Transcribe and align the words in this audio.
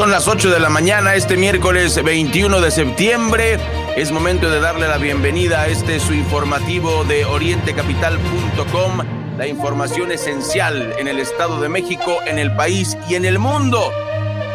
Son 0.00 0.10
las 0.10 0.28
8 0.28 0.48
de 0.48 0.60
la 0.60 0.70
mañana, 0.70 1.14
este 1.14 1.36
miércoles 1.36 2.02
21 2.02 2.62
de 2.62 2.70
septiembre. 2.70 3.58
Es 3.96 4.10
momento 4.10 4.48
de 4.48 4.58
darle 4.58 4.88
la 4.88 4.96
bienvenida 4.96 5.60
a 5.60 5.68
este 5.68 6.00
su 6.00 6.14
informativo 6.14 7.04
de 7.04 7.26
orientecapital.com, 7.26 9.02
la 9.36 9.46
información 9.46 10.10
esencial 10.10 10.94
en 10.98 11.06
el 11.06 11.18
Estado 11.18 11.60
de 11.60 11.68
México, 11.68 12.16
en 12.26 12.38
el 12.38 12.56
país 12.56 12.96
y 13.10 13.14
en 13.14 13.26
el 13.26 13.38
mundo. 13.38 13.92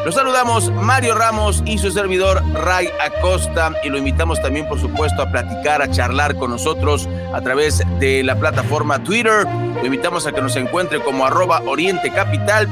Los 0.03 0.15
saludamos 0.15 0.71
Mario 0.71 1.13
Ramos 1.13 1.61
y 1.67 1.77
su 1.77 1.91
servidor 1.91 2.41
Ray 2.55 2.89
Acosta 2.99 3.71
y 3.83 3.89
lo 3.89 3.99
invitamos 3.99 4.41
también 4.41 4.67
por 4.67 4.81
supuesto 4.81 5.21
a 5.21 5.31
platicar, 5.31 5.79
a 5.83 5.91
charlar 5.91 6.35
con 6.37 6.49
nosotros 6.49 7.07
a 7.33 7.41
través 7.41 7.83
de 7.99 8.23
la 8.23 8.35
plataforma 8.35 9.03
Twitter. 9.03 9.45
Lo 9.75 9.85
invitamos 9.85 10.25
a 10.25 10.31
que 10.31 10.41
nos 10.41 10.55
encuentre 10.55 11.01
como 11.01 11.23
arroba 11.23 11.61
Oriente 11.67 12.11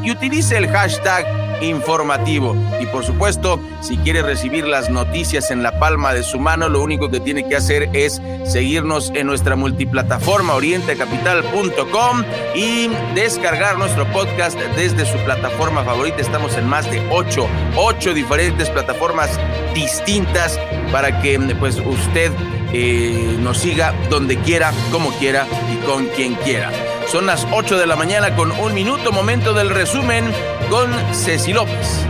y 0.03 0.09
utilice 0.09 0.57
el 0.57 0.67
hashtag 0.69 1.52
informativo. 1.63 2.55
Y 2.79 2.85
por 2.87 3.03
supuesto, 3.03 3.59
si 3.81 3.97
quiere 3.97 4.21
recibir 4.21 4.67
las 4.67 4.89
noticias 4.89 5.51
en 5.51 5.63
la 5.63 5.79
palma 5.79 6.13
de 6.13 6.23
su 6.23 6.39
mano, 6.39 6.69
lo 6.69 6.81
único 6.81 7.09
que 7.09 7.19
tiene 7.19 7.47
que 7.47 7.55
hacer 7.55 7.89
es 7.93 8.21
seguirnos 8.45 9.11
en 9.15 9.27
nuestra 9.27 9.55
multiplataforma 9.55 10.53
orientecapital.com 10.53 12.23
y 12.55 12.89
descargar 13.15 13.77
nuestro 13.77 14.05
podcast 14.11 14.57
desde 14.75 15.05
su 15.05 15.17
plataforma 15.19 15.83
favorita. 15.83 16.17
Estamos 16.21 16.55
en 16.57 16.67
más 16.67 16.89
de 16.89 17.05
ocho, 17.11 17.47
ocho 17.75 18.13
diferentes 18.13 18.69
plataformas 18.69 19.39
distintas 19.73 20.59
para 20.91 21.21
que 21.21 21.39
pues 21.59 21.77
usted 21.79 22.31
eh, 22.73 23.37
nos 23.39 23.59
siga 23.59 23.93
donde 24.09 24.37
quiera, 24.39 24.73
como 24.91 25.11
quiera 25.11 25.47
y 25.71 25.85
con 25.85 26.07
quien 26.07 26.35
quiera. 26.35 26.71
Son 27.07 27.25
las 27.25 27.45
8 27.51 27.77
de 27.77 27.85
la 27.85 27.95
mañana 27.95 28.35
con 28.35 28.51
un 28.51 28.73
minuto, 28.73 29.11
momento 29.11 29.53
del 29.53 29.69
resumen 29.69 30.25
con 30.69 30.91
Ceci 31.13 31.53
López. 31.53 32.05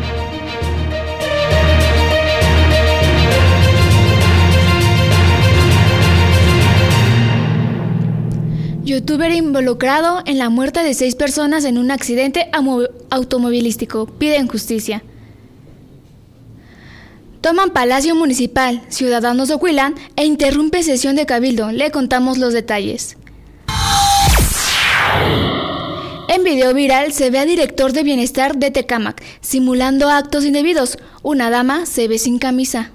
Youtuber 8.83 9.31
involucrado 9.31 10.21
en 10.25 10.37
la 10.37 10.49
muerte 10.49 10.83
de 10.83 10.93
seis 10.93 11.15
personas 11.15 11.63
en 11.63 11.77
un 11.77 11.89
accidente 11.89 12.49
automovilístico. 13.09 14.05
Piden 14.05 14.47
justicia. 14.47 15.03
Toman 17.43 17.71
Palacio 17.71 18.15
Municipal, 18.15 18.81
ciudadanos 18.87 19.49
de 19.49 19.55
Huilan, 19.55 19.95
e 20.15 20.23
interrumpe 20.23 20.81
sesión 20.81 21.17
de 21.17 21.25
cabildo. 21.25 21.73
Le 21.73 21.91
contamos 21.91 22.37
los 22.37 22.53
detalles. 22.53 23.17
En 26.29 26.45
video 26.45 26.73
viral 26.73 27.11
se 27.11 27.29
ve 27.31 27.39
a 27.39 27.45
director 27.45 27.91
de 27.91 28.03
bienestar 28.03 28.55
de 28.55 28.71
Tecamac 28.71 29.21
simulando 29.41 30.09
actos 30.09 30.45
indebidos. 30.45 30.97
Una 31.21 31.49
dama 31.49 31.85
se 31.85 32.07
ve 32.07 32.17
sin 32.17 32.39
camisa. 32.39 32.91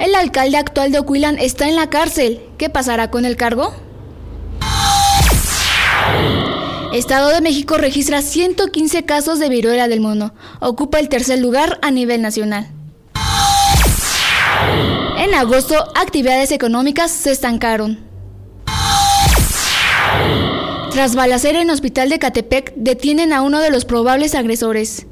El 0.00 0.16
alcalde 0.16 0.56
actual 0.56 0.90
de 0.90 0.98
Oquilan 0.98 1.38
está 1.38 1.68
en 1.68 1.76
la 1.76 1.90
cárcel. 1.90 2.40
¿Qué 2.58 2.70
pasará 2.70 3.12
con 3.12 3.24
el 3.24 3.36
cargo? 3.36 3.72
Estado 6.94 7.30
de 7.30 7.40
México 7.40 7.76
registra 7.76 8.22
115 8.22 9.04
casos 9.04 9.40
de 9.40 9.48
viruela 9.48 9.88
del 9.88 10.00
mono. 10.00 10.32
Ocupa 10.60 11.00
el 11.00 11.08
tercer 11.08 11.40
lugar 11.40 11.80
a 11.82 11.90
nivel 11.90 12.22
nacional. 12.22 12.68
En 15.18 15.34
agosto, 15.34 15.74
actividades 15.96 16.52
económicas 16.52 17.10
se 17.10 17.32
estancaron. 17.32 17.98
Tras 20.92 21.16
balacera 21.16 21.60
en 21.60 21.70
hospital 21.70 22.10
de 22.10 22.20
Catepec, 22.20 22.72
detienen 22.76 23.32
a 23.32 23.42
uno 23.42 23.58
de 23.58 23.70
los 23.70 23.84
probables 23.84 24.36
agresores. 24.36 25.08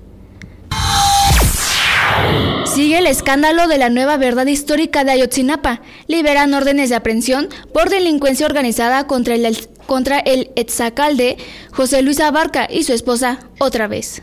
Sigue 2.72 2.98
el 2.98 3.06
escándalo 3.08 3.66
de 3.66 3.78
la 3.78 3.90
nueva 3.90 4.16
verdad 4.16 4.46
histórica 4.46 5.02
de 5.02 5.10
Ayotzinapa. 5.10 5.82
Liberan 6.06 6.54
órdenes 6.54 6.90
de 6.90 6.94
aprehensión 6.94 7.48
por 7.74 7.90
delincuencia 7.90 8.46
organizada 8.46 9.08
contra 9.08 9.34
el, 9.34 9.56
contra 9.92 10.20
el 10.20 10.50
exalcalde 10.56 11.36
José 11.70 12.00
Luis 12.00 12.18
Abarca 12.18 12.66
y 12.66 12.84
su 12.84 12.94
esposa 12.94 13.40
otra 13.58 13.88
vez. 13.88 14.22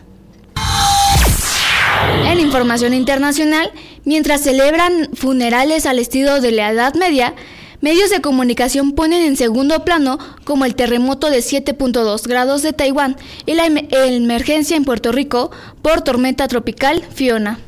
En 2.25 2.39
información 2.39 2.95
internacional, 2.95 3.71
mientras 4.03 4.41
celebran 4.41 5.09
funerales 5.13 5.85
al 5.85 5.99
estilo 5.99 6.41
de 6.41 6.53
la 6.53 6.71
Edad 6.71 6.95
Media, 6.95 7.35
Medios 7.81 8.09
de 8.09 8.19
comunicación 8.19 8.93
ponen 8.93 9.21
en 9.23 9.37
segundo 9.37 9.85
plano 9.85 10.17
como 10.43 10.65
el 10.65 10.75
terremoto 10.75 11.29
de 11.29 11.37
7.2 11.37 12.27
grados 12.27 12.61
de 12.61 12.73
Taiwán 12.73 13.15
y 13.45 13.53
la 13.53 13.67
em-, 13.67 13.87
emergencia 13.91 14.75
en 14.75 14.83
Puerto 14.83 15.13
Rico 15.13 15.51
por 15.81 16.01
tormenta 16.01 16.47
tropical 16.49 17.05
Fiona. 17.13 17.59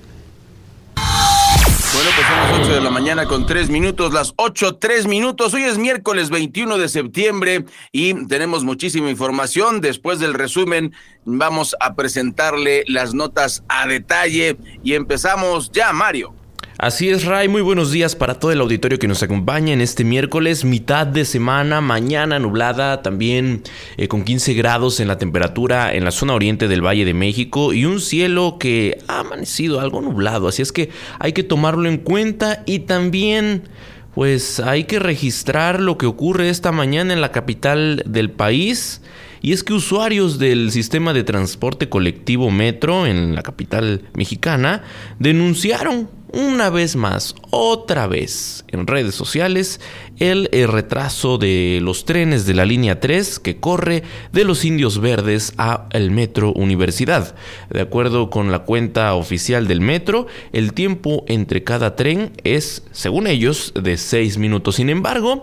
Bueno, 2.04 2.16
pues 2.16 2.28
son 2.30 2.38
las 2.40 2.60
8 2.62 2.74
de 2.74 2.82
la 2.82 2.90
mañana 2.90 3.28
con 3.28 3.46
3 3.46 3.70
minutos, 3.70 4.12
las 4.12 4.34
8, 4.38 4.78
3 4.78 5.06
minutos. 5.06 5.54
Hoy 5.54 5.66
es 5.66 5.78
miércoles 5.78 6.32
21 6.32 6.80
de 6.80 6.90
septiembre 6.90 7.66
y 7.92 8.26
tenemos 8.26 8.64
muchísima 8.64 9.12
información. 9.12 9.82
Después 9.82 10.18
del 10.18 10.34
resumen 10.34 10.96
vamos 11.26 11.76
a 11.80 11.94
presentarle 11.94 12.86
las 12.88 13.14
notas 13.14 13.64
a 13.68 13.86
detalle 13.86 14.58
y 14.84 14.96
empezamos 14.96 15.72
ya, 15.72 15.94
Mario. 15.94 16.34
Así 16.82 17.10
es, 17.10 17.26
Ray. 17.26 17.48
Muy 17.48 17.62
buenos 17.62 17.92
días 17.92 18.16
para 18.16 18.40
todo 18.40 18.52
el 18.52 18.60
auditorio 18.60 18.98
que 18.98 19.08
nos 19.08 19.22
acompaña 19.22 19.72
en 19.72 19.82
este 19.82 20.04
miércoles, 20.04 20.66
mitad 20.66 21.06
de 21.06 21.26
semana, 21.26 21.80
mañana 21.80 22.40
nublada, 22.40 23.04
también 23.04 23.62
eh, 23.98 24.08
con 24.08 24.24
15 24.24 24.56
grados 24.56 25.00
en 25.00 25.08
la 25.08 25.20
temperatura 25.20 25.94
en 25.94 26.04
la 26.04 26.10
zona 26.10 26.34
oriente 26.34 26.68
del 26.68 26.84
Valle 26.84 27.06
de 27.06 27.14
México 27.14 27.72
y 27.72 27.86
un 27.86 28.00
cielo 28.02 28.58
que 28.60 28.98
ha 29.08 29.20
amanecido 29.20 29.80
algo 29.80 30.02
nublado. 30.02 30.48
Así 30.48 30.64
es 30.64 30.72
que 30.72 30.90
hay 31.20 31.34
que 31.34 31.44
tomarlo 31.44 31.88
en 31.88 32.00
cuenta 32.00 32.64
y 32.66 32.80
también. 32.80 33.70
Pues 34.16 34.60
hay 34.60 34.86
que 34.86 35.00
registrar 35.00 35.80
lo 35.80 35.98
que 36.00 36.08
ocurre 36.08 36.50
esta 36.50 36.72
mañana 36.72 37.14
en 37.14 37.22
la 37.22 37.32
capital 37.32 38.04
del 38.08 38.32
país. 38.32 39.04
Y 39.44 39.54
es 39.54 39.64
que 39.64 39.74
usuarios 39.74 40.38
del 40.38 40.72
sistema 40.72 41.14
de 41.14 41.24
transporte 41.24 41.90
colectivo 41.90 42.52
Metro 42.52 43.08
en 43.08 43.36
la 43.36 43.42
capital 43.42 44.02
mexicana 44.14 44.84
denunciaron 45.18 46.10
una 46.34 46.70
vez 46.70 46.96
más, 46.96 47.36
otra 47.50 48.08
vez 48.08 48.64
en 48.70 48.88
redes 48.88 49.16
sociales, 49.16 49.80
el, 50.20 50.50
retraso 50.68 51.38
de 51.38 51.80
los 51.82 52.06
trenes 52.06 52.46
de 52.46 52.54
la 52.54 52.66
línea 52.66 53.00
3 53.00 53.40
que 53.40 53.60
corre 53.60 54.04
de 54.32 54.44
los 54.44 54.64
Indios 54.66 55.00
Verdes 55.00 55.54
a 55.58 55.88
el 55.92 56.12
Metro 56.12 56.54
Universidad. 56.54 57.36
De 57.70 57.82
acuerdo 57.82 58.30
con 58.30 58.52
la 58.52 58.60
cuenta 58.60 59.14
oficial 59.16 59.68
del 59.68 59.82
Metro, 59.82 60.28
el 60.54 60.74
tiempo 60.74 61.24
entre 61.28 61.64
cada 61.64 61.96
tren 61.96 62.34
es, 62.44 62.84
según 62.92 63.28
ellos, 63.28 63.74
de 63.82 63.98
6 63.98 64.38
minutos. 64.38 64.76
Sin 64.76 64.90
embargo, 64.90 65.42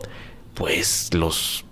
pues 0.54 1.10
los 1.12 1.64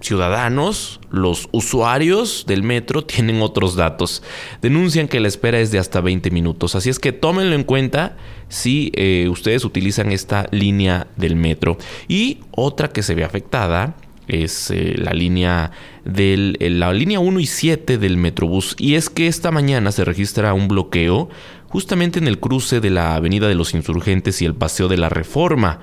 ciudadanos, 0.00 1.00
los 1.10 1.48
usuarios 1.52 2.44
del 2.46 2.62
metro 2.62 3.04
tienen 3.04 3.42
otros 3.42 3.76
datos. 3.76 4.22
Denuncian 4.62 5.08
que 5.08 5.20
la 5.20 5.28
espera 5.28 5.60
es 5.60 5.70
de 5.70 5.78
hasta 5.78 6.00
20 6.00 6.30
minutos. 6.30 6.74
Así 6.74 6.90
es 6.90 6.98
que 6.98 7.12
tómenlo 7.12 7.54
en 7.54 7.64
cuenta 7.64 8.16
si 8.48 8.92
eh, 8.94 9.28
ustedes 9.30 9.64
utilizan 9.64 10.12
esta 10.12 10.46
línea 10.50 11.08
del 11.16 11.36
metro. 11.36 11.78
Y 12.06 12.38
otra 12.50 12.88
que 12.88 13.02
se 13.02 13.14
ve 13.14 13.24
afectada 13.24 13.96
es 14.28 14.70
eh, 14.70 14.94
la 14.98 15.12
línea 15.12 15.72
del 16.04 16.56
la 16.60 16.92
línea 16.92 17.18
1 17.18 17.40
y 17.40 17.46
7 17.46 17.98
del 17.98 18.18
Metrobús 18.18 18.76
y 18.78 18.94
es 18.94 19.08
que 19.08 19.26
esta 19.26 19.50
mañana 19.50 19.90
se 19.90 20.04
registra 20.04 20.52
un 20.52 20.68
bloqueo 20.68 21.30
justamente 21.68 22.18
en 22.18 22.28
el 22.28 22.38
cruce 22.38 22.80
de 22.80 22.90
la 22.90 23.14
Avenida 23.14 23.48
de 23.48 23.54
los 23.54 23.74
Insurgentes 23.74 24.40
y 24.42 24.44
el 24.44 24.54
Paseo 24.54 24.88
de 24.88 24.96
la 24.96 25.08
Reforma. 25.08 25.80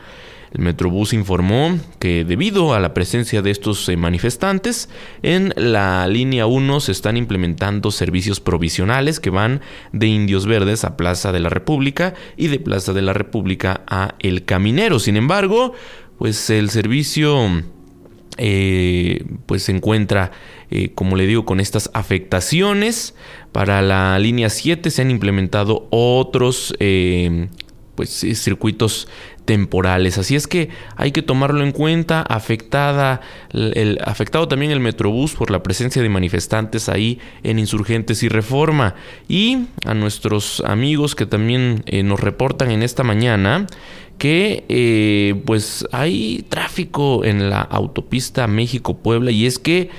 El 0.55 0.61
Metrobús 0.61 1.11
informó 1.11 1.77
que 1.99 2.23
debido 2.23 2.73
a 2.73 2.79
la 2.79 2.93
presencia 2.93 3.41
de 3.41 3.51
estos 3.51 3.89
eh, 3.89 3.97
manifestantes, 3.97 4.87
en 5.21 5.53
la 5.57 6.07
línea 6.07 6.45
1 6.45 6.79
se 6.79 6.93
están 6.93 7.17
implementando 7.17 7.91
servicios 7.91 8.39
provisionales 8.39 9.19
que 9.19 9.31
van 9.31 9.59
de 9.91 10.07
Indios 10.07 10.45
Verdes 10.45 10.85
a 10.85 10.95
Plaza 10.95 11.33
de 11.33 11.41
la 11.41 11.49
República 11.49 12.13
y 12.37 12.47
de 12.47 12.59
Plaza 12.59 12.93
de 12.93 13.01
la 13.01 13.11
República 13.11 13.81
a 13.85 14.15
El 14.19 14.45
Caminero. 14.45 14.99
Sin 14.99 15.17
embargo, 15.17 15.73
pues 16.17 16.49
el 16.49 16.69
servicio 16.69 17.61
eh, 18.37 19.25
pues 19.47 19.63
se 19.63 19.73
encuentra, 19.73 20.31
eh, 20.71 20.91
como 20.95 21.17
le 21.17 21.27
digo, 21.27 21.43
con 21.43 21.59
estas 21.59 21.91
afectaciones. 21.93 23.13
Para 23.51 23.81
la 23.81 24.17
línea 24.19 24.49
7 24.49 24.89
se 24.89 25.01
han 25.01 25.11
implementado 25.11 25.89
otros 25.89 26.73
pues, 27.95 28.09
circuitos 28.09 29.09
temporales. 29.45 30.17
Así 30.17 30.35
es 30.35 30.47
que 30.47 30.69
hay 30.95 31.11
que 31.11 31.21
tomarlo 31.21 31.63
en 31.63 31.71
cuenta. 31.71 32.21
Afectada, 32.21 33.21
afectado 34.03 34.47
también 34.47 34.71
el 34.71 34.79
Metrobús 34.79 35.33
por 35.33 35.51
la 35.51 35.63
presencia 35.63 36.01
de 36.01 36.09
manifestantes 36.09 36.89
ahí 36.89 37.19
en 37.43 37.59
Insurgentes 37.59 38.23
y 38.23 38.29
Reforma. 38.29 38.95
Y 39.27 39.67
a 39.85 39.93
nuestros 39.93 40.61
amigos 40.65 41.15
que 41.15 41.25
también 41.25 41.83
eh, 41.85 42.03
nos 42.03 42.19
reportan 42.19 42.71
en 42.71 42.83
esta 42.83 43.03
mañana 43.03 43.67
que 44.17 44.63
eh, 44.69 45.41
pues 45.45 45.85
hay 45.91 46.45
tráfico 46.49 47.23
en 47.25 47.49
la 47.49 47.61
autopista 47.61 48.47
México-Puebla 48.47 49.31
y 49.31 49.45
es 49.45 49.59
que 49.59 49.89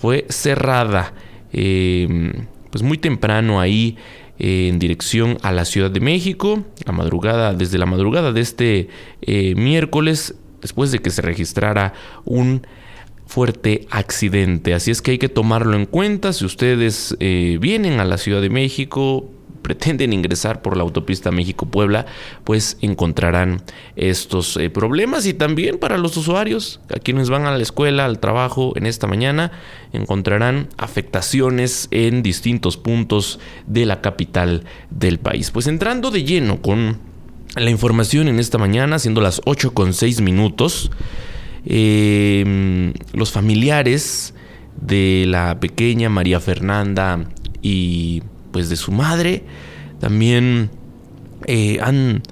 fue 0.00 0.26
cerrada 0.28 1.12
eh, 1.52 2.32
pues 2.70 2.82
muy 2.82 2.98
temprano 2.98 3.60
ahí 3.60 3.96
en 4.38 4.78
dirección 4.78 5.38
a 5.42 5.52
la 5.52 5.64
Ciudad 5.64 5.90
de 5.90 6.00
México, 6.00 6.64
la 6.84 6.92
madrugada, 6.92 7.54
desde 7.54 7.78
la 7.78 7.86
madrugada 7.86 8.32
de 8.32 8.40
este 8.40 8.88
eh, 9.22 9.54
miércoles, 9.54 10.34
después 10.60 10.90
de 10.92 10.98
que 10.98 11.10
se 11.10 11.22
registrara 11.22 11.92
un 12.24 12.66
fuerte 13.26 13.86
accidente. 13.90 14.74
Así 14.74 14.90
es 14.90 15.02
que 15.02 15.12
hay 15.12 15.18
que 15.18 15.28
tomarlo 15.28 15.76
en 15.76 15.86
cuenta. 15.86 16.32
Si 16.32 16.44
ustedes 16.44 17.16
eh, 17.20 17.58
vienen 17.60 18.00
a 18.00 18.04
la 18.04 18.18
Ciudad 18.18 18.40
de 18.40 18.50
México, 18.50 19.30
pretenden 19.64 20.12
ingresar 20.12 20.60
por 20.60 20.76
la 20.76 20.82
autopista 20.82 21.32
México-Puebla, 21.32 22.04
pues 22.44 22.76
encontrarán 22.82 23.62
estos 23.96 24.58
eh, 24.58 24.68
problemas 24.68 25.24
y 25.24 25.32
también 25.32 25.78
para 25.78 25.96
los 25.96 26.18
usuarios, 26.18 26.80
a 26.94 27.00
quienes 27.00 27.30
van 27.30 27.46
a 27.46 27.56
la 27.56 27.62
escuela, 27.62 28.04
al 28.04 28.20
trabajo 28.20 28.74
en 28.76 28.84
esta 28.84 29.06
mañana, 29.06 29.52
encontrarán 29.94 30.68
afectaciones 30.76 31.88
en 31.90 32.22
distintos 32.22 32.76
puntos 32.76 33.40
de 33.66 33.86
la 33.86 34.02
capital 34.02 34.64
del 34.90 35.18
país. 35.18 35.50
Pues 35.50 35.66
entrando 35.66 36.10
de 36.10 36.24
lleno 36.24 36.60
con 36.60 36.98
la 37.56 37.70
información 37.70 38.28
en 38.28 38.38
esta 38.38 38.58
mañana, 38.58 38.98
siendo 38.98 39.22
las 39.22 39.40
8 39.46 39.72
con 39.72 39.94
6 39.94 40.20
minutos, 40.20 40.90
em, 41.64 42.92
los 43.14 43.32
familiares 43.32 44.34
de 44.76 45.24
la 45.26 45.58
pequeña 45.58 46.10
María 46.10 46.38
Fernanda 46.38 47.24
y 47.62 48.22
pues 48.54 48.68
de 48.68 48.76
su 48.76 48.92
madre. 48.92 49.42
También 49.98 50.70
eh, 51.48 51.78
han, 51.82 52.22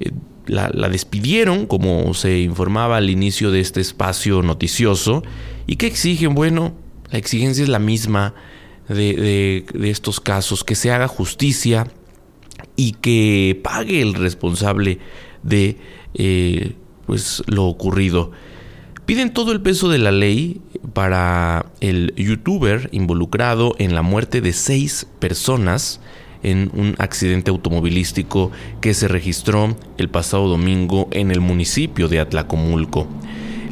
eh, 0.00 0.10
la, 0.46 0.88
despidieron, 0.88 1.66
como 1.66 2.12
se 2.14 2.40
informaba 2.40 2.96
al 2.96 3.10
inicio 3.10 3.52
de 3.52 3.60
este 3.60 3.80
espacio 3.80 4.42
noticioso. 4.42 5.22
¿Y 5.68 5.76
que 5.76 5.86
exigen? 5.86 6.34
Bueno, 6.34 6.74
la 7.12 7.18
exigencia 7.18 7.62
es 7.62 7.68
la 7.68 7.78
misma 7.78 8.34
de, 8.88 9.64
estos 9.84 10.18
casos, 10.18 10.64
que 10.64 10.74
se 10.74 10.90
haga 10.90 11.06
justicia 11.06 11.86
y 12.74 12.92
que 12.94 13.60
pague 13.62 14.02
el 14.02 14.14
responsable 14.14 14.98
de 15.44 15.76
eh, 16.14 16.72
pues, 17.06 17.44
lo 17.46 17.66
ocurrido. 17.66 18.32
Piden 19.08 19.32
todo 19.32 19.52
el 19.52 19.62
peso 19.62 19.88
de 19.88 19.96
la 19.96 20.12
ley 20.12 20.60
para 20.92 21.64
el 21.80 22.12
youtuber 22.14 22.90
involucrado 22.92 23.74
en 23.78 23.94
la 23.94 24.02
muerte 24.02 24.42
de 24.42 24.52
seis 24.52 25.06
personas 25.18 25.98
en 26.42 26.70
un 26.74 26.94
accidente 26.98 27.50
automovilístico 27.50 28.50
que 28.82 28.92
se 28.92 29.08
registró 29.08 29.74
el 29.96 30.10
pasado 30.10 30.46
domingo 30.46 31.08
en 31.10 31.30
el 31.30 31.40
municipio 31.40 32.08
de 32.08 32.20
Atlacomulco. 32.20 33.08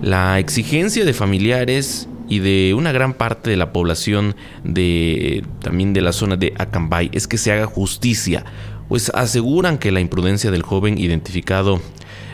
La 0.01 0.39
exigencia 0.39 1.05
de 1.05 1.13
familiares 1.13 2.09
y 2.31 2.39
de 2.39 2.73
una 2.73 2.93
gran 2.93 3.13
parte 3.13 3.51
de 3.51 3.59
la 3.59 3.75
población 3.75 4.37
de 4.65 5.45
también 5.61 5.93
de 5.93 6.01
la 6.01 6.13
zona 6.13 6.37
de 6.37 6.55
Acambay 6.57 7.11
es 7.13 7.29
que 7.29 7.37
se 7.37 7.53
haga 7.53 7.67
justicia, 7.67 8.47
pues 8.89 9.11
aseguran 9.11 9.77
que 9.77 9.93
la 9.93 10.01
imprudencia 10.01 10.51
del 10.51 10.63
joven 10.63 10.97
identificado 10.97 11.83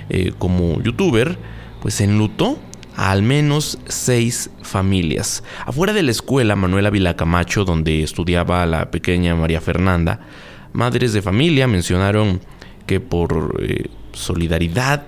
eh, 0.08 0.30
como 0.38 0.80
youtuber 0.80 1.36
pues 1.80 2.00
enlutó 2.00 2.60
al 3.10 3.22
menos 3.22 3.80
seis 3.88 4.48
familias. 4.62 5.42
Afuera 5.66 5.92
de 5.92 6.04
la 6.04 6.12
escuela 6.12 6.54
Manuela 6.54 6.88
Vilacamacho, 6.88 7.64
donde 7.64 8.04
estudiaba 8.04 8.64
la 8.64 8.92
pequeña 8.92 9.34
María 9.34 9.60
Fernanda, 9.60 10.20
madres 10.72 11.12
de 11.12 11.20
familia 11.20 11.66
mencionaron 11.66 12.40
que 12.86 13.00
por 13.00 13.60
eh, 13.60 13.86
solidaridad 14.12 15.06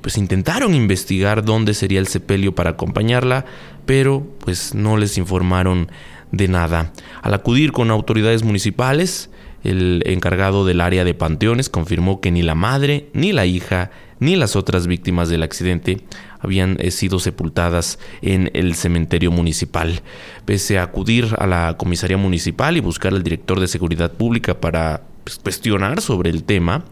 pues 0.00 0.16
intentaron 0.16 0.74
investigar 0.74 1.44
dónde 1.44 1.74
sería 1.74 1.98
el 1.98 2.06
sepelio 2.06 2.54
para 2.54 2.70
acompañarla, 2.70 3.44
pero 3.84 4.26
pues 4.40 4.74
no 4.74 4.96
les 4.96 5.18
informaron 5.18 5.90
de 6.32 6.48
nada. 6.48 6.92
Al 7.22 7.34
acudir 7.34 7.72
con 7.72 7.90
autoridades 7.90 8.44
municipales, 8.44 9.30
el 9.64 10.04
encargado 10.06 10.64
del 10.64 10.80
área 10.80 11.04
de 11.04 11.14
panteones 11.14 11.68
confirmó 11.68 12.20
que 12.20 12.30
ni 12.30 12.42
la 12.42 12.54
madre, 12.54 13.08
ni 13.12 13.32
la 13.32 13.46
hija, 13.46 13.90
ni 14.20 14.36
las 14.36 14.56
otras 14.56 14.86
víctimas 14.86 15.28
del 15.28 15.42
accidente 15.42 16.04
habían 16.46 16.76
eh, 16.80 16.90
sido 16.90 17.18
sepultadas 17.18 17.98
en 18.22 18.50
el 18.54 18.74
cementerio 18.74 19.30
municipal. 19.30 20.00
Pese 20.44 20.78
a 20.78 20.84
acudir 20.84 21.34
a 21.38 21.46
la 21.46 21.76
comisaría 21.76 22.16
municipal 22.16 22.76
y 22.76 22.80
buscar 22.80 23.12
al 23.12 23.22
director 23.22 23.60
de 23.60 23.68
seguridad 23.68 24.12
pública 24.12 24.60
para 24.60 25.02
pues, 25.24 25.38
cuestionar 25.38 26.00
sobre 26.00 26.30
el 26.30 26.44
tema, 26.44 26.84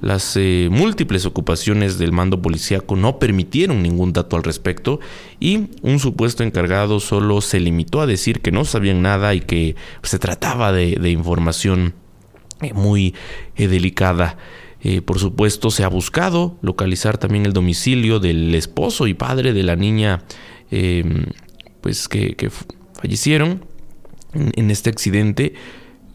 las 0.00 0.36
eh, 0.36 0.68
múltiples 0.70 1.26
ocupaciones 1.26 1.98
del 1.98 2.12
mando 2.12 2.40
policíaco 2.40 2.94
no 2.94 3.18
permitieron 3.18 3.82
ningún 3.82 4.12
dato 4.12 4.36
al 4.36 4.44
respecto 4.44 5.00
y 5.40 5.70
un 5.82 5.98
supuesto 5.98 6.44
encargado 6.44 7.00
solo 7.00 7.40
se 7.40 7.58
limitó 7.58 8.00
a 8.00 8.06
decir 8.06 8.40
que 8.40 8.52
no 8.52 8.64
sabían 8.64 9.02
nada 9.02 9.34
y 9.34 9.40
que 9.40 9.74
se 10.02 10.20
trataba 10.20 10.70
de, 10.72 11.10
información 11.10 11.94
eh, 12.60 12.72
muy 12.74 13.14
delicada. 13.56 14.36
Eh, 14.90 15.02
por 15.02 15.18
supuesto, 15.18 15.70
se 15.70 15.84
ha 15.84 15.88
buscado 15.88 16.56
localizar 16.62 17.18
también 17.18 17.44
el 17.44 17.52
domicilio 17.52 18.20
del 18.20 18.54
esposo 18.54 19.06
y 19.06 19.12
padre 19.12 19.52
de 19.52 19.62
la 19.62 19.76
niña 19.76 20.22
em, 20.70 21.26
pues 21.82 22.08
que, 22.08 22.50
fallecieron 22.94 23.66
en, 24.32 24.70
este 24.70 24.88
accidente 24.88 25.52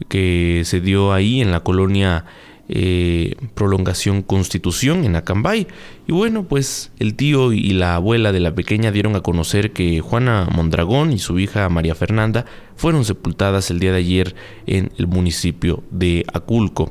que 0.10 0.64
se 0.66 0.82
dio 0.82 1.14
ahí 1.14 1.40
en 1.40 1.52
la 1.52 1.60
colonia 1.60 2.26
eh, 2.68 3.36
Prolongación 3.54 4.24
Constitución 4.24 5.04
en 5.04 5.18
Acambay. 5.18 5.68
Y 6.08 6.12
bueno, 6.12 6.46
pues 6.46 6.92
el 6.98 7.14
tío 7.14 7.54
y 7.54 7.74
la 7.74 7.94
abuela 7.94 8.32
de 8.32 8.40
la 8.40 8.56
pequeña 8.56 8.92
dieron 8.92 9.16
a 9.16 9.22
conocer 9.22 9.72
que 9.72 10.00
Juana 10.00 10.50
Mondragón 10.52 11.14
y 11.14 11.20
su 11.20 11.38
hija 11.38 11.70
María 11.70 11.94
Fernanda 11.94 12.46
fueron 12.76 13.06
sepultadas 13.06 13.70
el 13.70 13.80
día 13.80 13.92
de 13.92 14.00
ayer 14.00 14.36
en 14.66 14.92
el 14.98 15.06
municipio 15.06 15.84
de 15.92 16.26
Aculco 16.34 16.90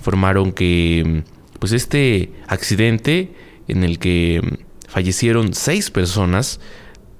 informaron 0.00 0.52
que 0.52 1.24
pues 1.58 1.72
este 1.72 2.32
accidente 2.48 3.34
en 3.68 3.84
el 3.84 3.98
que 3.98 4.40
fallecieron 4.88 5.52
seis 5.52 5.90
personas, 5.90 6.58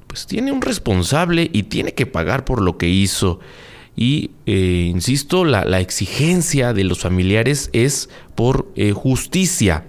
pues 0.07 0.27
tiene 0.27 0.51
un 0.51 0.63
responsable 0.63 1.51
y 1.53 1.65
tiene 1.65 1.93
que 1.93 2.07
pagar 2.07 2.47
por 2.47 2.63
lo 2.63 2.79
que 2.79 2.89
hizo. 2.89 3.39
Y, 3.97 4.31
eh, 4.47 4.89
insisto, 4.91 5.45
la, 5.45 5.81
exigencia 5.81 6.73
de 6.73 6.85
los 6.85 7.01
familiares 7.01 7.69
es 7.75 8.09
por 8.35 8.67
eh, 8.77 8.93
justicia. 8.93 9.85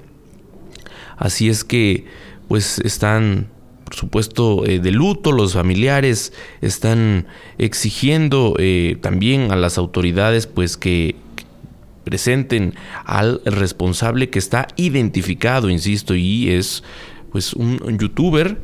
Así 1.16 1.48
es 1.48 1.64
que, 1.64 2.06
pues 2.50 2.80
están, 2.80 3.48
por 3.86 3.96
supuesto, 3.96 4.66
eh, 4.66 4.80
de 4.80 4.92
luto, 4.92 5.32
los 5.32 5.54
familiares 5.54 6.34
están 6.60 7.26
exigiendo 7.58 8.56
también 9.00 9.52
a 9.52 9.56
las 9.56 9.78
autoridades, 9.78 10.46
pues 10.46 10.76
que 10.76 11.16
presenten 12.03 12.74
al 13.05 13.41
responsable 13.46 14.29
que 14.29 14.39
está 14.39 14.67
identificado, 14.75 15.70
insisto, 15.70 16.15
y 16.15 16.50
es 16.50 16.84
pues 17.31 17.53
un 17.53 17.98
youtuber. 17.98 18.58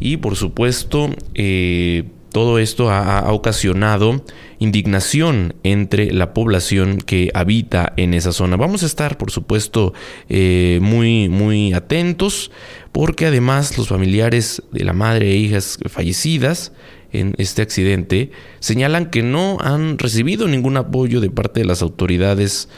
Y 0.00 0.18
por 0.18 0.36
supuesto 0.36 1.10
eh, 1.34 2.04
todo 2.32 2.58
esto 2.58 2.90
ha, 2.90 3.32
ocasionado 3.32 4.24
indignación 4.58 5.54
entre 5.62 6.12
la 6.12 6.34
población 6.34 6.98
que 6.98 7.30
habita 7.34 7.92
en 7.96 8.14
esa 8.14 8.32
zona. 8.32 8.56
Vamos 8.56 8.82
a 8.82 8.86
estar, 8.86 9.16
por 9.16 9.30
supuesto, 9.30 9.92
eh, 10.28 10.78
muy, 10.82 11.28
muy 11.28 11.72
atentos, 11.72 12.50
porque 12.92 13.26
además 13.26 13.78
los 13.78 13.88
familiares 13.88 14.62
de 14.72 14.84
la 14.84 14.92
madre 14.92 15.30
e 15.30 15.36
hijas 15.36 15.78
fallecidas 15.88 16.72
en 17.12 17.34
este 17.38 17.62
accidente 17.62 18.30
señalan 18.60 19.10
que 19.10 19.22
no 19.22 19.58
han 19.60 19.98
recibido 19.98 20.46
ningún 20.48 20.76
apoyo 20.76 21.20
de 21.20 21.30
parte 21.30 21.60
de 21.60 21.66
las 21.66 21.82
autoridades 21.82 22.68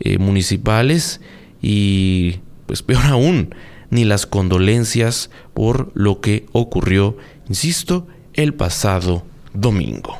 eh, 0.00 0.18
municipales 0.18 1.20
y, 1.60 2.40
pues 2.66 2.82
peor 2.84 3.04
aún, 3.06 3.54
ni 3.90 4.04
las 4.04 4.26
condolencias 4.26 5.30
por 5.52 5.90
lo 5.94 6.20
que 6.20 6.46
ocurrió, 6.52 7.16
insisto, 7.48 8.06
el 8.34 8.54
pasado 8.54 9.24
domingo. 9.52 10.18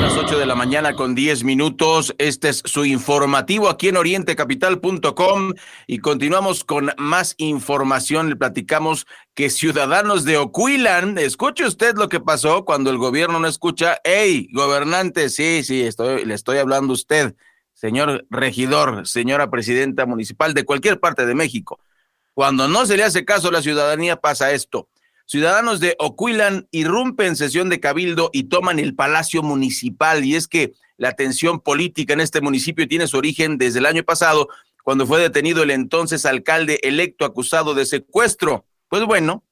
Las 0.00 0.16
8 0.16 0.38
de 0.38 0.46
la 0.46 0.54
mañana 0.54 0.94
con 0.94 1.14
10 1.14 1.44
minutos. 1.44 2.14
Este 2.18 2.48
es 2.48 2.62
su 2.64 2.84
informativo 2.84 3.68
aquí 3.68 3.88
en 3.88 3.96
orientecapital.com 3.96 5.52
y 5.86 5.98
continuamos 5.98 6.64
con 6.64 6.92
más 6.96 7.34
información. 7.38 8.28
Le 8.28 8.36
platicamos 8.36 9.06
que 9.34 9.50
ciudadanos 9.50 10.24
de 10.24 10.36
Ocuilan, 10.36 11.18
escuche 11.18 11.66
usted 11.66 11.96
lo 11.96 12.08
que 12.08 12.20
pasó 12.20 12.64
cuando 12.64 12.90
el 12.90 12.98
gobierno 12.98 13.40
no 13.40 13.48
escucha. 13.48 13.98
Hey, 14.04 14.48
gobernante, 14.52 15.28
sí, 15.28 15.62
sí, 15.64 15.82
estoy, 15.82 16.24
le 16.24 16.34
estoy 16.34 16.58
hablando 16.58 16.92
a 16.92 16.94
usted, 16.94 17.34
señor 17.72 18.26
regidor, 18.30 19.06
señora 19.06 19.50
presidenta 19.50 20.06
municipal 20.06 20.54
de 20.54 20.64
cualquier 20.64 21.00
parte 21.00 21.26
de 21.26 21.34
México. 21.34 21.80
Cuando 22.32 22.68
no 22.68 22.84
se 22.86 22.96
le 22.96 23.04
hace 23.04 23.24
caso 23.24 23.48
a 23.48 23.52
la 23.52 23.62
ciudadanía 23.62 24.16
pasa 24.16 24.52
esto. 24.52 24.88
Ciudadanos 25.26 25.80
de 25.80 25.96
Ocuilan 25.98 26.68
irrumpen 26.70 27.34
sesión 27.36 27.70
de 27.70 27.80
cabildo 27.80 28.30
y 28.32 28.44
toman 28.44 28.78
el 28.78 28.94
Palacio 28.94 29.42
Municipal. 29.42 30.24
Y 30.24 30.36
es 30.36 30.46
que 30.46 30.72
la 30.96 31.12
tensión 31.12 31.60
política 31.60 32.12
en 32.12 32.20
este 32.20 32.40
municipio 32.40 32.86
tiene 32.86 33.06
su 33.06 33.16
origen 33.16 33.58
desde 33.58 33.78
el 33.78 33.86
año 33.86 34.04
pasado, 34.04 34.48
cuando 34.82 35.06
fue 35.06 35.20
detenido 35.20 35.62
el 35.62 35.70
entonces 35.70 36.26
alcalde 36.26 36.78
electo 36.82 37.24
acusado 37.24 37.74
de 37.74 37.86
secuestro. 37.86 38.66
Pues 38.88 39.02
bueno, 39.04 39.42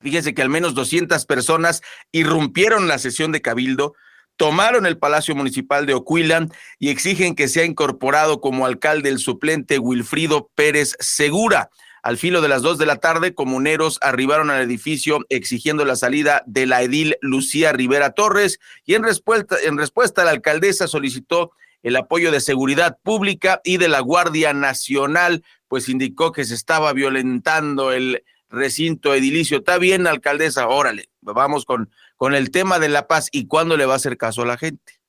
fíjense 0.00 0.34
que 0.34 0.42
al 0.42 0.48
menos 0.48 0.74
200 0.74 1.24
personas 1.24 1.82
irrumpieron 2.10 2.88
la 2.88 2.98
sesión 2.98 3.30
de 3.30 3.42
cabildo, 3.42 3.94
tomaron 4.36 4.86
el 4.86 4.98
Palacio 4.98 5.36
Municipal 5.36 5.86
de 5.86 5.94
Ocuilan 5.94 6.50
y 6.78 6.88
exigen 6.88 7.36
que 7.36 7.46
sea 7.46 7.64
incorporado 7.64 8.40
como 8.40 8.66
alcalde 8.66 9.08
el 9.08 9.18
suplente 9.18 9.78
Wilfrido 9.78 10.50
Pérez 10.54 10.96
Segura. 10.98 11.70
Al 12.02 12.16
filo 12.16 12.40
de 12.40 12.48
las 12.48 12.62
dos 12.62 12.78
de 12.78 12.86
la 12.86 12.96
tarde, 12.96 13.34
comuneros 13.34 13.98
arribaron 14.00 14.50
al 14.50 14.62
edificio 14.62 15.20
exigiendo 15.28 15.84
la 15.84 15.96
salida 15.96 16.42
de 16.46 16.66
la 16.66 16.82
edil 16.82 17.16
Lucía 17.20 17.72
Rivera 17.72 18.12
Torres 18.12 18.58
y 18.84 18.94
en 18.94 19.02
respuesta, 19.02 19.56
en 19.62 19.76
respuesta 19.76 20.24
la 20.24 20.30
alcaldesa 20.30 20.88
solicitó 20.88 21.52
el 21.82 21.96
apoyo 21.96 22.30
de 22.30 22.40
seguridad 22.40 22.98
pública 23.02 23.60
y 23.64 23.78
de 23.78 23.88
la 23.88 24.00
Guardia 24.00 24.52
Nacional, 24.52 25.44
pues 25.68 25.88
indicó 25.88 26.32
que 26.32 26.44
se 26.44 26.54
estaba 26.54 26.92
violentando 26.92 27.92
el 27.92 28.24
recinto 28.48 29.14
edilicio. 29.14 29.58
Está 29.58 29.78
bien, 29.78 30.06
alcaldesa, 30.06 30.68
órale, 30.68 31.08
vamos 31.20 31.64
con, 31.64 31.90
con 32.16 32.34
el 32.34 32.50
tema 32.50 32.78
de 32.78 32.88
la 32.88 33.06
paz 33.06 33.28
y 33.32 33.46
cuándo 33.46 33.76
le 33.76 33.86
va 33.86 33.94
a 33.94 33.96
hacer 33.96 34.16
caso 34.16 34.42
a 34.42 34.46
la 34.46 34.58
gente, 34.58 35.00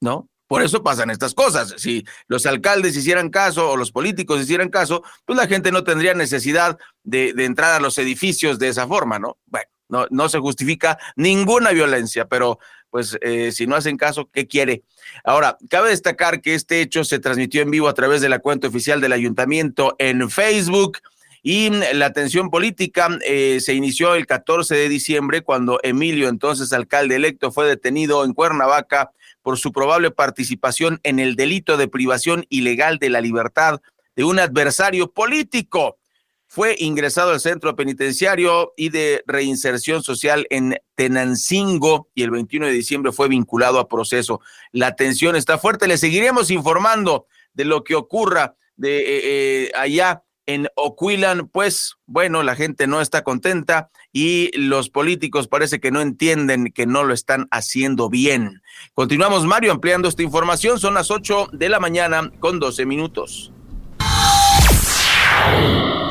¿no? 0.00 0.28
Por 0.52 0.62
eso 0.62 0.82
pasan 0.82 1.08
estas 1.08 1.32
cosas. 1.32 1.76
Si 1.78 2.04
los 2.26 2.44
alcaldes 2.44 2.94
hicieran 2.94 3.30
caso 3.30 3.70
o 3.70 3.76
los 3.78 3.90
políticos 3.90 4.38
hicieran 4.38 4.68
caso, 4.68 5.02
pues 5.24 5.34
la 5.34 5.46
gente 5.46 5.72
no 5.72 5.82
tendría 5.82 6.12
necesidad 6.12 6.76
de, 7.04 7.30
entrar 7.38 7.72
a 7.72 7.80
los 7.80 7.96
edificios 7.96 8.58
de 8.58 8.68
esa 8.68 8.86
forma, 8.86 9.18
¿no? 9.18 9.38
Bueno, 9.46 10.06
no, 10.10 10.28
se 10.28 10.40
justifica 10.40 10.98
ninguna 11.16 11.70
violencia, 11.70 12.26
pero 12.26 12.58
pues 12.90 13.16
eh, 13.22 13.50
si 13.50 13.66
no 13.66 13.76
hacen 13.76 13.96
caso, 13.96 14.28
¿qué 14.30 14.46
quiere? 14.46 14.82
Ahora, 15.24 15.56
cabe 15.70 15.88
destacar 15.88 16.42
que 16.42 16.54
este 16.54 16.82
hecho 16.82 17.02
se 17.02 17.18
transmitió 17.18 17.62
en 17.62 17.70
vivo 17.70 17.88
a 17.88 17.94
través 17.94 18.20
de 18.20 18.28
la 18.28 18.40
cuenta 18.40 18.68
oficial 18.68 19.00
del 19.00 19.14
ayuntamiento 19.14 19.96
en 19.98 20.28
Facebook. 20.28 20.98
Y 21.42 21.70
la 21.70 22.12
tensión 22.12 22.50
política 22.50 23.08
eh, 23.24 23.58
se 23.60 23.72
inició 23.72 24.14
el 24.16 24.26
14 24.26 24.74
de 24.74 24.90
diciembre 24.90 25.40
cuando 25.40 25.80
Emilio, 25.82 26.28
entonces 26.28 26.74
alcalde 26.74 27.16
electo, 27.16 27.50
fue 27.50 27.66
detenido 27.66 28.26
en 28.26 28.34
Cuernavaca 28.34 29.12
por 29.42 29.58
su 29.58 29.72
probable 29.72 30.10
participación 30.10 31.00
en 31.02 31.18
el 31.18 31.36
delito 31.36 31.76
de 31.76 31.88
privación 31.88 32.46
ilegal 32.48 32.98
de 32.98 33.10
la 33.10 33.20
libertad 33.20 33.80
de 34.16 34.24
un 34.24 34.38
adversario 34.38 35.12
político. 35.12 35.98
Fue 36.46 36.76
ingresado 36.78 37.30
al 37.30 37.40
centro 37.40 37.74
penitenciario 37.76 38.74
y 38.76 38.90
de 38.90 39.22
reinserción 39.26 40.02
social 40.02 40.46
en 40.50 40.76
Tenancingo 40.94 42.08
y 42.14 42.24
el 42.24 42.30
21 42.30 42.66
de 42.66 42.72
diciembre 42.72 43.10
fue 43.10 43.28
vinculado 43.28 43.78
a 43.78 43.88
proceso. 43.88 44.40
La 44.70 44.94
tensión 44.94 45.34
está 45.34 45.56
fuerte. 45.56 45.88
Le 45.88 45.96
seguiremos 45.96 46.50
informando 46.50 47.26
de 47.54 47.64
lo 47.64 47.84
que 47.84 47.94
ocurra 47.94 48.54
de 48.76 48.98
eh, 48.98 49.04
eh, 49.24 49.72
allá 49.74 50.24
en 50.46 50.68
Oquilan, 50.74 51.48
pues 51.48 51.96
bueno, 52.06 52.42
la 52.42 52.56
gente 52.56 52.86
no 52.86 53.00
está 53.00 53.22
contenta 53.22 53.90
y 54.12 54.50
los 54.56 54.90
políticos 54.90 55.48
parece 55.48 55.80
que 55.80 55.90
no 55.90 56.00
entienden 56.00 56.72
que 56.72 56.86
no 56.86 57.04
lo 57.04 57.14
están 57.14 57.48
haciendo 57.50 58.08
bien. 58.08 58.62
Continuamos, 58.94 59.44
Mario, 59.46 59.72
ampliando 59.72 60.08
esta 60.08 60.22
información. 60.22 60.78
Son 60.78 60.94
las 60.94 61.10
8 61.10 61.48
de 61.52 61.68
la 61.68 61.80
mañana 61.80 62.30
con 62.40 62.58
12 62.58 62.86
minutos. 62.86 63.52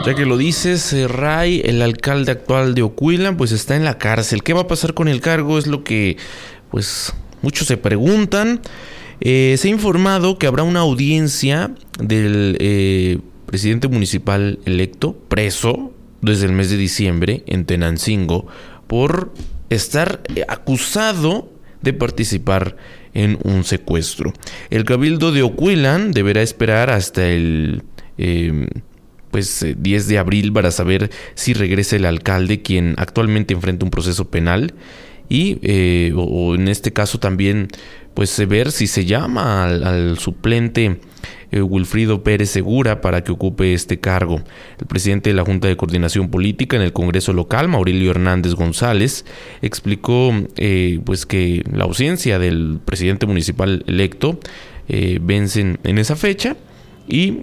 Ya 0.06 0.16
que 0.16 0.26
lo 0.26 0.38
dices, 0.38 0.94
eh, 0.94 1.08
Ray, 1.08 1.62
el 1.64 1.82
alcalde 1.82 2.32
actual 2.32 2.74
de 2.74 2.82
Oquilan, 2.82 3.38
pues 3.38 3.52
está 3.52 3.76
en 3.76 3.86
la 3.86 4.00
cárcel. 4.00 4.42
¿Qué 4.42 4.54
va 4.54 4.62
a 4.62 4.68
pasar 4.68 4.96
con 4.96 5.08
el 5.08 5.22
cargo? 5.22 5.60
Es 5.60 5.68
lo 5.68 5.84
que, 5.84 6.18
pues, 6.72 7.14
muchos 7.44 7.68
se 7.68 7.78
preguntan. 7.78 8.62
Eh, 9.20 9.56
se 9.60 9.68
ha 9.68 9.72
informado 9.72 10.40
que 10.40 10.48
habrá 10.48 10.64
una 10.64 10.80
audiencia 10.80 11.76
del 12.00 12.58
eh, 12.60 13.20
presidente 13.52 13.90
municipal 13.90 14.60
electo, 14.66 15.14
preso 15.28 15.94
desde 16.22 16.46
el 16.46 16.54
mes 16.54 16.70
de 16.70 16.78
diciembre 16.78 17.44
en 17.48 17.66
Tenancingo, 17.66 18.48
por 18.88 19.34
estar 19.70 20.22
acusado 20.48 21.52
de 21.82 21.92
participar 21.92 22.78
en 23.14 23.38
un 23.44 23.66
secuestro. 23.66 24.32
El 24.70 24.86
cabildo 24.86 25.34
de 25.34 25.44
Oquilan 25.44 26.12
deberá 26.12 26.42
esperar 26.42 26.92
hasta 26.92 27.28
el 27.28 27.84
em, 28.18 28.68
pues 29.32 29.66
10 29.78 30.08
de 30.08 30.18
abril 30.18 30.54
para 30.54 30.72
saber 30.72 31.12
si 31.36 31.54
regresa 31.54 31.98
el 31.98 32.06
alcalde 32.06 32.62
quien 32.62 32.96
actualmente 32.98 33.54
enfrenta 33.54 33.84
un 33.84 33.92
proceso 33.92 34.30
penal 34.30 34.76
y 35.28 35.60
eh, 35.62 36.14
o, 36.16 36.56
en 36.56 36.70
este 36.70 36.94
caso 36.94 37.20
también 37.20 37.68
pues 38.14 38.46
ver 38.48 38.72
si 38.72 38.88
se 38.88 39.06
llama 39.06 39.66
al 39.66 40.18
suplente 40.20 41.00
eh, 41.52 41.62
Wilfrido 41.62 42.24
Pérez 42.24 42.50
Segura 42.50 43.02
para 43.02 43.24
que 43.24 43.32
ocupe 43.32 43.74
este 43.74 44.00
cargo. 44.00 44.42
El 44.80 44.88
presidente 44.88 45.30
de 45.30 45.34
la 45.34 45.44
Junta 45.44 45.68
de 45.68 45.76
Coordinación 45.76 46.30
Política 46.30 46.78
en 46.78 46.82
el 46.82 46.94
Congreso 46.94 47.34
local, 47.34 47.68
Mauricio 47.68 48.12
Hernández 48.12 48.54
González, 48.54 49.26
explicó 49.62 50.32
eh, 50.56 51.02
pues 51.04 51.26
que 51.26 51.64
la 51.72 51.84
ausencia 51.84 52.40
del 52.40 52.80
presidente 52.84 53.26
municipal 53.26 53.84
electo 53.86 54.40
eh, 54.88 55.20
vence 55.22 55.78
en 55.84 55.98
esa 55.98 56.16
fecha 56.16 56.56
y 57.08 57.40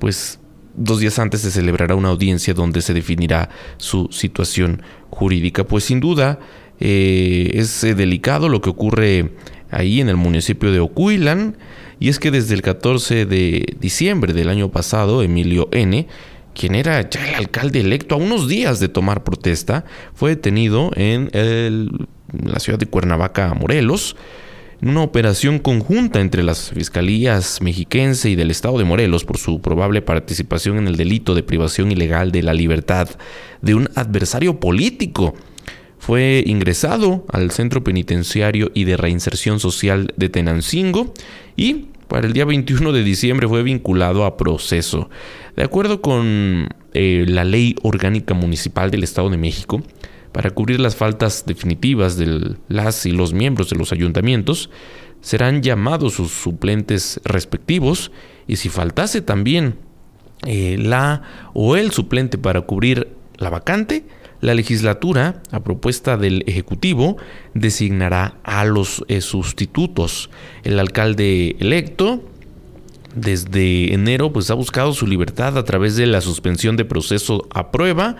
pues 0.00 0.40
dos 0.74 0.98
días 0.98 1.18
antes 1.20 1.42
se 1.42 1.52
celebrará 1.52 1.94
una 1.94 2.08
audiencia 2.08 2.52
donde 2.52 2.82
se 2.82 2.94
definirá 2.94 3.48
su 3.76 4.08
situación 4.10 4.82
jurídica. 5.10 5.62
Pues 5.64 5.84
sin 5.84 6.00
duda 6.00 6.40
es 6.80 7.82
delicado 7.82 8.48
lo 8.48 8.60
que 8.60 8.70
ocurre 8.70 9.30
ahí 9.74 10.00
en 10.00 10.08
el 10.08 10.16
municipio 10.16 10.72
de 10.72 10.80
Ocuilan. 10.80 11.56
Y 12.00 12.08
es 12.08 12.18
que 12.18 12.30
desde 12.30 12.54
el 12.54 12.62
14 12.62 13.26
de 13.26 13.76
diciembre 13.80 14.32
del 14.32 14.48
año 14.48 14.70
pasado, 14.70 15.22
Emilio 15.22 15.68
N., 15.72 16.06
quien 16.54 16.74
era 16.74 17.08
ya 17.08 17.28
el 17.28 17.34
alcalde 17.34 17.80
electo 17.80 18.14
a 18.14 18.18
unos 18.18 18.48
días 18.48 18.80
de 18.80 18.88
tomar 18.88 19.24
protesta, 19.24 19.84
fue 20.14 20.30
detenido 20.30 20.90
en, 20.94 21.30
la 21.32 22.60
ciudad 22.60 22.78
de 22.78 22.86
Cuernavaca, 22.86 23.52
Morelos, 23.54 24.16
en 24.80 24.90
una 24.90 25.02
operación 25.02 25.58
conjunta 25.58 26.20
entre 26.20 26.42
las 26.42 26.70
fiscalías 26.70 27.60
mexiquense 27.60 28.30
y 28.30 28.34
del 28.34 28.50
estado 28.50 28.78
de 28.78 28.84
Morelos 28.84 29.24
por 29.24 29.38
su 29.38 29.60
probable 29.60 30.02
participación 30.02 30.78
en 30.78 30.88
el 30.88 30.96
delito 30.96 31.34
de 31.34 31.42
privación 31.42 31.90
ilegal 31.90 32.32
de 32.32 32.42
la 32.42 32.54
libertad 32.54 33.08
de 33.62 33.74
un 33.74 33.88
adversario 33.94 34.60
político. 34.60 35.34
Fue 36.04 36.44
ingresado 36.46 37.24
al 37.32 37.50
Centro 37.50 37.82
Penitenciario 37.82 38.70
y 38.74 38.84
de 38.84 38.98
Reinserción 38.98 39.58
Social 39.58 40.12
de 40.18 40.28
Tenancingo 40.28 41.14
y 41.56 41.86
para 42.08 42.26
el 42.26 42.34
día 42.34 42.44
21 42.44 42.92
de 42.92 43.02
diciembre 43.02 43.48
fue 43.48 43.62
vinculado 43.62 44.26
a 44.26 44.36
proceso. 44.36 45.08
De 45.56 45.62
acuerdo 45.62 46.02
con 46.02 46.68
eh, 46.92 47.24
la 47.26 47.44
Ley 47.44 47.76
Orgánica 47.82 48.34
Municipal 48.34 48.90
del 48.90 49.02
Estado 49.02 49.30
de 49.30 49.38
México, 49.38 49.82
para 50.32 50.50
cubrir 50.50 50.78
las 50.78 50.94
faltas 50.94 51.44
definitivas 51.46 52.18
de 52.18 52.54
las 52.68 53.06
y 53.06 53.12
los 53.12 53.32
miembros 53.32 53.70
de 53.70 53.76
los 53.76 53.90
ayuntamientos, 53.90 54.68
serán 55.22 55.62
llamados 55.62 56.12
sus 56.12 56.32
suplentes 56.32 57.18
respectivos 57.24 58.12
y 58.46 58.56
si 58.56 58.68
faltase 58.68 59.22
también 59.22 59.76
eh, 60.46 60.76
la 60.78 61.22
o 61.54 61.76
el 61.76 61.92
suplente 61.92 62.36
para 62.36 62.60
cubrir 62.60 63.08
la 63.38 63.48
vacante, 63.48 64.04
la 64.44 64.52
legislatura, 64.52 65.40
a 65.52 65.60
propuesta 65.60 66.18
del 66.18 66.44
Ejecutivo, 66.46 67.16
designará 67.54 68.36
a 68.44 68.66
los 68.66 69.02
eh, 69.08 69.22
sustitutos. 69.22 70.28
El 70.64 70.78
alcalde 70.78 71.56
electo, 71.60 72.22
desde 73.16 73.94
enero, 73.94 74.34
pues 74.34 74.50
ha 74.50 74.54
buscado 74.54 74.92
su 74.92 75.06
libertad 75.06 75.56
a 75.56 75.64
través 75.64 75.96
de 75.96 76.04
la 76.04 76.20
suspensión 76.20 76.76
de 76.76 76.84
proceso 76.84 77.48
a 77.54 77.70
prueba, 77.70 78.16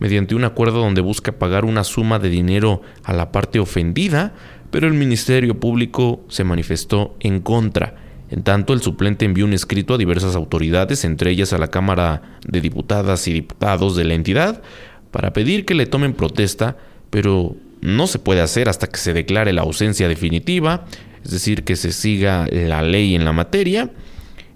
mediante 0.00 0.34
un 0.34 0.42
acuerdo 0.42 0.80
donde 0.80 1.00
busca 1.00 1.38
pagar 1.38 1.64
una 1.64 1.84
suma 1.84 2.18
de 2.18 2.28
dinero 2.28 2.82
a 3.04 3.12
la 3.12 3.30
parte 3.30 3.60
ofendida, 3.60 4.34
pero 4.72 4.88
el 4.88 4.94
Ministerio 4.94 5.60
Público 5.60 6.24
se 6.26 6.42
manifestó 6.42 7.14
en 7.20 7.38
contra. 7.38 7.94
En 8.30 8.42
tanto, 8.42 8.72
el 8.72 8.82
suplente 8.82 9.24
envió 9.24 9.44
un 9.44 9.52
escrito 9.52 9.94
a 9.94 9.98
diversas 9.98 10.34
autoridades, 10.34 11.04
entre 11.04 11.30
ellas 11.30 11.52
a 11.52 11.58
la 11.58 11.68
Cámara 11.68 12.36
de 12.46 12.60
Diputadas 12.60 13.28
y 13.28 13.32
Diputados 13.32 13.94
de 13.94 14.04
la 14.04 14.14
entidad, 14.14 14.60
para 15.10 15.32
pedir 15.32 15.64
que 15.64 15.74
le 15.74 15.86
tomen 15.86 16.12
protesta, 16.12 16.76
pero 17.10 17.56
no 17.80 18.06
se 18.06 18.18
puede 18.18 18.40
hacer 18.40 18.68
hasta 18.68 18.88
que 18.88 18.98
se 18.98 19.12
declare 19.12 19.52
la 19.52 19.62
ausencia 19.62 20.08
definitiva, 20.08 20.84
es 21.24 21.30
decir, 21.30 21.64
que 21.64 21.76
se 21.76 21.92
siga 21.92 22.46
la 22.50 22.82
ley 22.82 23.14
en 23.14 23.24
la 23.24 23.32
materia. 23.32 23.90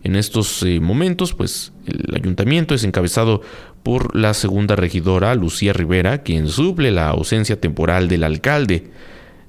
En 0.04 0.16
estos 0.16 0.62
eh, 0.64 0.80
momentos, 0.80 1.32
pues 1.32 1.72
el 1.86 2.14
ayuntamiento 2.14 2.74
es 2.74 2.82
encabezado 2.82 3.40
por 3.82 4.16
la 4.16 4.34
segunda 4.34 4.76
regidora, 4.76 5.34
Lucía 5.34 5.72
Rivera, 5.72 6.22
quien 6.22 6.48
suple 6.48 6.90
la 6.90 7.08
ausencia 7.08 7.60
temporal 7.60 8.08
del 8.08 8.24
alcalde. 8.24 8.84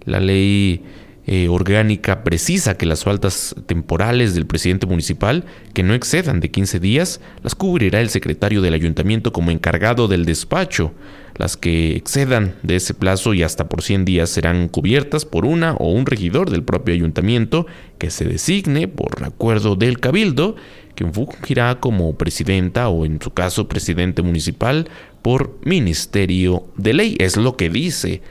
La 0.05 0.19
ley 0.19 0.83
eh, 1.25 1.47
orgánica 1.47 2.23
precisa 2.23 2.77
que 2.77 2.85
las 2.85 3.05
faltas 3.05 3.55
temporales 3.65 4.35
del 4.35 4.45
presidente 4.45 4.85
municipal, 4.85 5.45
que 5.73 5.81
no 5.81 5.93
excedan 5.93 6.41
de 6.41 6.51
15 6.51 6.81
días, 6.81 7.21
las 7.43 7.55
cubrirá 7.55 8.01
el 8.01 8.09
secretario 8.09 8.61
del 8.61 8.73
ayuntamiento 8.73 9.31
como 9.31 9.49
encargado 9.51 10.09
del 10.09 10.25
despacho. 10.25 10.91
Las 11.35 11.55
que 11.55 11.95
excedan 11.95 12.55
de 12.61 12.75
ese 12.75 12.93
plazo 12.93 13.33
y 13.33 13.41
hasta 13.41 13.69
por 13.69 13.81
100 13.81 14.03
días 14.03 14.29
serán 14.29 14.67
cubiertas 14.67 15.23
por 15.23 15.45
una 15.45 15.73
o 15.75 15.91
un 15.91 16.05
regidor 16.05 16.49
del 16.49 16.63
propio 16.63 16.93
ayuntamiento 16.93 17.67
que 17.97 18.11
se 18.11 18.25
designe 18.25 18.89
por 18.89 19.23
acuerdo 19.23 19.77
del 19.77 19.99
cabildo, 19.99 20.57
quien 20.93 21.13
fungirá 21.13 21.79
como 21.79 22.17
presidenta 22.17 22.89
o 22.89 23.05
en 23.05 23.21
su 23.21 23.31
caso 23.31 23.69
presidente 23.69 24.21
municipal 24.21 24.89
por 25.21 25.57
ministerio 25.63 26.65
de 26.75 26.93
ley. 26.93 27.15
Es 27.19 27.37
lo 27.37 27.55
que 27.55 27.69
dice 27.69 28.21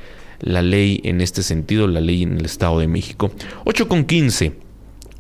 la 0.43 0.61
ley 0.61 1.01
en 1.05 1.21
este 1.21 1.43
sentido, 1.43 1.87
la 1.87 2.01
ley 2.01 2.25
en 2.25 2.39
el 2.39 2.45
Estado 2.45 2.79
de 2.79 2.89
México. 2.89 3.31
8 3.65 3.89
con 3.89 4.05
15. 4.05 4.53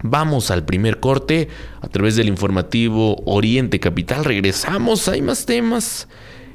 Vamos 0.02 0.50
al 0.50 0.64
primer 0.64 0.99
corte 0.99 1.49
a 1.81 1.88
través 1.88 2.17
del 2.17 2.29
informativo 2.29 3.23
Oriente 3.25 3.79
Capital. 3.81 4.25
Regresamos, 4.25 5.09
hay 5.09 5.23
más 5.23 5.47
temas. 5.47 6.09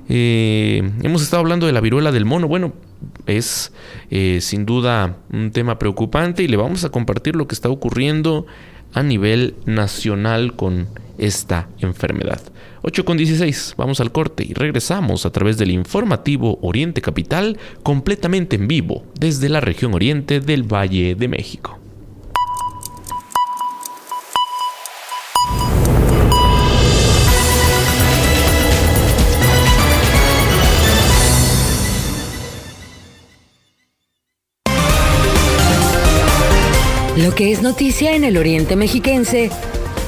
Eh, 0.10 0.90
hemos 1.02 1.22
estado 1.22 1.42
hablando 1.42 1.66
de 1.66 1.72
la 1.72 1.82
viruela 1.82 2.12
del 2.12 2.26
mono. 2.26 2.48
Bueno, 2.48 2.74
es 3.26 3.72
eh, 4.12 4.40
sin 4.42 4.66
duda 4.66 5.18
un 5.32 5.52
tema 5.52 5.80
preocupante 5.80 6.44
y 6.44 6.48
le 6.48 6.58
vamos 6.58 6.84
a 6.84 6.90
compartir 6.90 7.36
lo 7.36 7.48
que 7.48 7.56
está 7.56 7.70
ocurriendo 7.70 8.46
a 8.94 9.02
nivel 9.04 9.56
nacional 9.66 10.56
con 10.56 10.88
esta 11.18 11.70
enfermedad. 11.80 12.42
8 12.88 13.03
con 13.03 13.17
16, 13.17 13.74
vamos 13.75 14.00
al 14.00 14.13
corte 14.13 14.46
y 14.48 14.53
regresamos 14.53 15.25
a 15.25 15.29
través 15.29 15.58
del 15.58 15.72
informativo 15.72 16.58
Oriente 16.62 17.01
Capital 17.01 17.58
completamente 17.84 18.56
en 18.56 18.70
vivo 18.70 19.03
desde 19.20 19.50
la 19.50 19.60
región 19.60 19.94
oriente 19.94 20.39
del 20.39 20.63
Valle 20.63 21.13
de 21.13 21.27
México. 21.27 21.77
Lo 37.17 37.36
que 37.36 37.51
es 37.51 37.62
noticia 37.62 38.15
en 38.15 38.24
el 38.24 38.38
Oriente 38.38 38.77
Mexiquense, 38.77 39.51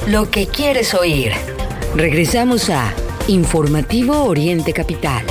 lo 0.06 0.30
que 0.30 0.46
quieres 0.46 0.94
oír. 0.94 1.59
Regresamos 1.94 2.70
a 2.70 2.94
Informativo 3.26 4.24
Oriente 4.24 4.72
Capital. 4.72 5.24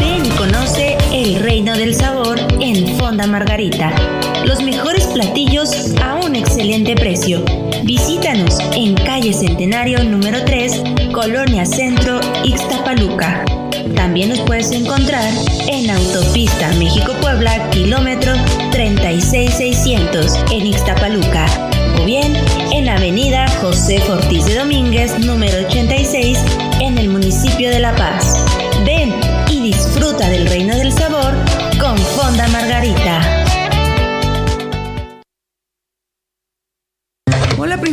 Ven 0.00 0.26
y 0.26 0.30
conoce 0.30 0.98
el 1.12 1.36
reino 1.36 1.76
del 1.76 1.94
sabor 1.94 2.38
en 2.60 2.98
Fonda 2.98 3.26
Margarita. 3.26 3.92
Los 4.44 4.62
mejores 4.62 5.06
platillos 5.06 5.94
a 6.02 6.16
un 6.16 6.34
excelente 6.34 6.96
precio. 6.96 7.44
Visítanos 7.84 8.58
en 8.72 8.94
calle 8.94 9.32
Centenario 9.32 10.02
número 10.02 10.44
3, 10.44 10.82
Colonia 11.12 11.64
Centro, 11.64 12.20
Ixtapaluca. 12.42 13.44
También 13.94 14.30
nos 14.30 14.40
puedes 14.40 14.72
encontrar 14.72 15.32
en 15.68 15.88
Autopista 15.88 16.68
México-Puebla, 16.78 17.70
kilómetro 17.70 18.32
36600, 18.72 20.36
en 20.50 20.66
Ixtapaluca. 20.66 21.46
O 22.00 22.04
bien 22.04 22.34
en 22.74 22.88
Avenida 22.88 23.46
José 23.60 24.02
Ortiz 24.10 24.46
de 24.46 24.56
Domínguez, 24.56 25.16
número 25.20 25.64
86, 25.64 26.38
en 26.80 26.98
el 26.98 27.08
municipio 27.08 27.70
de 27.70 27.78
La 27.78 27.94
Paz. 27.94 28.34
Ven 28.84 29.14
y 29.48 29.60
disfruta 29.60 30.28
del 30.28 30.48
reino 30.48 30.76
del 30.76 30.83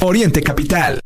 Oriente 0.00 0.42
Capital. 0.42 1.00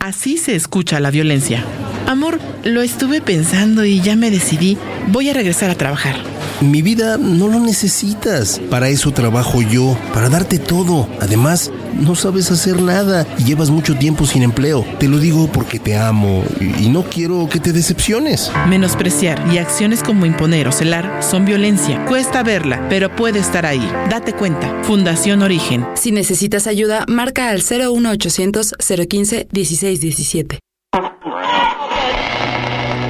Así 0.00 0.36
se 0.38 0.54
escucha 0.54 1.00
la 1.00 1.10
violencia. 1.10 1.64
Amor, 2.06 2.40
lo 2.64 2.82
estuve 2.82 3.20
pensando 3.20 3.84
y 3.84 4.00
ya 4.00 4.16
me 4.16 4.30
decidí. 4.30 4.76
Voy 5.08 5.30
a 5.30 5.34
regresar 5.34 5.70
a 5.70 5.76
trabajar. 5.76 6.16
Mi 6.60 6.82
vida 6.82 7.16
no 7.16 7.48
lo 7.48 7.60
necesitas. 7.60 8.60
Para 8.70 8.88
eso 8.88 9.12
trabajo 9.12 9.62
yo, 9.62 9.96
para 10.12 10.28
darte 10.28 10.58
todo. 10.58 11.08
Además, 11.20 11.70
no 11.94 12.14
sabes 12.14 12.50
hacer 12.50 12.80
nada 12.80 13.26
y 13.38 13.44
llevas 13.44 13.70
mucho 13.70 13.96
tiempo 13.96 14.26
sin 14.26 14.42
empleo. 14.42 14.84
Te 14.98 15.08
lo 15.08 15.18
digo 15.18 15.50
porque 15.50 15.78
te 15.78 15.96
amo 15.96 16.44
y 16.60 16.84
y 16.84 16.90
no 16.90 17.02
quiero 17.02 17.48
que 17.48 17.60
te 17.60 17.72
decepciones. 17.72 18.52
Menospreciar 18.68 19.42
y 19.50 19.56
acciones 19.56 20.02
como 20.02 20.26
imponer 20.26 20.68
o 20.68 20.72
celar 20.72 21.22
son 21.22 21.46
violencia. 21.46 22.04
Cuesta 22.04 22.42
verla, 22.42 22.86
pero 22.90 23.14
puede 23.16 23.38
estar 23.38 23.64
ahí. 23.64 23.90
Date 24.10 24.34
cuenta. 24.34 24.82
Fundación 24.82 25.40
Origen. 25.40 25.86
Si 25.94 26.12
necesitas 26.12 26.66
ayuda, 26.66 27.06
marca 27.08 27.48
al 27.48 27.62
01800 27.62 28.74
015 29.08 29.48
1617. 29.50 30.58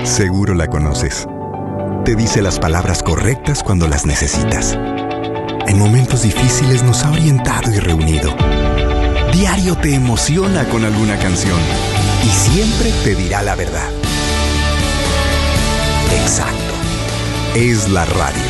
Seguro 0.05 0.55
la 0.55 0.69
conoces. 0.69 1.27
Te 2.05 2.15
dice 2.15 2.43
las 2.43 2.61
palabras 2.61 3.03
correctas 3.03 3.65
cuando 3.65 3.89
las 3.89 4.07
necesitas. 4.07 4.79
En 5.67 5.79
momentos 5.79 6.23
difíciles 6.23 6.85
nos 6.85 7.03
ha 7.05 7.11
orientado 7.11 7.73
y 7.73 7.79
reunido. 7.81 8.37
Diario 9.35 9.77
te 9.77 9.93
emociona 9.93 10.65
con 10.69 10.85
alguna 10.85 11.19
canción 11.19 11.59
y 12.25 12.29
siempre 12.29 12.93
te 13.03 13.17
dirá 13.17 13.43
la 13.43 13.57
verdad. 13.57 13.89
Exacto. 16.23 16.73
Es 17.57 17.89
la 17.89 18.05
radio. 18.05 18.45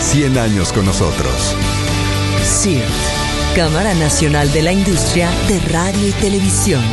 100 0.00 0.38
años 0.38 0.72
con 0.72 0.86
nosotros. 0.86 1.56
CIRT, 2.44 2.86
Cámara 3.56 3.94
Nacional 3.94 4.52
de 4.52 4.62
la 4.62 4.70
Industria 4.70 5.28
de 5.48 5.58
Radio 5.72 6.08
y 6.08 6.12
Televisión. 6.12 6.84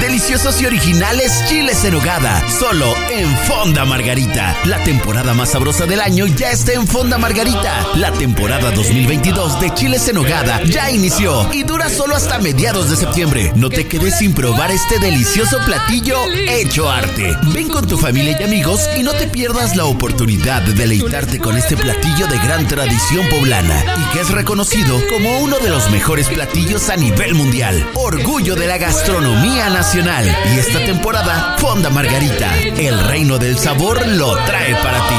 Deliciosos 0.00 0.62
y 0.62 0.66
originales 0.66 1.32
chiles 1.50 1.84
en 1.84 1.96
hogada, 1.96 2.42
solo 2.48 2.94
en 3.16 3.36
Fonda 3.46 3.84
Margarita. 3.84 4.56
La 4.64 4.82
temporada 4.82 5.34
más 5.34 5.50
sabrosa 5.50 5.86
del 5.86 6.00
año 6.00 6.26
ya 6.26 6.50
está 6.50 6.72
en 6.72 6.86
Fonda 6.86 7.16
Margarita. 7.16 7.86
La 7.94 8.10
temporada 8.12 8.72
2022 8.72 9.60
de 9.60 9.72
chiles 9.74 10.08
en 10.08 10.18
hogada 10.18 10.60
ya 10.64 10.90
inició 10.90 11.52
y 11.52 11.62
dura 11.62 11.88
solo 11.88 12.16
hasta 12.16 12.40
mediados 12.40 12.90
de 12.90 12.96
septiembre. 12.96 13.52
No 13.54 13.70
te 13.70 13.86
quedes 13.86 14.18
sin 14.18 14.34
probar 14.34 14.72
este 14.72 14.98
delicioso 14.98 15.58
platillo 15.64 16.16
hecho 16.48 16.90
arte. 16.90 17.36
Ven 17.52 17.68
con 17.68 17.86
tu 17.86 17.96
familia 17.98 18.36
y 18.40 18.42
amigos 18.42 18.80
y 18.96 19.04
no 19.04 19.12
te 19.12 19.28
pierdas 19.28 19.76
la 19.76 19.84
oportunidad 19.84 20.62
de 20.62 20.72
deleitarte 20.72 21.38
con 21.38 21.56
este 21.56 21.76
platillo 21.76 22.26
de 22.26 22.38
gran 22.38 22.66
tradición 22.66 23.28
poblana 23.28 23.80
y 23.96 24.12
que 24.12 24.20
es 24.20 24.30
reconocido 24.30 25.00
como 25.08 25.38
uno 25.38 25.58
de 25.58 25.70
los 25.70 25.88
mejores 25.90 26.28
platillos 26.28 26.90
a 26.90 26.96
nivel 26.96 27.34
mundial. 27.34 27.88
Orgullo 27.94 28.56
de 28.56 28.66
la 28.66 28.78
gastronomía 28.78 29.70
nacional. 29.70 30.26
Y 30.52 30.58
esta 30.58 30.84
temporada, 30.84 31.56
Fonda 31.58 31.90
Margarita, 31.90 32.52
el 32.58 33.03
reino 33.04 33.38
del 33.38 33.58
sabor 33.58 34.06
lo 34.06 34.34
trae 34.44 34.74
para 34.76 34.98
ti. 35.08 35.14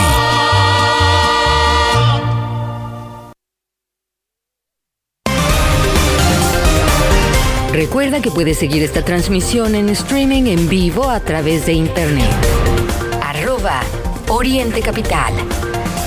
Recuerda 7.72 8.22
que 8.22 8.32
puedes 8.32 8.58
seguir 8.58 8.84
esta 8.84 9.04
transmisión 9.04 9.76
en 9.76 9.90
streaming 9.90 10.46
en 10.46 10.70
vivo 10.70 11.10
a 11.10 11.20
través 11.20 11.66
de 11.66 11.74
internet. 11.74 12.32
Arroba 13.22 13.82
Oriente 14.30 14.82
Capital. 14.82 15.34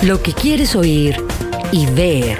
Lo 0.01 0.21
que 0.21 0.33
quieres 0.33 0.75
oír 0.75 1.23
y 1.71 1.85
ver. 1.85 2.39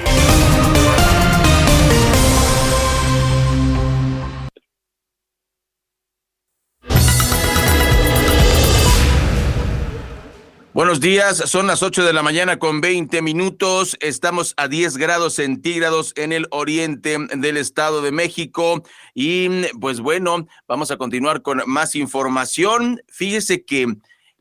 Buenos 10.72 11.00
días, 11.00 11.36
son 11.50 11.66
las 11.66 11.82
8 11.82 12.04
de 12.04 12.12
la 12.12 12.22
mañana 12.22 12.60
con 12.60 12.80
20 12.80 13.22
minutos. 13.22 13.96
Estamos 13.98 14.54
a 14.56 14.68
10 14.68 14.98
grados 14.98 15.34
centígrados 15.34 16.12
en 16.14 16.32
el 16.32 16.46
oriente 16.52 17.18
del 17.36 17.56
Estado 17.56 18.02
de 18.02 18.12
México. 18.12 18.84
Y 19.12 19.66
pues 19.80 19.98
bueno, 19.98 20.46
vamos 20.68 20.92
a 20.92 20.96
continuar 20.96 21.42
con 21.42 21.60
más 21.66 21.96
información. 21.96 23.02
Fíjese 23.08 23.64
que 23.64 23.96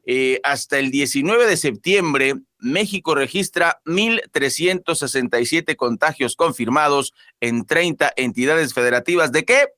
eh, 0.06 0.40
hasta 0.44 0.78
el 0.78 0.92
19 0.92 1.48
de 1.48 1.58
septiembre, 1.58 2.36
México 2.60 3.16
registra 3.16 3.82
1.367 3.86 5.76
contagios 5.78 6.36
confirmados 6.36 7.16
en 7.40 7.66
30 7.66 8.14
entidades 8.18 8.76
federativas. 8.76 9.32
¿De 9.32 9.46
qué? 9.46 9.70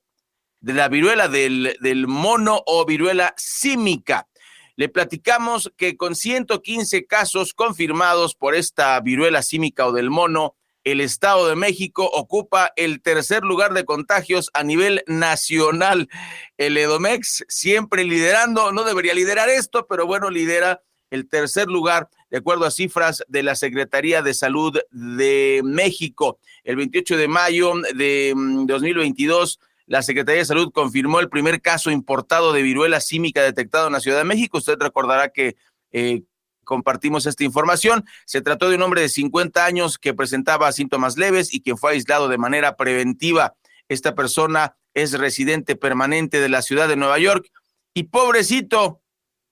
De 0.60 0.74
la 0.74 0.90
viruela 0.90 1.28
del, 1.28 1.78
del 1.80 2.06
mono 2.08 2.62
o 2.66 2.84
viruela 2.84 3.32
símica. 3.38 4.28
Le 4.76 4.88
platicamos 4.88 5.72
que 5.76 5.96
con 5.96 6.14
115 6.14 7.06
casos 7.06 7.54
confirmados 7.54 8.34
por 8.34 8.54
esta 8.54 8.98
viruela 9.00 9.42
símica 9.42 9.86
o 9.86 9.92
del 9.92 10.10
mono, 10.10 10.54
el 10.84 11.00
Estado 11.00 11.48
de 11.48 11.56
México 11.56 12.08
ocupa 12.12 12.72
el 12.76 13.02
tercer 13.02 13.44
lugar 13.44 13.72
de 13.72 13.84
contagios 13.84 14.50
a 14.52 14.64
nivel 14.64 15.02
nacional. 15.06 16.08
El 16.56 16.76
Edomex 16.76 17.44
siempre 17.48 18.04
liderando, 18.04 18.72
no 18.72 18.82
debería 18.84 19.14
liderar 19.14 19.48
esto, 19.48 19.86
pero 19.88 20.06
bueno, 20.06 20.30
lidera 20.30 20.82
el 21.10 21.28
tercer 21.28 21.68
lugar 21.68 22.08
de 22.30 22.38
acuerdo 22.38 22.64
a 22.64 22.70
cifras 22.70 23.22
de 23.28 23.42
la 23.42 23.54
Secretaría 23.54 24.22
de 24.22 24.32
Salud 24.32 24.78
de 24.90 25.60
México. 25.62 26.38
El 26.64 26.76
28 26.76 27.18
de 27.18 27.28
mayo 27.28 27.74
de 27.94 28.32
2022 28.34 29.58
mm, 29.60 29.71
la 29.92 30.00
Secretaría 30.00 30.38
de 30.38 30.46
Salud 30.46 30.72
confirmó 30.72 31.20
el 31.20 31.28
primer 31.28 31.60
caso 31.60 31.90
importado 31.90 32.54
de 32.54 32.62
viruela 32.62 32.98
símica 32.98 33.42
detectado 33.42 33.88
en 33.88 33.92
la 33.92 34.00
Ciudad 34.00 34.16
de 34.16 34.24
México. 34.24 34.56
Usted 34.56 34.78
recordará 34.80 35.28
que 35.28 35.54
eh, 35.90 36.22
compartimos 36.64 37.26
esta 37.26 37.44
información. 37.44 38.06
Se 38.24 38.40
trató 38.40 38.70
de 38.70 38.76
un 38.76 38.82
hombre 38.84 39.02
de 39.02 39.10
50 39.10 39.62
años 39.62 39.98
que 39.98 40.14
presentaba 40.14 40.72
síntomas 40.72 41.18
leves 41.18 41.52
y 41.52 41.60
que 41.60 41.76
fue 41.76 41.92
aislado 41.92 42.28
de 42.28 42.38
manera 42.38 42.74
preventiva. 42.76 43.54
Esta 43.86 44.14
persona 44.14 44.78
es 44.94 45.12
residente 45.12 45.76
permanente 45.76 46.40
de 46.40 46.48
la 46.48 46.62
ciudad 46.62 46.88
de 46.88 46.96
Nueva 46.96 47.18
York 47.18 47.50
y 47.92 48.04
pobrecito, 48.04 49.02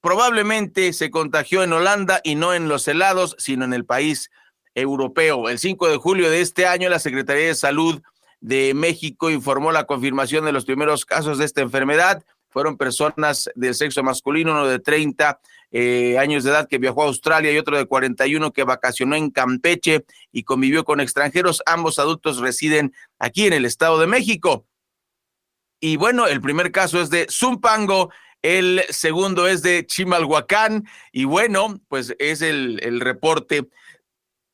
probablemente 0.00 0.94
se 0.94 1.11
contagió 1.11 1.64
en 1.64 1.74
Holanda 1.74 2.22
y 2.24 2.35
no 2.35 2.55
en 2.55 2.66
los 2.66 2.88
helados, 2.88 3.37
sino 3.38 3.66
en 3.66 3.74
el 3.74 3.85
país 3.85 4.31
europeo. 4.74 5.50
El 5.50 5.59
5 5.59 5.88
de 5.88 5.98
julio 5.98 6.31
de 6.31 6.40
este 6.40 6.66
año, 6.66 6.88
la 6.88 6.98
Secretaría 6.98 7.48
de 7.48 7.55
Salud 7.55 8.00
de 8.40 8.74
México 8.74 9.31
informó 9.31 9.72
la 9.72 9.85
confirmación 9.85 10.44
de 10.44 10.53
los 10.53 10.64
primeros 10.64 11.05
casos 11.05 11.38
de 11.38 11.44
esta 11.44 11.61
enfermedad. 11.61 12.24
Fueron 12.48 12.76
personas 12.76 13.48
del 13.55 13.74
sexo 13.74 14.03
masculino, 14.03 14.53
uno 14.53 14.66
de 14.66 14.81
30 14.81 15.40
eh, 15.70 16.18
años 16.18 16.42
de 16.42 16.50
edad 16.50 16.68
que 16.68 16.79
viajó 16.79 17.03
a 17.03 17.07
Australia 17.07 17.53
y 17.53 17.59
otro 17.59 17.76
de 17.76 17.87
41 17.87 18.53
que 18.53 18.64
vacacionó 18.64 19.14
en 19.14 19.31
Campeche 19.31 20.05
y 20.33 20.42
convivió 20.42 20.85
con 20.85 21.00
extranjeros. 21.00 21.62
Ambos 21.66 21.98
adultos 21.98 22.38
residen 22.38 22.92
aquí 23.18 23.46
en 23.46 23.53
el 23.53 23.64
Estado 23.64 24.00
de 24.00 24.09
México. 24.09 24.66
Y 25.79 25.96
bueno, 25.96 26.26
el 26.26 26.40
primer 26.40 26.72
caso 26.72 27.00
es 27.00 27.09
de 27.09 27.26
Zumpango, 27.31 28.11
el 28.42 28.83
segundo 28.88 29.46
es 29.46 29.62
de 29.62 29.87
Chimalhuacán 29.87 30.87
y 31.12 31.24
bueno, 31.24 31.81
pues 31.88 32.14
es 32.18 32.42
el, 32.42 32.81
el 32.83 33.00
reporte 33.00 33.68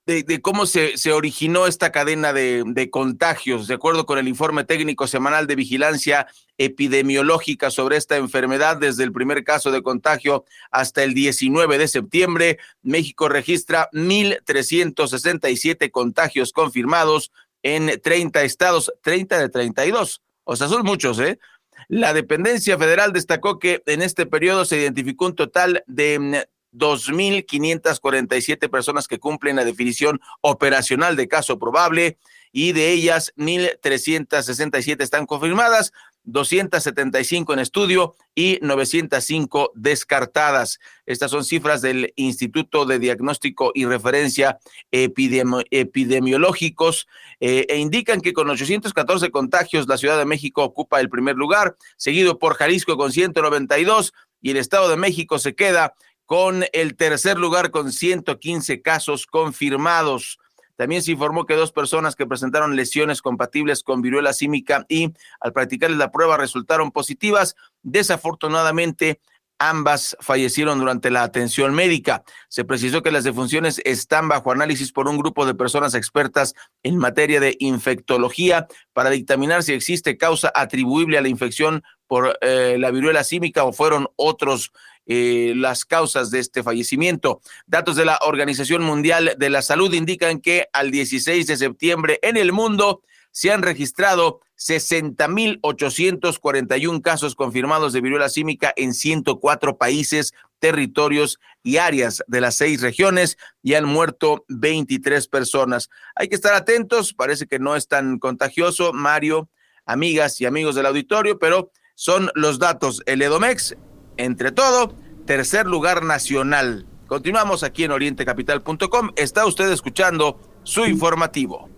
de, 0.06 0.40
cómo 0.40 0.66
se, 0.66 0.96
se, 0.96 1.12
originó 1.12 1.66
esta 1.66 1.90
cadena 1.90 2.32
de, 2.32 2.62
de, 2.64 2.90
contagios. 2.90 3.66
De 3.66 3.74
acuerdo 3.74 4.06
con 4.06 4.18
el 4.18 4.28
informe 4.28 4.62
técnico 4.62 5.08
semanal 5.08 5.48
de 5.48 5.56
vigilancia 5.56 6.28
epidemiológica 6.58 7.70
sobre 7.70 7.96
esta 7.96 8.16
enfermedad, 8.16 8.76
desde 8.76 9.02
el 9.02 9.10
primer 9.10 9.42
caso 9.42 9.72
de 9.72 9.82
contagio 9.82 10.44
hasta 10.70 11.02
el 11.02 11.12
19 11.12 11.76
de 11.78 11.88
septiembre, 11.88 12.58
México 12.82 13.28
registra 13.28 13.88
1.367 13.92 15.90
contagios 15.90 16.52
confirmados 16.52 17.32
en 17.64 18.00
30 18.00 18.44
estados, 18.44 18.92
30 19.02 19.40
de 19.40 19.48
32. 19.48 20.22
O 20.44 20.54
sea, 20.54 20.68
son 20.68 20.84
muchos, 20.84 21.18
¿eh? 21.18 21.40
La 21.88 22.14
dependencia 22.14 22.78
federal 22.78 23.12
destacó 23.12 23.58
que 23.58 23.82
en 23.86 24.02
este 24.02 24.24
periodo 24.26 24.64
se 24.64 24.78
identificó 24.78 25.26
un 25.26 25.34
total 25.34 25.82
de 25.86 26.46
2.547 26.76 28.70
personas 28.70 29.08
que 29.08 29.18
cumplen 29.18 29.56
la 29.56 29.64
definición 29.64 30.20
operacional 30.40 31.16
de 31.16 31.28
caso 31.28 31.58
probable 31.58 32.18
y 32.52 32.72
de 32.72 32.92
ellas 32.92 33.32
1.367 33.36 35.02
están 35.02 35.26
confirmadas, 35.26 35.92
275 36.24 37.52
en 37.52 37.58
estudio 37.60 38.16
y 38.34 38.58
905 38.60 39.70
descartadas. 39.74 40.80
Estas 41.06 41.30
son 41.30 41.44
cifras 41.44 41.82
del 41.82 42.12
Instituto 42.16 42.84
de 42.84 42.98
Diagnóstico 42.98 43.70
y 43.74 43.84
Referencia 43.84 44.58
Epidemiológicos 44.90 47.06
eh, 47.40 47.66
e 47.68 47.78
indican 47.78 48.20
que 48.20 48.32
con 48.32 48.50
814 48.50 49.30
contagios 49.30 49.86
la 49.86 49.98
Ciudad 49.98 50.18
de 50.18 50.24
México 50.24 50.64
ocupa 50.64 51.00
el 51.00 51.08
primer 51.08 51.36
lugar, 51.36 51.76
seguido 51.96 52.38
por 52.38 52.54
Jalisco 52.54 52.96
con 52.96 53.12
192 53.12 54.12
y 54.42 54.50
el 54.50 54.56
Estado 54.56 54.88
de 54.88 54.96
México 54.96 55.38
se 55.38 55.54
queda 55.54 55.94
con 56.26 56.64
el 56.72 56.96
tercer 56.96 57.38
lugar 57.38 57.70
con 57.70 57.92
115 57.92 58.82
casos 58.82 59.26
confirmados. 59.26 60.38
También 60.76 61.02
se 61.02 61.12
informó 61.12 61.46
que 61.46 61.54
dos 61.54 61.72
personas 61.72 62.16
que 62.16 62.26
presentaron 62.26 62.76
lesiones 62.76 63.22
compatibles 63.22 63.82
con 63.82 64.02
viruela 64.02 64.32
símica 64.32 64.84
y 64.88 65.14
al 65.40 65.52
practicarles 65.52 65.98
la 65.98 66.10
prueba 66.10 66.36
resultaron 66.36 66.92
positivas. 66.92 67.56
Desafortunadamente, 67.82 69.20
ambas 69.58 70.16
fallecieron 70.20 70.78
durante 70.78 71.10
la 71.10 71.22
atención 71.22 71.74
médica. 71.74 72.24
Se 72.48 72.64
precisó 72.64 73.02
que 73.02 73.10
las 73.10 73.24
defunciones 73.24 73.80
están 73.84 74.28
bajo 74.28 74.52
análisis 74.52 74.92
por 74.92 75.08
un 75.08 75.16
grupo 75.16 75.46
de 75.46 75.54
personas 75.54 75.94
expertas 75.94 76.54
en 76.82 76.98
materia 76.98 77.40
de 77.40 77.56
infectología 77.58 78.66
para 78.92 79.10
dictaminar 79.10 79.62
si 79.62 79.72
existe 79.72 80.18
causa 80.18 80.52
atribuible 80.54 81.16
a 81.16 81.22
la 81.22 81.28
infección 81.28 81.82
por 82.06 82.38
eh, 82.42 82.76
la 82.78 82.90
viruela 82.90 83.24
símica 83.24 83.64
o 83.64 83.72
fueron 83.72 84.08
otros 84.16 84.72
eh, 85.06 85.54
las 85.56 85.84
causas 85.84 86.30
de 86.30 86.40
este 86.40 86.62
fallecimiento. 86.62 87.40
Datos 87.66 87.96
de 87.96 88.04
la 88.04 88.18
Organización 88.22 88.82
Mundial 88.82 89.34
de 89.38 89.50
la 89.50 89.62
Salud 89.62 89.92
indican 89.94 90.40
que 90.40 90.68
al 90.72 90.90
16 90.90 91.46
de 91.46 91.56
septiembre 91.56 92.18
en 92.22 92.36
el 92.36 92.52
mundo 92.52 93.02
se 93.30 93.52
han 93.52 93.62
registrado 93.62 94.40
60.841 94.58 97.02
casos 97.02 97.34
confirmados 97.34 97.92
de 97.92 98.00
viruela 98.00 98.30
símica 98.30 98.72
en 98.74 98.94
104 98.94 99.76
países, 99.76 100.32
territorios 100.58 101.38
y 101.62 101.76
áreas 101.76 102.24
de 102.26 102.40
las 102.40 102.56
seis 102.56 102.80
regiones 102.80 103.36
y 103.62 103.74
han 103.74 103.84
muerto 103.84 104.46
23 104.48 105.28
personas. 105.28 105.90
Hay 106.14 106.28
que 106.28 106.34
estar 106.34 106.54
atentos, 106.54 107.12
parece 107.12 107.46
que 107.46 107.58
no 107.58 107.76
es 107.76 107.88
tan 107.88 108.18
contagioso, 108.18 108.94
Mario, 108.94 109.50
amigas 109.84 110.40
y 110.40 110.46
amigos 110.46 110.74
del 110.74 110.86
auditorio, 110.86 111.38
pero 111.38 111.70
son 111.94 112.30
los 112.34 112.58
datos. 112.58 113.02
El 113.06 113.22
Edomex 113.22 113.76
entre 114.16 114.52
todo, 114.52 114.94
tercer 115.26 115.66
lugar 115.66 116.04
nacional. 116.04 116.86
Continuamos 117.06 117.62
aquí 117.62 117.84
en 117.84 117.92
orientecapital.com. 117.92 119.10
Está 119.16 119.46
usted 119.46 119.70
escuchando 119.70 120.40
su 120.64 120.84
informativo. 120.86 121.68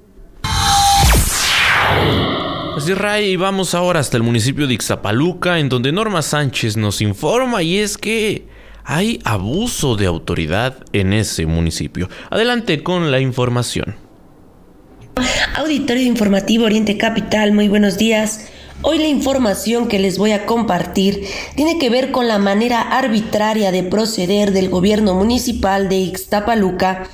Así 2.76 2.94
Ray, 2.94 3.36
vamos 3.36 3.74
ahora 3.74 4.00
hasta 4.00 4.16
el 4.16 4.22
municipio 4.22 4.66
de 4.66 4.74
Ixapaluca, 4.74 5.58
en 5.58 5.68
donde 5.68 5.90
Norma 5.90 6.22
Sánchez 6.22 6.76
nos 6.76 7.00
informa 7.00 7.62
y 7.62 7.78
es 7.78 7.98
que 7.98 8.46
hay 8.84 9.20
abuso 9.24 9.96
de 9.96 10.06
autoridad 10.06 10.84
en 10.92 11.12
ese 11.12 11.44
municipio. 11.44 12.08
Adelante 12.30 12.82
con 12.82 13.10
la 13.10 13.20
información. 13.20 13.96
Auditorio 15.56 16.04
Informativo 16.04 16.64
Oriente 16.64 16.96
Capital, 16.96 17.52
muy 17.52 17.68
buenos 17.68 17.98
días. 17.98 18.48
Hoy 18.82 18.98
la 18.98 19.08
información 19.08 19.88
que 19.88 19.98
les 19.98 20.18
voy 20.18 20.30
a 20.30 20.46
compartir 20.46 21.26
tiene 21.56 21.78
que 21.78 21.90
ver 21.90 22.12
con 22.12 22.28
la 22.28 22.38
manera 22.38 22.80
arbitraria 22.80 23.72
de 23.72 23.82
proceder 23.82 24.52
del 24.52 24.68
gobierno 24.68 25.14
municipal 25.14 25.88
de 25.88 25.96
Ixtapaluca 25.96 27.08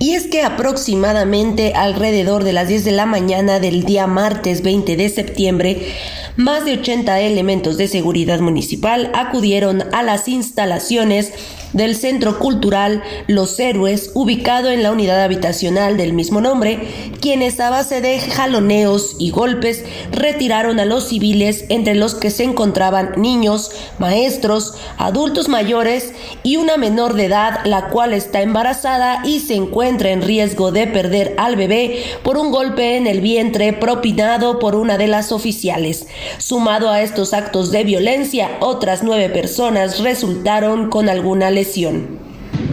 y 0.00 0.14
es 0.14 0.26
que 0.26 0.42
aproximadamente 0.42 1.74
alrededor 1.74 2.42
de 2.42 2.52
las 2.52 2.68
10 2.68 2.84
de 2.84 2.92
la 2.92 3.06
mañana 3.06 3.60
del 3.60 3.84
día 3.84 4.08
martes 4.08 4.62
20 4.62 4.96
de 4.96 5.08
septiembre, 5.08 5.94
más 6.36 6.64
de 6.64 6.72
80 6.72 7.20
elementos 7.20 7.78
de 7.78 7.86
seguridad 7.86 8.40
municipal 8.40 9.10
acudieron 9.14 9.84
a 9.94 10.02
las 10.02 10.26
instalaciones 10.26 11.32
del 11.76 11.94
Centro 11.94 12.38
Cultural 12.38 13.02
Los 13.26 13.60
Héroes, 13.60 14.10
ubicado 14.14 14.70
en 14.70 14.82
la 14.82 14.90
unidad 14.90 15.22
habitacional 15.22 15.98
del 15.98 16.14
mismo 16.14 16.40
nombre, 16.40 17.12
quienes 17.20 17.60
a 17.60 17.68
base 17.68 18.00
de 18.00 18.18
jaloneos 18.18 19.16
y 19.18 19.30
golpes 19.30 19.84
retiraron 20.10 20.80
a 20.80 20.86
los 20.86 21.08
civiles, 21.08 21.66
entre 21.68 21.94
los 21.94 22.14
que 22.14 22.30
se 22.30 22.44
encontraban 22.44 23.12
niños, 23.18 23.72
maestros, 23.98 24.74
adultos 24.96 25.48
mayores 25.48 26.14
y 26.42 26.56
una 26.56 26.78
menor 26.78 27.12
de 27.12 27.26
edad, 27.26 27.60
la 27.66 27.88
cual 27.88 28.14
está 28.14 28.40
embarazada 28.40 29.20
y 29.26 29.40
se 29.40 29.54
encuentra 29.54 30.10
en 30.10 30.22
riesgo 30.22 30.72
de 30.72 30.86
perder 30.86 31.34
al 31.36 31.56
bebé 31.56 32.02
por 32.22 32.38
un 32.38 32.52
golpe 32.52 32.96
en 32.96 33.06
el 33.06 33.20
vientre 33.20 33.74
propinado 33.74 34.58
por 34.58 34.76
una 34.76 34.96
de 34.96 35.08
las 35.08 35.30
oficiales. 35.30 36.06
Sumado 36.38 36.88
a 36.88 37.02
estos 37.02 37.34
actos 37.34 37.70
de 37.70 37.84
violencia, 37.84 38.56
otras 38.60 39.02
nueve 39.02 39.28
personas 39.28 40.00
resultaron 40.00 40.88
con 40.88 41.10
alguna 41.10 41.50
lesión. 41.50 41.65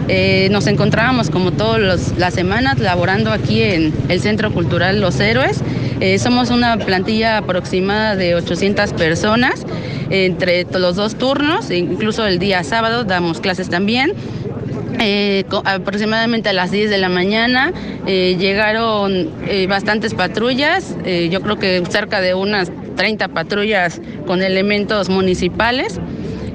Eh, 0.08 0.50
nos 0.52 0.68
encontrábamos 0.68 1.30
como 1.30 1.52
todas 1.52 2.14
las 2.18 2.34
semanas 2.34 2.80
laborando 2.80 3.32
aquí 3.32 3.62
en 3.62 3.94
el 4.10 4.20
Centro 4.20 4.52
Cultural 4.52 5.00
Los 5.00 5.20
Héroes. 5.20 5.62
Eh, 6.00 6.20
somos 6.20 6.50
una 6.50 6.78
plantilla 6.78 7.38
aproximada 7.38 8.16
de 8.16 8.36
800 8.36 8.94
personas 8.94 9.66
entre 10.10 10.66
los 10.66 10.96
dos 10.96 11.16
turnos, 11.16 11.72
incluso 11.72 12.28
el 12.28 12.40
día 12.40 12.64
sábado 12.64 13.04
damos 13.04 13.40
clases 13.40 13.70
también. 13.70 14.14
Eh, 15.00 15.46
aproximadamente 15.66 16.50
a 16.50 16.54
las 16.54 16.72
10 16.72 16.90
de 16.90 16.98
la 16.98 17.10
mañana 17.10 17.74
llegaron 18.06 19.30
bastantes 19.68 20.14
patrullas, 20.14 20.96
yo 21.32 21.42
creo 21.42 21.58
que 21.58 21.82
cerca 21.90 22.22
de 22.22 22.34
unas 22.34 22.72
30 22.96 23.30
patrullas 23.30 24.02
con 24.28 24.44
elementos 24.44 25.10
municipales 25.10 26.00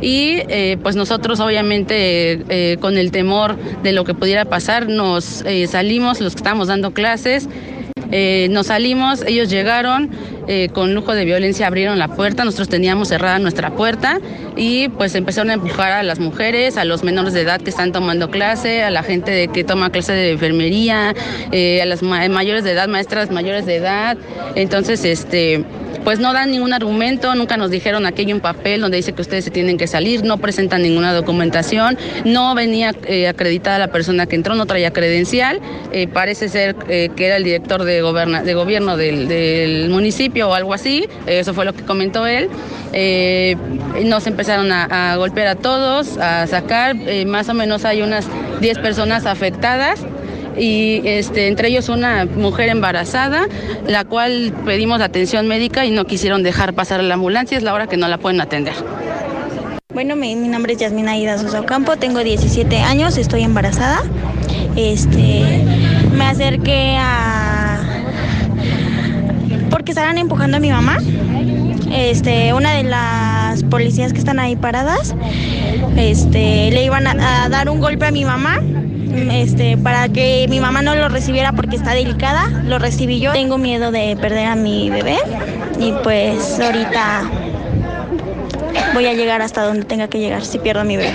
y 0.01 0.43
eh, 0.49 0.79
pues 0.83 0.97
nosotros 0.97 1.41
obviamente 1.41 2.45
eh, 2.49 2.77
con 2.79 2.97
el 2.99 3.11
temor 3.11 3.57
de 3.83 3.93
lo 3.93 4.05
que 4.05 4.15
pudiera 4.15 4.45
pasar 4.45 4.89
nos 4.89 5.43
eh, 5.43 5.67
salimos 5.67 6.21
los 6.21 6.35
que 6.35 6.39
estábamos 6.39 6.69
dando 6.69 6.93
clases 6.93 7.49
nos 8.49 8.69
salimos, 8.69 9.23
ellos 9.27 9.51
llegaron 9.51 10.09
con 10.73 10.95
lujo 10.95 11.15
de 11.15 11.27
violencia, 11.27 11.67
abrieron 11.67 11.99
la 11.99 12.09
puerta, 12.09 12.43
nosotros 12.43 12.71
teníamos 12.71 13.09
cerrada 13.09 13.39
nuestra 13.39 13.73
puerta 13.73 14.19
y 14.57 14.89
pues 14.89 15.15
empezaron 15.15 15.51
a 15.51 15.53
empujar 15.53 15.93
a 15.93 16.03
las 16.03 16.19
mujeres, 16.19 16.79
a 16.79 16.87
los 16.87 17.05
menores 17.05 17.35
de 17.35 17.43
edad 17.43 17.61
que 17.61 17.69
están 17.69 17.93
tomando 17.93 18.31
clase, 18.31 18.83
a 18.83 18.91
la 18.91 19.03
gente 19.03 19.49
que 19.49 19.63
toma 19.63 19.91
clase 19.91 20.15
de 20.15 20.31
enfermería, 20.31 21.11
a 21.11 21.85
las 21.85 22.03
mayores 22.03 22.65
de 22.65 22.73
edad, 22.73 22.89
maestras 22.89 23.31
mayores 23.31 23.67
de 23.67 23.77
edad. 23.77 24.17
Entonces, 24.55 25.05
este 25.05 25.67
pues 26.05 26.19
no 26.19 26.33
dan 26.33 26.51
ningún 26.51 26.73
argumento, 26.73 27.35
nunca 27.35 27.57
nos 27.57 27.71
dijeron 27.71 28.07
hay 28.07 28.33
un 28.33 28.41
papel 28.41 28.81
donde 28.81 28.97
dice 28.97 29.13
que 29.13 29.23
ustedes 29.23 29.45
se 29.45 29.51
tienen 29.51 29.79
que 29.79 29.87
salir, 29.87 30.25
no 30.25 30.39
presentan 30.39 30.83
ninguna 30.83 31.13
documentación, 31.13 31.97
no 32.25 32.55
venía 32.55 32.95
eh, 33.07 33.29
acreditada 33.29 33.79
la 33.79 33.89
persona 33.89 34.27
que 34.27 34.37
entró, 34.37 34.55
no 34.55 34.67
traía 34.67 34.93
credencial, 34.93 35.61
eh, 35.93 36.09
parece 36.09 36.49
ser 36.49 36.77
eh, 36.89 37.11
que 37.15 37.27
era 37.27 37.37
el 37.37 37.45
director 37.45 37.85
de, 37.85 38.03
de 38.45 38.55
gobierno 38.55 38.97
del, 38.97 39.89
municipio 39.89 40.49
o 40.49 40.55
algo 40.55 40.75
así, 40.75 41.07
eso 41.27 41.55
fue 41.55 41.65
lo 41.65 41.73
que 41.73 41.85
comentó 41.85 42.27
él. 42.27 42.49
nos 44.05 44.27
empezaron 44.27 44.73
a, 44.73 45.13
a, 45.13 45.17
golpear 45.17 45.47
a 45.47 45.55
todos, 45.55 46.19
a 46.19 46.47
sacar, 46.47 46.97
más 47.27 47.49
o 47.49 47.55
menos 47.55 47.85
hay 47.85 48.03
unas 48.03 48.27
10 48.61 48.79
personas 48.79 49.27
afectadas 49.27 50.05
y 50.57 51.03
este, 51.05 51.49
entre 51.49 51.69
ellos 51.69 51.89
una 51.89 52.25
mujer 52.25 52.69
embarazada, 52.69 53.47
la 53.87 54.05
cual 54.05 54.53
pedimos 54.65 55.01
atención 55.01 55.47
médica 55.49 55.87
y 55.87 55.91
no 55.91 56.05
quisieron 56.05 56.43
dejar 56.43 56.75
pasar 56.75 57.03
la 57.03 57.15
ambulancia, 57.15 57.57
es 57.57 57.65
la 57.65 57.75
hora 57.75 57.87
que 57.87 57.97
no 57.97 58.09
la 58.09 58.19
pueden 58.19 58.41
atender. 58.41 58.75
Bueno, 59.93 60.17
mi, 60.17 60.35
nombre 60.35 60.75
es 60.75 60.79
Yasmina 60.79 61.13
Aida 61.13 61.39
Sosa 61.39 61.61
Ocampo, 61.61 61.97
tengo 61.97 62.23
17 62.23 62.77
años, 62.79 63.17
estoy 63.17 63.43
embarazada. 63.43 64.03
Este, 64.77 65.65
me 66.17 66.25
acerqué 66.25 66.97
a 66.99 67.81
porque 69.71 69.91
estaban 69.91 70.19
empujando 70.19 70.59
a 70.59 70.61
mi 70.61 70.71
mamá. 70.71 70.99
Este, 71.91 72.53
una 72.53 72.75
de 72.75 72.85
las 72.85 73.65
policías 73.65 74.13
que 74.13 74.19
están 74.19 74.39
ahí 74.39 74.57
paradas, 74.57 75.15
este, 75.97 76.71
le 76.71 76.85
iban 76.85 77.07
a 77.07 77.49
dar 77.49 77.69
un 77.69 77.81
golpe 77.81 78.07
a 78.07 78.11
mi 78.11 78.25
mamá 78.25 78.61
este, 79.33 79.77
para 79.77 80.09
que 80.09 80.47
mi 80.49 80.61
mamá 80.61 80.83
no 80.83 80.95
lo 80.95 81.09
recibiera 81.09 81.53
porque 81.53 81.77
está 81.77 81.95
delicada, 81.95 82.49
lo 82.65 82.79
recibí 82.79 83.21
yo. 83.21 83.33
Tengo 83.33 83.59
miedo 83.59 83.91
de 83.91 84.17
perder 84.21 84.47
a 84.47 84.57
mi 84.57 84.91
bebé 84.91 85.19
y 85.79 85.93
pues 86.03 86.61
ahorita 86.61 87.23
voy 88.95 89.07
a 89.07 89.15
llegar 89.15 89.43
hasta 89.43 89.63
donde 89.63 89.85
tenga 89.85 90.09
que 90.09 90.19
llegar 90.19 90.45
si 90.45 90.59
pierdo 90.59 90.83
a 90.83 90.85
mi 90.85 90.97
bebé. 90.97 91.13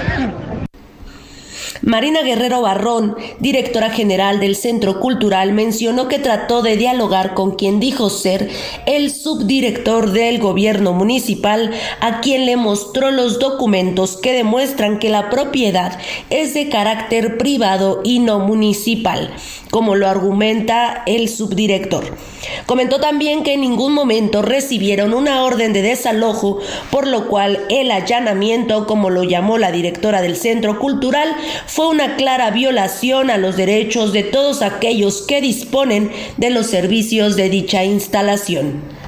Marina 1.86 2.22
Guerrero 2.22 2.62
Barrón, 2.62 3.18
directora 3.40 3.90
general 3.90 4.40
del 4.40 4.56
Centro 4.56 5.02
Cultural, 5.02 5.52
mencionó 5.52 6.08
que 6.08 6.18
trató 6.18 6.62
de 6.62 6.78
dialogar 6.78 7.34
con 7.34 7.56
quien 7.56 7.82
dijo 7.82 8.10
ser 8.10 8.50
el 8.86 9.12
subdirector 9.12 10.12
del 10.12 10.40
gobierno 10.40 10.94
municipal, 10.94 11.72
a 12.00 12.22
quien 12.22 12.46
le 12.46 12.56
mostró 12.56 13.12
los 13.12 13.38
documentos 13.38 14.16
que 14.16 14.32
demuestran 14.32 14.98
que 14.98 15.10
la 15.10 15.30
propiedad 15.30 16.00
es 16.30 16.54
de 16.54 16.70
carácter 16.70 17.38
privado 17.38 18.00
y 18.06 18.20
no 18.20 18.40
municipal 18.40 19.34
como 19.74 19.96
lo 19.96 20.08
argumenta 20.08 21.02
el 21.08 21.28
subdirector. 21.28 22.16
Comentó 22.68 23.00
también 23.00 23.42
que 23.42 23.54
en 23.54 23.62
ningún 23.62 23.92
momento 23.92 24.44
recibieron 24.44 25.16
una 25.16 25.44
orden 25.44 25.74
de 25.74 25.82
desalojo, 25.82 26.60
por 26.92 27.08
lo 27.08 27.28
cual 27.28 27.66
el 27.72 27.90
allanamiento, 27.90 28.86
como 28.86 29.10
lo 29.10 29.24
llamó 29.24 29.58
la 29.58 29.72
directora 29.72 30.22
del 30.22 30.36
centro 30.36 30.78
cultural, 30.78 31.28
fue 31.66 31.88
una 31.88 32.18
clara 32.18 32.52
violación 32.52 33.32
a 33.32 33.40
los 33.40 33.58
derechos 33.58 34.14
de 34.14 34.22
todos 34.22 34.62
aquellos 34.62 35.24
que 35.24 35.42
disponen 35.42 36.12
de 36.38 36.52
los 36.52 36.68
servicios 36.68 37.36
de 37.36 37.50
dicha 37.50 37.84
instalación. 37.84 39.03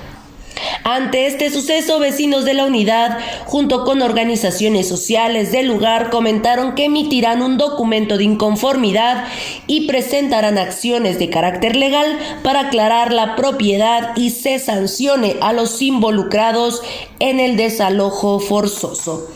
Ante 0.83 1.25
este 1.27 1.49
suceso, 1.49 1.99
vecinos 1.99 2.45
de 2.45 2.53
la 2.53 2.65
unidad, 2.65 3.17
junto 3.45 3.85
con 3.85 4.01
organizaciones 4.01 4.87
sociales 4.87 5.51
del 5.51 5.67
lugar, 5.67 6.09
comentaron 6.09 6.75
que 6.75 6.85
emitirán 6.85 7.41
un 7.41 7.57
documento 7.57 8.17
de 8.17 8.25
inconformidad 8.25 9.25
y 9.67 9.87
presentarán 9.87 10.57
acciones 10.57 11.19
de 11.19 11.29
carácter 11.29 11.75
legal 11.75 12.19
para 12.43 12.67
aclarar 12.67 13.13
la 13.13 13.35
propiedad 13.35 14.15
y 14.15 14.29
se 14.29 14.59
sancione 14.59 15.37
a 15.41 15.53
los 15.53 15.81
involucrados 15.81 16.81
en 17.19 17.39
el 17.39 17.57
desalojo 17.57 18.39
forzoso. 18.39 19.27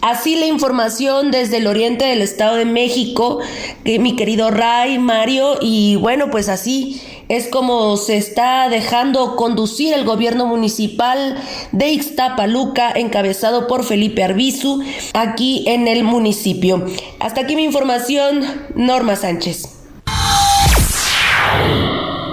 Así 0.00 0.36
la 0.36 0.46
información 0.46 1.30
desde 1.30 1.58
el 1.58 1.66
oriente 1.66 2.06
del 2.06 2.22
Estado 2.22 2.56
de 2.56 2.64
México, 2.64 3.40
que 3.84 3.98
mi 3.98 4.16
querido 4.16 4.50
Ray, 4.50 4.98
Mario, 4.98 5.58
y 5.60 5.96
bueno, 5.96 6.30
pues 6.30 6.48
así 6.48 7.02
es 7.28 7.46
como 7.46 7.96
se 7.96 8.16
está 8.16 8.68
dejando 8.68 9.36
conducir 9.36 9.92
el 9.92 10.04
gobierno 10.04 10.46
municipal 10.46 11.36
de 11.70 11.90
Ixtapaluca, 11.90 12.90
encabezado 12.90 13.66
por 13.66 13.84
Felipe 13.84 14.24
Arbizu, 14.24 14.82
aquí 15.12 15.64
en 15.68 15.86
el 15.86 16.02
municipio. 16.02 16.86
Hasta 17.20 17.42
aquí 17.42 17.54
mi 17.54 17.64
información, 17.64 18.42
Norma 18.74 19.16
Sánchez. 19.16 19.68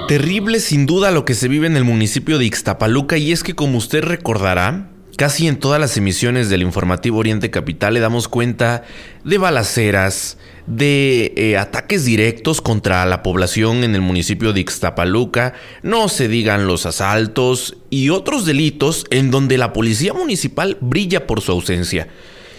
Terrible 0.08 0.62
sin 0.62 0.86
duda 0.86 1.12
lo 1.12 1.26
que 1.26 1.36
se 1.36 1.50
vive 1.50 1.68
en 1.68 1.76
el 1.76 1.84
municipio 1.84 2.38
de 2.38 2.46
Ixtapaluca 2.46 3.18
y 3.18 3.34
es 3.34 3.44
que 3.44 3.56
como 3.56 3.78
usted 3.78 4.02
recordará, 4.02 4.90
casi 5.18 5.48
en 5.48 5.58
todas 5.58 5.82
las 5.82 5.98
emisiones 5.98 6.48
del 6.48 6.62
informativo 6.62 7.18
Oriente 7.18 7.50
Capital 7.50 7.96
le 7.96 8.00
damos 8.00 8.28
cuenta 8.28 8.84
de 9.26 9.40
balaceras, 9.40 10.38
de 10.68 11.34
eh, 11.36 11.58
ataques 11.58 12.06
directos 12.06 12.62
contra 12.62 13.06
la 13.08 13.24
población 13.24 13.84
en 13.84 13.96
el 13.96 14.02
municipio 14.02 14.54
de 14.54 14.62
Ixtapaluca, 14.62 15.56
no 15.82 16.08
se 16.08 16.28
digan 16.28 16.68
los 16.68 16.86
asaltos 16.86 17.78
y 17.90 18.10
otros 18.10 18.46
delitos 18.46 19.06
en 19.10 19.32
donde 19.32 19.58
la 19.58 19.74
policía 19.74 20.14
municipal 20.14 20.78
brilla 20.82 21.26
por 21.26 21.42
su 21.42 21.52
ausencia. 21.52 22.08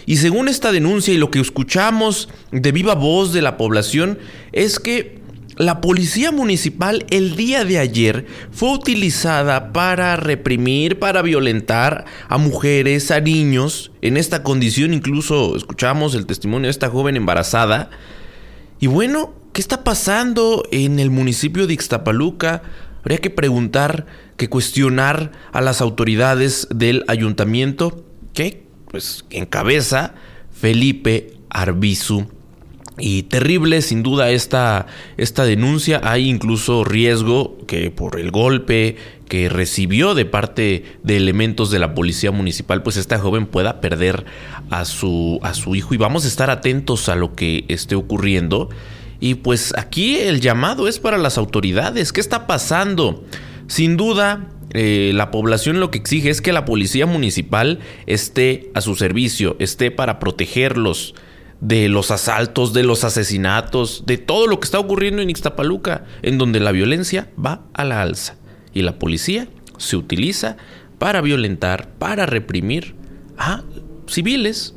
Y 0.05 0.17
según 0.17 0.49
esta 0.49 0.73
denuncia 0.73 1.13
y 1.13 1.17
lo 1.17 1.31
que 1.31 1.39
escuchamos 1.39 2.27
de 2.51 2.71
viva 2.73 2.95
voz 2.95 3.31
de 3.31 3.41
la 3.41 3.55
población 3.55 4.19
es 4.51 4.79
que 4.79 5.18
la 5.59 5.81
policía 5.81 6.31
municipal 6.31 7.05
el 7.09 7.35
día 7.35 7.65
de 7.65 7.79
ayer 7.79 8.25
fue 8.49 8.71
utilizada 8.71 9.73
para 9.73 10.15
reprimir, 10.15 10.99
para 10.99 11.21
violentar 11.21 12.05
a 12.29 12.37
mujeres, 12.37 13.11
a 13.11 13.19
niños. 13.19 13.91
En 14.01 14.15
esta 14.15 14.41
condición 14.41 14.93
incluso 14.93 15.57
escuchamos 15.57 16.15
el 16.15 16.25
testimonio 16.25 16.67
de 16.67 16.71
esta 16.71 16.89
joven 16.89 17.17
embarazada. 17.17 17.89
Y 18.79 18.87
bueno, 18.87 19.33
¿qué 19.51 19.59
está 19.59 19.83
pasando 19.83 20.63
en 20.71 20.97
el 20.97 21.09
municipio 21.09 21.67
de 21.67 21.73
Ixtapaluca? 21.73 22.63
Habría 23.01 23.17
que 23.17 23.29
preguntar, 23.29 24.05
que 24.37 24.47
cuestionar 24.47 25.33
a 25.51 25.59
las 25.59 25.81
autoridades 25.81 26.69
del 26.73 27.03
ayuntamiento 27.09 28.05
que 28.33 28.63
pues 28.89 29.25
encabeza 29.29 30.13
Felipe 30.53 31.33
Arbizu 31.49 32.38
y 32.99 33.23
terrible, 33.23 33.81
sin 33.81 34.03
duda, 34.03 34.29
esta, 34.29 34.87
esta 35.17 35.45
denuncia. 35.45 36.01
Hay 36.03 36.29
incluso 36.29 36.83
riesgo 36.83 37.57
que 37.67 37.91
por 37.91 38.19
el 38.19 38.31
golpe 38.31 38.97
que 39.27 39.47
recibió 39.47 40.15
de 40.15 40.25
parte 40.25 40.83
de 41.03 41.17
elementos 41.17 41.71
de 41.71 41.79
la 41.79 41.93
policía 41.93 42.31
municipal, 42.31 42.83
pues 42.83 42.97
esta 42.97 43.19
joven 43.19 43.45
pueda 43.45 43.79
perder 43.79 44.25
a 44.69 44.85
su, 44.85 45.39
a 45.43 45.53
su 45.53 45.75
hijo. 45.75 45.93
Y 45.93 45.97
vamos 45.97 46.25
a 46.25 46.27
estar 46.27 46.49
atentos 46.49 47.09
a 47.09 47.15
lo 47.15 47.35
que 47.35 47.65
esté 47.67 47.95
ocurriendo. 47.95 48.69
Y 49.19 49.35
pues 49.35 49.73
aquí 49.77 50.17
el 50.17 50.41
llamado 50.41 50.87
es 50.87 50.99
para 50.99 51.17
las 51.17 51.37
autoridades. 51.37 52.11
¿Qué 52.11 52.21
está 52.21 52.47
pasando? 52.47 53.23
Sin 53.67 53.97
duda, 53.97 54.47
eh, 54.73 55.11
la 55.13 55.31
población 55.31 55.79
lo 55.79 55.91
que 55.91 55.97
exige 55.97 56.29
es 56.29 56.41
que 56.41 56.53
la 56.53 56.65
policía 56.65 57.05
municipal 57.05 57.79
esté 58.07 58.71
a 58.73 58.81
su 58.81 58.95
servicio, 58.95 59.55
esté 59.59 59.91
para 59.91 60.19
protegerlos 60.19 61.15
de 61.61 61.89
los 61.89 62.11
asaltos, 62.11 62.73
de 62.73 62.83
los 62.83 63.03
asesinatos, 63.03 64.03
de 64.05 64.17
todo 64.17 64.47
lo 64.47 64.59
que 64.59 64.65
está 64.65 64.79
ocurriendo 64.79 65.21
en 65.21 65.29
Ixtapaluca, 65.29 66.05
en 66.21 66.37
donde 66.37 66.59
la 66.59 66.71
violencia 66.71 67.29
va 67.43 67.61
a 67.73 67.83
la 67.83 68.01
alza 68.01 68.35
y 68.73 68.81
la 68.81 68.97
policía 68.97 69.47
se 69.77 69.97
utiliza 69.97 70.57
para 70.97 71.21
violentar, 71.21 71.89
para 71.97 72.25
reprimir 72.25 72.95
a 73.37 73.63
civiles 74.07 74.75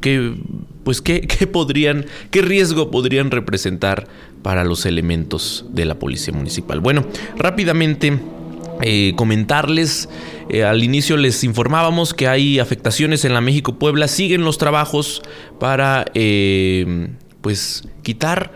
que 0.00 0.34
pues 0.84 1.00
qué, 1.00 1.20
qué 1.38 1.46
podrían, 1.46 2.06
qué 2.30 2.42
riesgo 2.42 2.90
podrían 2.90 3.30
representar 3.30 4.06
para 4.42 4.64
los 4.64 4.86
elementos 4.86 5.66
de 5.70 5.84
la 5.84 5.98
policía 5.98 6.32
municipal. 6.32 6.80
Bueno, 6.80 7.04
rápidamente 7.36 8.18
eh, 8.82 9.12
comentarles, 9.16 10.08
eh, 10.48 10.64
al 10.64 10.82
inicio 10.82 11.16
les 11.16 11.44
informábamos 11.44 12.14
que 12.14 12.28
hay 12.28 12.58
afectaciones 12.58 13.24
en 13.24 13.34
la 13.34 13.40
México-Puebla, 13.40 14.08
siguen 14.08 14.44
los 14.44 14.58
trabajos 14.58 15.22
para 15.58 16.06
eh, 16.14 17.08
pues 17.40 17.84
quitar 18.02 18.52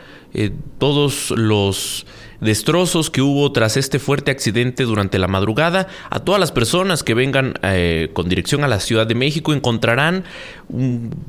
todos 0.78 1.30
los 1.30 2.06
destrozos 2.40 3.10
que 3.10 3.22
hubo 3.22 3.52
tras 3.52 3.76
este 3.76 3.98
fuerte 3.98 4.30
accidente 4.30 4.84
durante 4.84 5.18
la 5.18 5.28
madrugada. 5.28 5.88
A 6.10 6.20
todas 6.20 6.40
las 6.40 6.52
personas 6.52 7.02
que 7.02 7.14
vengan 7.14 7.54
eh, 7.62 8.10
con 8.12 8.28
dirección 8.28 8.64
a 8.64 8.68
la 8.68 8.80
Ciudad 8.80 9.06
de 9.06 9.14
México 9.14 9.52
encontrarán 9.52 10.24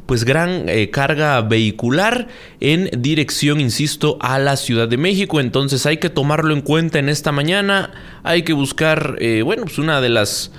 pues 0.05 0.23
gran 0.23 0.69
eh, 0.69 0.89
carga 0.89 1.41
vehicular 1.41 2.27
en 2.59 2.89
dirección, 3.01 3.59
insisto, 3.59 4.17
a 4.21 4.39
la 4.39 4.57
Ciudad 4.57 4.87
de 4.87 4.97
México. 4.97 5.39
Entonces 5.39 5.85
hay 5.85 5.97
que 5.97 6.09
tomarlo 6.09 6.53
en 6.53 6.61
cuenta 6.61 6.99
en 6.99 7.09
esta 7.09 7.31
mañana. 7.31 7.91
Hay 8.23 8.43
que 8.43 8.53
buscar, 8.53 9.15
eh, 9.19 9.41
bueno, 9.43 9.63
pues 9.63 9.77
una 9.77 10.01
de 10.01 10.09
las 10.09 10.51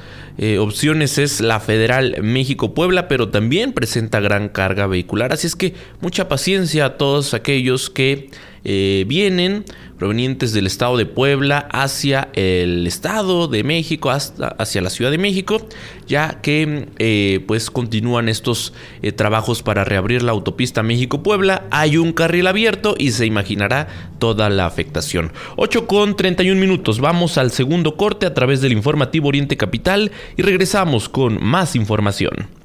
opciones 0.58 1.16
es 1.16 1.40
la 1.40 1.60
Federal 1.60 2.16
México-Puebla, 2.20 3.08
pero 3.08 3.30
también 3.30 3.72
presenta 3.72 4.20
gran 4.20 4.50
carga 4.50 4.86
vehicular. 4.86 5.32
Así 5.32 5.46
es 5.46 5.56
que 5.56 5.72
mucha 6.02 6.28
paciencia 6.28 6.84
a 6.84 6.98
todos 6.98 7.32
aquellos 7.32 7.88
que 7.88 8.28
vienen 8.66 9.64
provenientes 9.96 10.52
del 10.52 10.66
estado 10.66 10.96
de 10.96 11.06
Puebla 11.06 11.68
hacia 11.72 12.28
el 12.34 12.86
estado 12.86 13.48
de 13.48 13.64
México, 13.64 14.10
hasta, 14.10 14.48
hacia 14.48 14.80
la 14.80 14.90
Ciudad 14.90 15.10
de 15.10 15.18
México, 15.18 15.66
ya 16.06 16.40
que 16.42 16.88
eh, 16.98 17.44
pues 17.46 17.70
continúan 17.70 18.28
estos 18.28 18.72
eh, 19.02 19.12
trabajos 19.12 19.62
para 19.62 19.84
reabrir 19.84 20.22
la 20.22 20.32
autopista 20.32 20.82
México-Puebla. 20.82 21.64
Hay 21.70 21.96
un 21.96 22.12
carril 22.12 22.46
abierto 22.46 22.94
y 22.98 23.12
se 23.12 23.26
imaginará 23.26 23.88
toda 24.18 24.50
la 24.50 24.66
afectación. 24.66 25.32
8 25.56 25.86
con 25.86 26.16
31 26.16 26.60
minutos, 26.60 27.00
vamos 27.00 27.38
al 27.38 27.50
segundo 27.50 27.96
corte 27.96 28.26
a 28.26 28.34
través 28.34 28.60
del 28.60 28.72
informativo 28.72 29.28
Oriente 29.28 29.56
Capital 29.56 30.12
y 30.36 30.42
regresamos 30.42 31.08
con 31.08 31.42
más 31.42 31.76
información. 31.76 32.55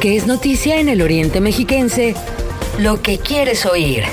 Que 0.00 0.16
es 0.16 0.28
noticia 0.28 0.78
en 0.78 0.88
el 0.88 1.02
Oriente 1.02 1.40
Mexiquense, 1.40 2.14
lo 2.78 3.02
que 3.02 3.18
quieres 3.18 3.66
oír. 3.66 4.04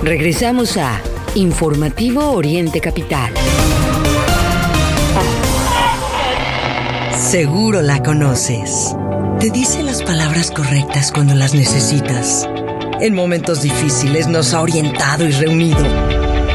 Regresamos 0.00 0.76
a 0.76 1.00
Informativo 1.34 2.30
Oriente 2.30 2.80
Capital. 2.80 3.32
Seguro 7.18 7.82
la 7.82 8.00
conoces. 8.00 8.94
Te 9.40 9.50
dice 9.50 9.82
las 9.82 10.04
palabras 10.04 10.52
correctas 10.52 11.10
cuando 11.10 11.34
las 11.34 11.52
necesitas. 11.52 12.48
En 13.00 13.12
momentos 13.12 13.62
difíciles 13.62 14.28
nos 14.28 14.54
ha 14.54 14.62
orientado 14.62 15.26
y 15.26 15.32
reunido. 15.32 15.84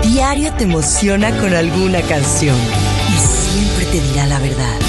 Diario 0.03 0.53
te 0.53 0.63
emociona 0.63 1.37
con 1.41 1.53
alguna 1.53 2.01
canción 2.03 2.55
y 2.55 3.19
siempre 3.19 3.85
te 3.87 3.99
dirá 3.99 4.25
la 4.25 4.39
verdad. 4.39 4.88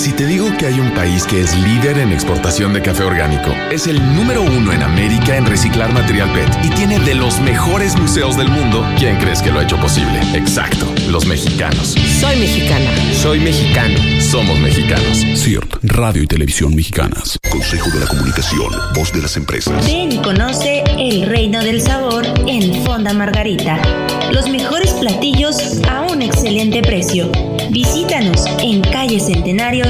Si 0.00 0.14
te 0.14 0.24
digo 0.24 0.48
que 0.56 0.64
hay 0.64 0.80
un 0.80 0.94
país 0.94 1.24
que 1.24 1.42
es 1.42 1.54
líder 1.58 1.98
en 1.98 2.10
exportación 2.10 2.72
de 2.72 2.80
café 2.80 3.04
orgánico, 3.04 3.50
es 3.70 3.86
el 3.86 3.98
número 4.16 4.40
uno 4.40 4.72
en 4.72 4.82
América 4.82 5.36
en 5.36 5.44
reciclar 5.44 5.92
material 5.92 6.32
PET 6.32 6.48
y 6.64 6.70
tiene 6.70 6.98
de 7.00 7.14
los 7.14 7.38
mejores 7.40 7.94
museos 7.98 8.34
del 8.38 8.48
mundo, 8.48 8.82
¿quién 8.98 9.18
crees 9.18 9.42
que 9.42 9.50
lo 9.50 9.58
ha 9.58 9.64
hecho 9.64 9.78
posible? 9.78 10.18
Exacto, 10.32 10.86
los 11.10 11.26
mexicanos. 11.26 11.88
Soy 12.18 12.38
mexicana. 12.38 12.90
Soy 13.12 13.40
mexicano. 13.40 13.98
Somos 14.22 14.58
mexicanos. 14.60 15.18
CIRT, 15.36 15.76
Radio 15.82 16.22
y 16.22 16.26
Televisión 16.26 16.74
Mexicanas. 16.74 17.38
Consejo 17.50 17.90
de 17.90 18.00
la 18.00 18.06
Comunicación, 18.06 18.72
voz 18.94 19.12
de 19.12 19.20
las 19.20 19.36
empresas. 19.36 19.84
Ven 19.84 20.12
y 20.12 20.18
conoce 20.22 20.82
el 20.96 21.26
reino 21.26 21.62
del 21.62 21.82
sabor 21.82 22.24
en 22.46 22.86
Fonda 22.86 23.12
Margarita. 23.12 23.78
Los 24.32 24.48
mejores 24.48 24.92
platillos 24.92 25.82
a 25.88 26.02
un 26.02 26.22
excelente 26.22 26.80
precio. 26.80 27.30
Visítanos 27.70 28.44
en 28.60 28.80
calle 28.80 29.18
Centenario 29.20 29.89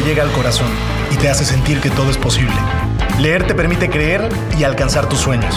Te 0.00 0.06
llega 0.06 0.22
al 0.22 0.32
corazón 0.32 0.68
y 1.10 1.16
te 1.16 1.28
hace 1.28 1.44
sentir 1.44 1.80
que 1.80 1.90
todo 1.90 2.10
es 2.10 2.16
posible. 2.16 2.54
Leer 3.18 3.46
te 3.46 3.54
permite 3.54 3.90
creer 3.90 4.28
y 4.58 4.64
alcanzar 4.64 5.08
tus 5.08 5.18
sueños. 5.18 5.54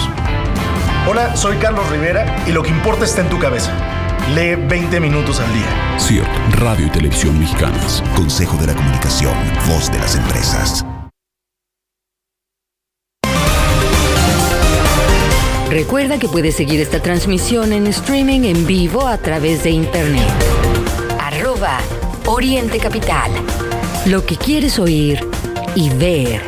Hola, 1.08 1.36
soy 1.36 1.58
Carlos 1.58 1.90
Rivera 1.90 2.44
y 2.48 2.52
lo 2.52 2.64
que 2.64 2.70
importa 2.70 3.06
está 3.06 3.22
en 3.22 3.30
tu 3.30 3.40
cabeza. 3.40 3.72
Lee 4.34 4.56
20 4.56 5.00
minutos 5.00 5.40
al 5.40 5.54
día. 5.54 5.98
CIRT, 6.00 6.56
Radio 6.60 6.88
y 6.88 6.90
Televisión 6.90 7.40
Mexicanas. 7.40 8.04
Consejo 8.16 8.58
de 8.58 8.68
la 8.68 8.74
Comunicación, 8.74 9.34
voz 9.68 9.92
de 9.92 10.00
las 10.00 10.16
empresas. 10.16 10.86
Recuerda 15.70 16.20
que 16.20 16.28
puedes 16.28 16.56
seguir 16.56 16.82
esta 16.82 17.02
transmisión 17.02 17.74
en 17.74 17.88
streaming 17.88 18.42
en 18.44 18.68
vivo 18.68 19.08
a 19.08 19.18
través 19.18 19.64
de 19.64 19.72
internet. 19.72 20.30
Arroba 21.20 21.80
Oriente 22.26 22.80
Capital. 22.80 23.32
Lo 24.06 24.26
que 24.26 24.36
quieres 24.36 24.80
oír 24.80 25.18
y 25.76 25.90
ver. 25.92 26.42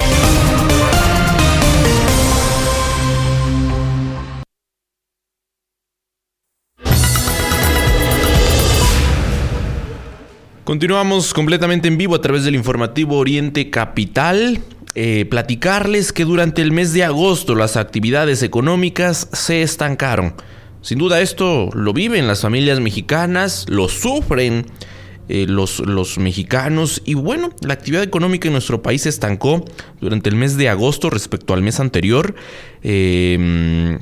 Continuamos 10.66 11.34
completamente 11.34 11.88
en 11.88 11.98
vivo 11.98 12.16
a 12.16 12.22
través 12.22 12.44
del 12.44 12.56
informativo 12.56 13.18
Oriente 13.18 13.70
Capital. 13.70 14.60
Eh, 14.96 15.26
platicarles 15.30 16.12
que 16.12 16.26
durante 16.26 16.62
el 16.62 16.74
mes 16.74 16.92
de 16.92 17.06
agosto 17.06 17.56
las 17.56 17.78
actividades 17.78 18.44
económicas 18.44 19.30
se 19.32 19.62
estancaron. 19.62 20.36
Sin 20.82 20.98
duda 20.98 21.22
esto 21.22 21.70
lo 21.74 21.94
viven 21.94 22.28
las 22.28 22.42
familias 22.42 22.82
mexicanas, 22.82 23.66
lo 23.70 23.88
sufren 23.88 24.66
eh, 25.28 25.46
los, 25.48 25.80
los, 25.80 26.18
mexicanos. 26.18 27.02
Y 27.06 27.16
bueno, 27.16 27.50
la 27.62 27.74
actividad 27.74 28.04
económica 28.04 28.48
en 28.48 28.54
nuestro 28.54 28.82
país 28.82 29.04
se 29.04 29.10
estancó 29.10 29.66
durante 30.00 30.30
el 30.30 30.36
mes 30.36 30.58
de 30.58 30.70
agosto 30.70 31.10
respecto 31.10 31.54
al 31.54 31.62
mes 31.62 31.80
anterior. 31.80 32.36
Em, 32.84 34.00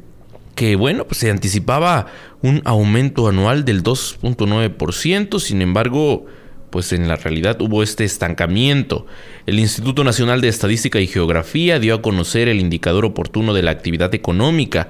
que 0.56 0.76
bueno, 0.76 1.06
pues 1.06 1.18
se 1.18 1.32
anticipaba 1.32 2.08
un 2.42 2.62
aumento 2.66 3.28
anual 3.28 3.66
del 3.66 3.84
2.9%, 3.84 5.40
sin 5.40 5.62
embargo, 5.62 6.26
pues 6.70 6.92
en 6.92 7.08
la 7.08 7.16
realidad 7.16 7.62
hubo 7.62 7.84
este 7.84 8.04
estancamiento. 8.04 9.06
El 9.46 9.60
Instituto 9.60 10.04
Nacional 10.04 10.42
de 10.42 10.50
Estadística 10.50 11.00
y 11.00 11.08
Geografía 11.08 11.80
dio 11.80 11.96
a 11.96 12.02
conocer 12.02 12.50
el 12.50 12.60
indicador 12.60 13.06
oportuno 13.06 13.54
de 13.54 13.62
la 13.62 13.72
actividad 13.72 14.14
económica 14.14 14.90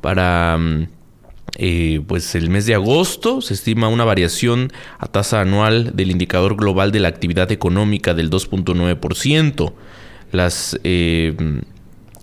para 0.00 0.56
mm, 0.58 0.88
eh, 1.56 2.00
pues 2.06 2.34
el 2.34 2.50
mes 2.50 2.66
de 2.66 2.74
agosto 2.74 3.40
se 3.40 3.54
estima 3.54 3.88
una 3.88 4.04
variación 4.04 4.72
a 4.98 5.06
tasa 5.06 5.40
anual 5.40 5.94
del 5.94 6.10
indicador 6.10 6.56
global 6.56 6.90
de 6.90 7.00
la 7.00 7.08
actividad 7.08 7.52
económica 7.52 8.14
del 8.14 8.30
2.9%. 8.30 9.72
Las 10.32 10.78
eh, 10.82 11.34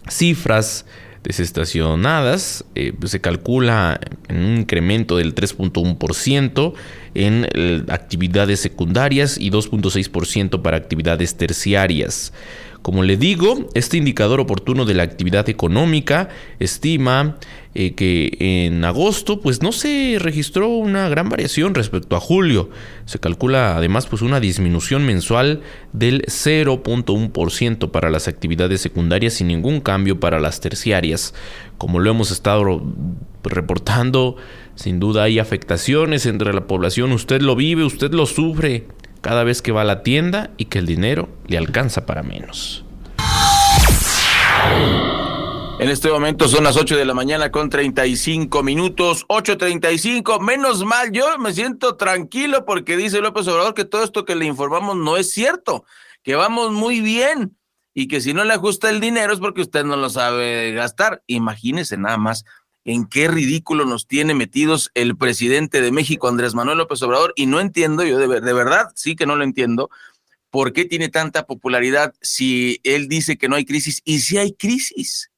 cifras 0.10 0.86
desestacionadas 1.24 2.66
eh, 2.76 2.94
pues, 3.00 3.12
se 3.12 3.22
calcula 3.22 4.00
en 4.28 4.38
un 4.38 4.58
incremento 4.58 5.18
del 5.18 5.34
3.1% 5.34 6.74
en 7.14 7.48
actividades 7.90 8.60
secundarias 8.60 9.38
y 9.38 9.52
2.6% 9.52 10.62
para 10.62 10.78
actividades 10.78 11.36
terciarias. 11.36 12.34
Como 12.82 13.04
le 13.04 13.16
digo, 13.16 13.70
este 13.76 13.98
indicador 13.98 14.40
oportuno 14.40 14.86
de 14.86 14.96
la 14.96 15.04
actividad 15.04 15.48
económica 15.50 16.30
estima 16.60 17.38
eh, 17.76 17.94
que 17.94 18.36
en 18.40 18.84
agosto 18.84 19.40
pues 19.40 19.62
no 19.62 19.72
se 19.72 20.18
registró 20.20 20.68
una 20.68 21.08
gran 21.08 21.30
variación 21.30 21.76
respecto 21.76 22.16
a 22.16 22.20
julio. 22.20 22.72
Se 23.06 23.20
calcula 23.20 23.78
además 23.78 24.08
pues 24.08 24.24
una 24.24 24.40
disminución 24.40 25.06
mensual 25.06 25.62
del 25.94 26.24
0.1% 26.24 27.92
para 27.92 28.10
las 28.10 28.28
actividades 28.28 28.82
secundarias 28.82 29.36
sin 29.36 29.48
ningún 29.48 29.80
cambio 29.80 30.20
para 30.20 30.40
las 30.40 30.60
terciarias. 30.60 31.36
Como 31.78 32.00
lo 32.00 32.10
hemos 32.10 32.32
estado 32.32 32.82
reportando, 33.44 34.38
sin 34.74 35.00
duda 35.00 35.24
hay 35.24 35.38
afectaciones 35.38 36.26
entre 36.26 36.54
la 36.54 36.66
población. 36.66 37.12
Usted 37.12 37.42
lo 37.42 37.56
vive, 37.56 37.84
usted 37.84 38.12
lo 38.12 38.26
sufre 38.26 38.88
cada 39.22 39.44
vez 39.44 39.62
que 39.62 39.72
va 39.72 39.82
a 39.82 39.86
la 39.86 40.04
tienda 40.04 40.52
y 40.58 40.66
que 40.66 40.80
el 40.80 40.86
dinero 40.86 41.30
le 41.48 41.58
alcanza 41.58 42.06
para 42.06 42.24
menos. 42.24 42.84
En 45.80 45.90
este 45.90 46.12
momento 46.12 46.48
son 46.48 46.64
las 46.64 46.78
8 46.78 46.96
de 46.96 47.06
la 47.06 47.16
mañana 47.16 47.52
con 47.52 47.70
35 47.70 48.62
minutos, 48.62 49.26
8.35, 49.28 50.40
menos 50.40 50.86
mal, 50.86 51.12
yo 51.12 51.40
me 51.40 51.54
siento 51.54 51.96
tranquilo 51.96 52.66
porque 52.66 52.96
dice 52.96 53.20
López 53.20 53.48
Obrador 53.48 53.74
que 53.74 53.86
todo 53.86 54.04
esto 54.04 54.24
que 54.24 54.36
le 54.36 54.46
informamos 54.46 54.96
no 54.96 55.18
es 55.18 55.32
cierto, 55.32 55.84
que 56.22 56.36
vamos 56.36 56.72
muy 56.72 57.02
bien 57.02 57.58
y 57.96 58.08
que 58.08 58.22
si 58.22 58.34
no 58.34 58.44
le 58.44 58.54
ajusta 58.54 58.92
el 58.92 59.00
dinero 59.00 59.34
es 59.34 59.40
porque 59.40 59.62
usted 59.62 59.84
no 59.84 59.96
lo 59.96 60.10
sabe 60.10 60.72
gastar. 60.74 61.24
Imagínese 61.26 61.98
nada 61.98 62.18
más 62.18 62.46
en 62.86 63.06
qué 63.06 63.28
ridículo 63.28 63.86
nos 63.86 64.08
tiene 64.08 64.34
metidos 64.34 64.92
el 64.94 65.16
presidente 65.16 65.82
de 65.82 65.92
México, 65.92 66.28
Andrés 66.28 66.56
Manuel 66.56 66.80
López 66.80 67.02
Obrador, 67.04 67.34
y 67.36 67.46
no 67.46 67.60
entiendo, 67.60 68.04
yo 68.04 68.18
de, 68.18 68.42
de 68.42 68.54
verdad 68.54 68.92
sí 68.96 69.16
que 69.16 69.26
no 69.26 69.36
lo 69.36 69.44
entiendo, 69.44 69.90
por 70.50 70.74
qué 70.74 70.86
tiene 70.86 71.10
tanta 71.10 71.46
popularidad 71.46 72.14
si 72.22 72.80
él 72.84 73.08
dice 73.08 73.38
que 73.38 73.48
no 73.48 73.56
hay 73.56 73.66
crisis 73.66 74.02
y 74.04 74.20
si 74.20 74.38
hay 74.38 74.54
crisis 74.54 75.32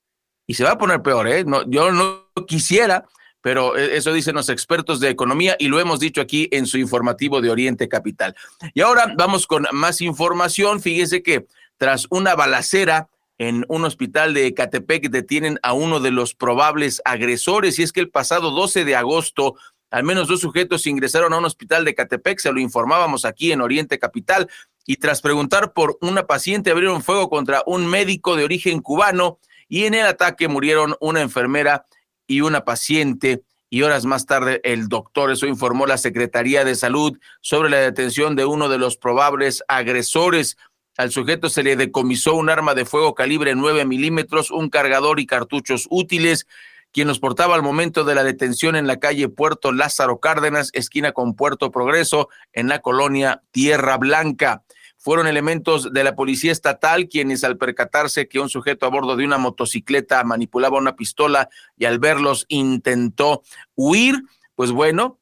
y 0.48 0.56
se 0.56 0.64
va 0.64 0.72
a 0.72 0.78
poner 0.78 1.02
peor, 1.02 1.28
¿eh? 1.28 1.46
No, 1.46 1.70
yo 1.70 1.92
no 1.92 2.28
quisiera, 2.48 3.06
pero 3.42 3.78
e, 3.78 3.98
eso 3.98 4.12
dicen 4.12 4.36
los 4.36 4.50
expertos 4.50 5.00
de 5.00 5.10
economía 5.10 5.56
y 5.60 5.68
lo 5.68 5.80
hemos 5.80 6.00
dicho 6.00 6.22
aquí 6.22 6.50
en 6.52 6.66
su 6.66 6.78
informativo 6.78 7.42
de 7.42 7.52
Oriente 7.52 7.88
Capital. 7.88 8.36
Y 8.74 8.82
ahora 8.82 9.14
vamos 9.16 9.48
con 9.48 9.66
más 9.72 10.02
información. 10.02 10.82
Fíjese 10.82 11.24
que 11.24 11.46
tras 11.78 12.08
una 12.10 12.36
balacera 12.36 13.10
en 13.48 13.66
un 13.68 13.86
hospital 13.86 14.34
de 14.34 14.48
Ecatepec 14.48 15.10
detienen 15.10 15.60
a 15.64 15.74
uno 15.74 16.00
de 16.00 16.12
los 16.12 16.34
probables 16.36 17.02
agresores 17.06 17.80
y 17.80 17.84
es 17.84 17.92
que 17.92 18.00
el 18.00 18.10
pasado 18.10 18.52
12 18.52 18.86
de 18.86 18.96
agosto 18.96 19.56
al 19.94 20.04
menos 20.04 20.28
dos 20.28 20.40
sujetos 20.40 20.88
ingresaron 20.88 21.34
a 21.34 21.38
un 21.38 21.46
hospital 21.46 21.86
de 21.86 21.94
Catepec, 21.94 22.40
se 22.40 22.52
lo 22.52 22.60
informábamos 22.60 23.26
aquí 23.26 23.52
en 23.52 23.62
Oriente 23.62 24.00
Capital, 24.00 24.50
y 24.88 24.96
tras 24.96 25.22
preguntar 25.22 25.72
por 25.74 26.00
una 26.02 26.26
paciente 26.26 26.72
abrieron 26.72 27.04
fuego 27.04 27.30
contra 27.30 27.62
un 27.68 27.86
médico 27.86 28.36
de 28.36 28.44
origen 28.44 28.80
cubano 28.80 29.38
y 29.70 29.86
en 29.86 29.94
el 29.94 30.08
ataque 30.08 30.48
murieron 30.48 30.96
una 31.00 31.22
enfermera 31.22 31.86
y 32.26 32.42
una 32.42 32.66
paciente 32.66 33.44
y 33.70 33.84
horas 33.84 34.06
más 34.06 34.26
tarde 34.26 34.62
el 34.64 34.88
doctor, 34.88 35.32
eso 35.32 35.46
informó 35.46 35.86
la 35.86 35.98
Secretaría 35.98 36.64
de 36.64 36.76
Salud 36.76 37.18
sobre 37.42 37.70
la 37.70 37.78
detención 37.78 38.36
de 38.36 38.46
uno 38.46 38.70
de 38.70 38.78
los 38.78 38.98
probables 38.98 39.64
agresores. 39.68 40.58
Al 40.96 41.12
sujeto 41.12 41.50
se 41.50 41.64
le 41.64 41.76
decomisó 41.76 42.36
un 42.36 42.50
arma 42.50 42.76
de 42.76 42.86
fuego 42.86 43.16
calibre 43.16 43.56
9 43.56 43.86
milímetros, 43.86 44.52
un 44.52 44.70
cargador 44.70 45.20
y 45.20 45.26
cartuchos 45.26 45.88
útiles, 45.90 46.46
quien 46.92 47.08
los 47.08 47.20
portaba 47.20 47.56
al 47.56 47.64
momento 47.64 48.04
de 48.04 48.14
la 48.14 48.24
detención 48.24 48.76
en 48.76 48.86
la 48.86 49.00
calle 49.00 49.28
Puerto 49.28 49.72
Lázaro 49.72 50.20
Cárdenas, 50.20 50.70
esquina 50.74 51.12
con 51.12 51.36
Puerto 51.36 51.72
Progreso, 51.72 52.30
en 52.54 52.68
la 52.68 52.80
colonia 52.80 53.42
Tierra 53.50 53.98
Blanca. 53.98 54.64
Fueron 54.98 55.26
elementos 55.26 55.92
de 55.92 56.04
la 56.04 56.16
policía 56.16 56.52
estatal 56.52 57.10
quienes 57.10 57.44
al 57.44 57.58
percatarse 57.58 58.28
que 58.28 58.40
un 58.40 58.50
sujeto 58.50 58.86
a 58.86 58.90
bordo 58.90 59.16
de 59.16 59.26
una 59.26 59.40
motocicleta 59.40 60.24
manipulaba 60.24 60.78
una 60.78 60.96
pistola 60.96 61.50
y 61.76 61.86
al 61.86 61.98
verlos 61.98 62.46
intentó 62.50 63.42
huir, 63.76 64.22
pues 64.56 64.72
bueno, 64.72 65.20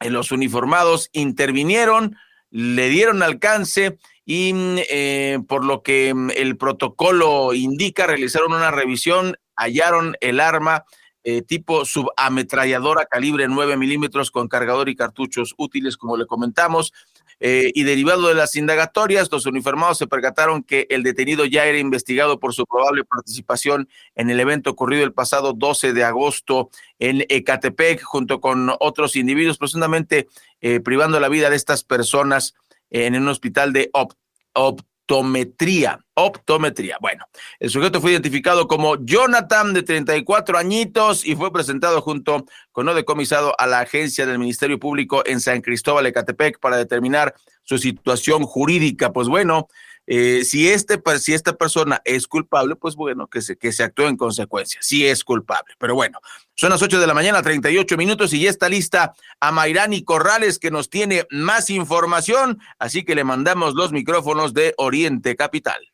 los 0.00 0.30
uniformados 0.30 1.08
intervinieron, 1.12 2.16
le 2.50 2.88
dieron 2.88 3.22
alcance 3.22 3.98
y 4.24 4.52
eh, 4.90 5.38
por 5.48 5.64
lo 5.64 5.82
que 5.82 6.12
mm, 6.14 6.30
el 6.36 6.56
protocolo 6.56 7.54
indica, 7.54 8.06
realizaron 8.06 8.52
una 8.52 8.70
revisión, 8.70 9.36
hallaron 9.56 10.16
el 10.20 10.40
arma 10.40 10.84
eh, 11.24 11.42
tipo 11.42 11.84
subametralladora 11.84 13.06
calibre 13.06 13.48
9 13.48 13.76
milímetros 13.76 14.30
con 14.30 14.48
cargador 14.48 14.88
y 14.88 14.96
cartuchos 14.96 15.54
útiles, 15.58 15.96
como 15.96 16.16
le 16.16 16.26
comentamos. 16.26 16.92
Eh, 17.40 17.70
y 17.74 17.84
derivado 17.84 18.28
de 18.28 18.34
las 18.34 18.56
indagatorias, 18.56 19.30
los 19.30 19.46
uniformados 19.46 19.98
se 19.98 20.06
percataron 20.06 20.62
que 20.62 20.86
el 20.90 21.02
detenido 21.02 21.44
ya 21.44 21.66
era 21.66 21.78
investigado 21.78 22.40
por 22.40 22.54
su 22.54 22.66
probable 22.66 23.04
participación 23.04 23.88
en 24.16 24.30
el 24.30 24.40
evento 24.40 24.70
ocurrido 24.70 25.04
el 25.04 25.12
pasado 25.12 25.52
12 25.52 25.92
de 25.92 26.04
agosto 26.04 26.70
en 26.98 27.24
Ecatepec, 27.28 28.02
junto 28.02 28.40
con 28.40 28.72
otros 28.80 29.14
individuos, 29.14 29.58
presuntamente 29.58 30.26
eh, 30.60 30.80
privando 30.80 31.20
la 31.20 31.28
vida 31.28 31.50
de 31.50 31.56
estas 31.56 31.84
personas 31.84 32.54
en 32.90 33.14
un 33.14 33.28
hospital 33.28 33.72
de 33.72 33.90
Opt 33.92 34.87
optometría. 35.08 36.04
Optometría. 36.14 36.98
Bueno, 37.00 37.24
el 37.58 37.70
sujeto 37.70 38.00
fue 38.00 38.12
identificado 38.12 38.66
como 38.68 38.96
Jonathan, 39.04 39.72
de 39.72 39.82
34 39.82 40.58
añitos, 40.58 41.24
y 41.24 41.34
fue 41.34 41.52
presentado 41.52 42.02
junto 42.02 42.44
con 42.72 42.86
no 42.86 42.94
decomisado 42.94 43.54
a 43.58 43.66
la 43.66 43.80
agencia 43.80 44.26
del 44.26 44.38
Ministerio 44.38 44.78
Público 44.78 45.22
en 45.24 45.40
San 45.40 45.62
Cristóbal, 45.62 46.06
Ecatepec, 46.06 46.60
para 46.60 46.76
determinar 46.76 47.34
su 47.62 47.78
situación 47.78 48.42
jurídica. 48.42 49.12
Pues 49.12 49.28
bueno, 49.28 49.68
eh, 50.10 50.42
si, 50.42 50.70
este, 50.70 50.98
si 51.18 51.34
esta 51.34 51.52
persona 51.52 52.00
es 52.02 52.26
culpable, 52.26 52.76
pues 52.76 52.96
bueno, 52.96 53.26
que 53.26 53.42
se, 53.42 53.58
que 53.58 53.72
se 53.72 53.82
actúe 53.82 54.04
en 54.04 54.16
consecuencia. 54.16 54.80
Si 54.82 55.06
es 55.06 55.22
culpable. 55.22 55.74
Pero 55.78 55.94
bueno, 55.94 56.18
son 56.54 56.70
las 56.70 56.80
8 56.80 56.98
de 56.98 57.06
la 57.06 57.12
mañana, 57.12 57.42
38 57.42 57.94
minutos, 57.98 58.32
y 58.32 58.40
ya 58.40 58.48
está 58.48 58.70
lista 58.70 59.12
a 59.38 59.52
Mayrani 59.52 60.02
Corrales, 60.02 60.58
que 60.58 60.70
nos 60.70 60.88
tiene 60.88 61.26
más 61.30 61.68
información. 61.68 62.58
Así 62.78 63.04
que 63.04 63.14
le 63.14 63.22
mandamos 63.22 63.74
los 63.74 63.92
micrófonos 63.92 64.54
de 64.54 64.72
Oriente 64.78 65.36
Capital. 65.36 65.92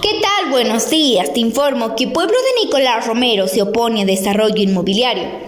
¿Qué 0.00 0.20
tal? 0.22 0.50
Buenos 0.50 0.88
días. 0.90 1.34
Te 1.34 1.40
informo 1.40 1.96
que 1.96 2.06
pueblo 2.06 2.34
de 2.34 2.64
Nicolás 2.64 3.04
Romero 3.04 3.48
se 3.48 3.62
opone 3.62 4.02
a 4.02 4.04
desarrollo 4.04 4.62
inmobiliario. 4.62 5.45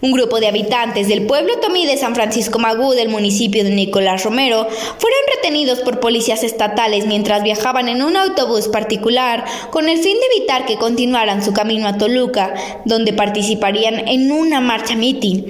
Un 0.00 0.12
grupo 0.12 0.38
de 0.38 0.46
habitantes 0.46 1.08
del 1.08 1.26
pueblo 1.26 1.58
Tomí 1.60 1.84
de 1.84 1.96
San 1.96 2.14
Francisco 2.14 2.60
Magú 2.60 2.92
del 2.92 3.08
municipio 3.08 3.64
de 3.64 3.70
Nicolás 3.70 4.22
Romero 4.22 4.68
fueron 4.70 5.18
retenidos 5.34 5.80
por 5.80 5.98
policías 5.98 6.44
estatales 6.44 7.06
mientras 7.06 7.42
viajaban 7.42 7.88
en 7.88 8.02
un 8.02 8.16
autobús 8.16 8.68
particular 8.68 9.44
con 9.72 9.88
el 9.88 9.98
fin 9.98 10.16
de 10.20 10.36
evitar 10.36 10.66
que 10.66 10.76
continuaran 10.76 11.42
su 11.42 11.52
camino 11.52 11.88
a 11.88 11.98
Toluca, 11.98 12.54
donde 12.84 13.12
participarían 13.12 14.06
en 14.06 14.30
una 14.30 14.60
marcha 14.60 14.94
mitin. 14.94 15.46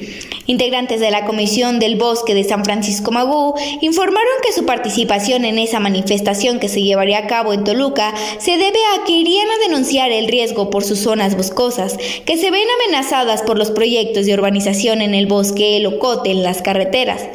Integrantes 0.50 0.98
de 0.98 1.10
la 1.10 1.26
Comisión 1.26 1.78
del 1.78 1.96
Bosque 1.96 2.34
de 2.34 2.42
San 2.42 2.64
Francisco 2.64 3.10
Magú 3.10 3.52
informaron 3.82 4.32
que 4.42 4.54
su 4.54 4.64
participación 4.64 5.44
en 5.44 5.58
esa 5.58 5.78
manifestación 5.78 6.58
que 6.58 6.70
se 6.70 6.80
llevaría 6.80 7.18
a 7.18 7.26
cabo 7.26 7.52
en 7.52 7.64
Toluca 7.64 8.14
se 8.38 8.52
debe 8.52 8.78
a 8.94 9.04
que 9.04 9.12
irían 9.12 9.46
a 9.46 9.68
denunciar 9.68 10.10
el 10.10 10.26
riesgo 10.26 10.70
por 10.70 10.84
sus 10.84 11.00
zonas 11.00 11.36
boscosas, 11.36 11.98
que 12.24 12.38
se 12.38 12.50
ven 12.50 12.66
amenazadas 12.86 13.42
por 13.42 13.58
los 13.58 13.70
proyectos 13.70 14.24
de 14.24 14.32
urbanización 14.32 15.02
en 15.02 15.14
el 15.14 15.26
bosque 15.26 15.76
El 15.76 15.84
Ocote, 15.84 16.30
en 16.30 16.42
las 16.42 16.62
carreteras. 16.62 17.28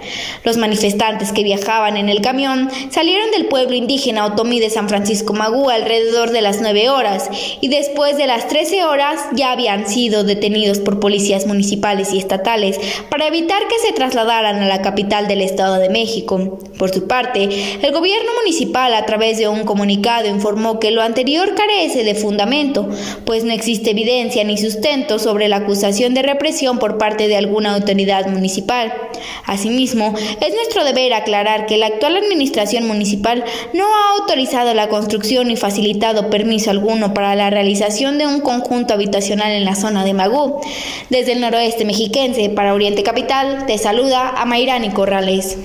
Los 0.44 0.58
manifestantes 0.58 1.32
que 1.32 1.44
viajaban 1.44 1.98
en 1.98 2.10
el 2.10 2.20
camión 2.20 2.72
salieron 2.90 3.30
del 3.30 3.46
pueblo 3.46 3.76
indígena 3.76 4.26
Otomí 4.26 4.60
de 4.60 4.72
San 4.72 4.90
Francisco 4.90 5.34
Magú 5.34 5.70
alrededor 5.70 6.32
de 6.32 6.42
las 6.42 6.62
9 6.62 6.90
horas 6.90 7.30
y 7.62 7.68
después 7.68 8.18
de 8.18 8.26
las 8.26 8.48
13 8.48 8.86
horas 8.86 9.22
ya 9.34 9.52
habían 9.52 9.88
sido 9.88 10.24
detenidos 10.24 10.80
por 10.80 11.00
policías 11.00 11.46
municipales 11.46 12.12
y 12.12 12.18
estatales 12.18 12.80
para 13.10 13.28
evitar 13.28 13.68
que 13.68 13.80
se 13.80 13.94
trasladaran 13.94 14.62
a 14.62 14.68
la 14.68 14.82
capital 14.82 15.28
del 15.28 15.42
Estado 15.42 15.76
de 15.76 15.90
México. 15.90 16.60
Por 16.78 16.94
su 16.94 17.08
parte, 17.08 17.44
el 17.82 17.92
gobierno 17.92 18.32
municipal 18.42 18.94
a 18.94 19.06
través 19.06 19.38
de 19.38 19.48
un 19.48 19.64
comunicado 19.64 20.28
informó 20.28 20.80
que 20.80 20.92
lo 20.92 21.02
anterior 21.02 21.56
carece 21.56 22.04
de 22.04 22.16
fundamento, 22.16 22.90
pues 23.26 23.44
no 23.44 23.54
existe 23.54 23.92
evidencia 23.92 24.44
ni 24.44 24.58
sustento 24.58 25.20
sobre 25.20 25.48
la 25.48 25.58
acusación 25.58 26.14
de 26.14 26.24
represión 26.24 26.80
por 26.80 26.98
parte 26.98 27.28
de 27.28 27.38
alguna 27.38 27.76
autoridad 27.76 28.28
municipal. 28.28 28.94
Asimismo, 29.46 30.14
es 30.18 30.54
nuestro 30.54 30.84
deber 30.84 31.14
aclarar 31.14 31.66
que 31.66 31.78
la 31.78 31.88
actual 31.88 32.18
administración 32.18 32.88
municipal 32.88 33.44
no 33.74 33.84
ha 33.84 34.20
autorizado 34.20 34.74
la 34.74 34.90
construcción 34.90 35.48
ni 35.48 35.58
facilitado 35.58 36.30
permiso 36.30 36.72
alguno 36.72 37.14
para 37.14 37.36
la 37.36 37.50
realización 37.50 38.18
de 38.18 38.28
un 38.28 38.42
conjunto 38.42 38.94
habitacional 38.94 39.52
en 39.52 39.66
la 39.66 39.76
zona 39.76 40.04
de 40.04 40.14
Magú. 40.14 40.62
Desde 41.10 41.34
el 41.34 41.42
noroeste 41.42 41.86
mexiquense 41.86 42.50
para 42.50 42.74
Oriente 42.74 43.04
Capital, 43.04 43.66
te 43.66 43.78
saluda 43.78 44.30
a 44.30 44.46
Mayrani 44.46 44.90
Corrales. 44.90 45.58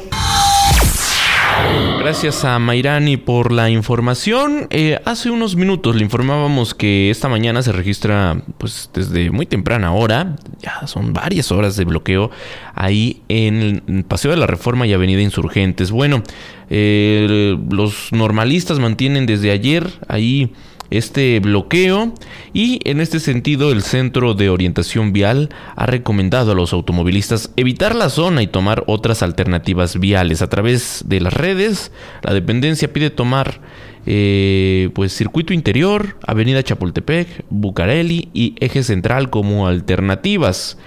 Gracias 1.98 2.44
a 2.44 2.58
Mairani 2.58 3.16
por 3.16 3.52
la 3.52 3.70
información. 3.70 4.68
Eh, 4.70 5.00
hace 5.04 5.30
unos 5.30 5.56
minutos 5.56 5.96
le 5.96 6.02
informábamos 6.04 6.72
que 6.72 7.10
esta 7.10 7.28
mañana 7.28 7.60
se 7.62 7.72
registra, 7.72 8.40
pues 8.56 8.88
desde 8.94 9.30
muy 9.30 9.46
temprana 9.46 9.92
hora, 9.92 10.36
ya 10.60 10.86
son 10.86 11.12
varias 11.12 11.50
horas 11.50 11.76
de 11.76 11.84
bloqueo 11.84 12.30
ahí 12.74 13.22
en 13.28 13.82
el 13.86 14.04
Paseo 14.04 14.30
de 14.30 14.36
la 14.36 14.46
Reforma 14.46 14.86
y 14.86 14.92
Avenida 14.92 15.20
Insurgentes. 15.20 15.90
Bueno, 15.90 16.22
eh, 16.70 17.56
los 17.70 18.12
normalistas 18.12 18.78
mantienen 18.78 19.26
desde 19.26 19.50
ayer 19.50 19.90
ahí 20.06 20.52
este 20.90 21.38
bloqueo 21.40 22.12
y 22.52 22.80
en 22.84 23.00
este 23.00 23.20
sentido 23.20 23.72
el 23.72 23.82
Centro 23.82 24.34
de 24.34 24.50
Orientación 24.50 25.12
Vial 25.12 25.50
ha 25.76 25.86
recomendado 25.86 26.52
a 26.52 26.54
los 26.54 26.72
automovilistas 26.72 27.50
evitar 27.56 27.94
la 27.94 28.08
zona 28.08 28.42
y 28.42 28.46
tomar 28.46 28.84
otras 28.86 29.22
alternativas 29.22 29.98
viales. 29.98 30.42
A 30.42 30.48
través 30.48 31.04
de 31.06 31.20
las 31.20 31.34
redes, 31.34 31.92
la 32.22 32.32
dependencia 32.32 32.92
pide 32.92 33.10
tomar 33.10 33.60
eh, 34.06 34.90
pues 34.94 35.12
circuito 35.12 35.52
interior, 35.52 36.16
Avenida 36.26 36.62
Chapultepec, 36.62 37.44
Bucareli 37.50 38.30
y 38.32 38.54
Eje 38.58 38.82
Central 38.82 39.28
como 39.28 39.66
alternativas. 39.66 40.78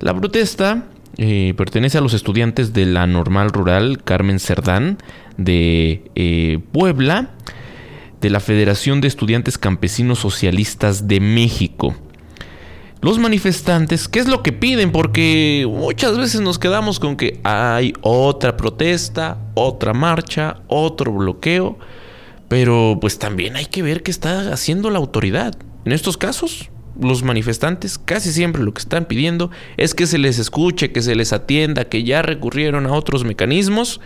La 0.00 0.14
protesta 0.14 0.86
eh, 1.18 1.52
pertenece 1.56 1.98
a 1.98 2.00
los 2.00 2.14
estudiantes 2.14 2.72
de 2.72 2.86
la 2.86 3.06
normal 3.06 3.50
rural 3.50 4.02
Carmen 4.02 4.38
Cerdán 4.38 4.96
de 5.36 6.10
eh, 6.14 6.60
Puebla 6.72 7.30
de 8.22 8.30
la 8.30 8.40
Federación 8.40 9.00
de 9.00 9.08
Estudiantes 9.08 9.58
Campesinos 9.58 10.20
Socialistas 10.20 11.08
de 11.08 11.18
México. 11.20 11.94
Los 13.00 13.18
manifestantes, 13.18 14.06
¿qué 14.06 14.20
es 14.20 14.28
lo 14.28 14.44
que 14.44 14.52
piden? 14.52 14.92
Porque 14.92 15.66
muchas 15.68 16.16
veces 16.16 16.40
nos 16.40 16.60
quedamos 16.60 17.00
con 17.00 17.16
que 17.16 17.40
hay 17.42 17.94
otra 18.00 18.56
protesta, 18.56 19.38
otra 19.54 19.92
marcha, 19.92 20.62
otro 20.68 21.10
bloqueo, 21.10 21.78
pero 22.46 22.96
pues 23.00 23.18
también 23.18 23.56
hay 23.56 23.66
que 23.66 23.82
ver 23.82 24.04
qué 24.04 24.12
está 24.12 24.52
haciendo 24.52 24.88
la 24.90 24.98
autoridad. 24.98 25.56
En 25.84 25.90
estos 25.90 26.16
casos, 26.16 26.70
los 27.00 27.24
manifestantes 27.24 27.98
casi 27.98 28.32
siempre 28.32 28.62
lo 28.62 28.72
que 28.72 28.82
están 28.82 29.06
pidiendo 29.06 29.50
es 29.76 29.94
que 29.94 30.06
se 30.06 30.18
les 30.18 30.38
escuche, 30.38 30.92
que 30.92 31.02
se 31.02 31.16
les 31.16 31.32
atienda, 31.32 31.86
que 31.86 32.04
ya 32.04 32.22
recurrieron 32.22 32.86
a 32.86 32.92
otros 32.92 33.24
mecanismos 33.24 34.00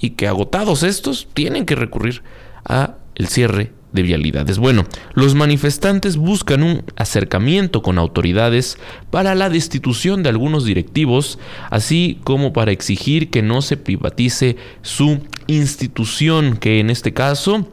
y 0.00 0.10
que 0.10 0.26
agotados 0.26 0.82
estos 0.82 1.28
tienen 1.34 1.66
que 1.66 1.76
recurrir 1.76 2.24
a 2.64 2.96
el 3.14 3.28
cierre 3.28 3.72
de 3.94 4.02
vialidades. 4.02 4.58
Bueno, 4.58 4.84
los 5.14 5.34
manifestantes 5.36 6.16
buscan 6.16 6.64
un 6.64 6.82
acercamiento 6.96 7.80
con 7.80 7.98
autoridades 7.98 8.76
para 9.10 9.36
la 9.36 9.48
destitución 9.48 10.22
de 10.22 10.30
algunos 10.30 10.64
directivos, 10.64 11.38
así 11.70 12.18
como 12.24 12.52
para 12.52 12.72
exigir 12.72 13.30
que 13.30 13.40
no 13.40 13.62
se 13.62 13.76
privatice 13.76 14.56
su 14.82 15.20
institución, 15.46 16.56
que 16.56 16.80
en 16.80 16.90
este 16.90 17.14
caso 17.14 17.68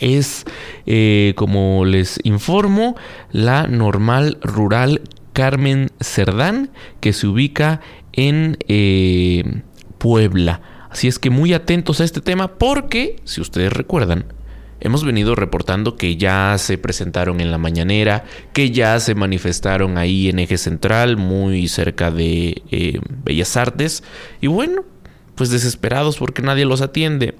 es, 0.00 0.44
eh, 0.84 1.32
como 1.36 1.86
les 1.86 2.20
informo, 2.24 2.94
la 3.32 3.66
normal 3.66 4.38
rural 4.42 5.00
Carmen 5.32 5.90
Cerdán, 5.98 6.70
que 7.00 7.14
se 7.14 7.26
ubica 7.26 7.80
en 8.12 8.58
eh, 8.68 9.62
Puebla. 9.96 10.60
Así 10.90 11.08
es 11.08 11.18
que 11.18 11.30
muy 11.30 11.54
atentos 11.54 12.00
a 12.00 12.04
este 12.04 12.20
tema 12.20 12.58
porque, 12.58 13.16
si 13.24 13.40
ustedes 13.40 13.72
recuerdan, 13.72 14.26
Hemos 14.84 15.02
venido 15.02 15.34
reportando 15.34 15.96
que 15.96 16.18
ya 16.18 16.56
se 16.58 16.76
presentaron 16.76 17.40
en 17.40 17.50
la 17.50 17.56
mañanera, 17.56 18.24
que 18.52 18.70
ya 18.70 19.00
se 19.00 19.14
manifestaron 19.14 19.96
ahí 19.96 20.28
en 20.28 20.38
Eje 20.38 20.58
Central, 20.58 21.16
muy 21.16 21.68
cerca 21.68 22.10
de 22.10 22.62
eh, 22.70 23.00
Bellas 23.24 23.56
Artes. 23.56 24.04
Y 24.42 24.46
bueno, 24.46 24.84
pues 25.36 25.48
desesperados 25.48 26.18
porque 26.18 26.42
nadie 26.42 26.66
los 26.66 26.82
atiende, 26.82 27.34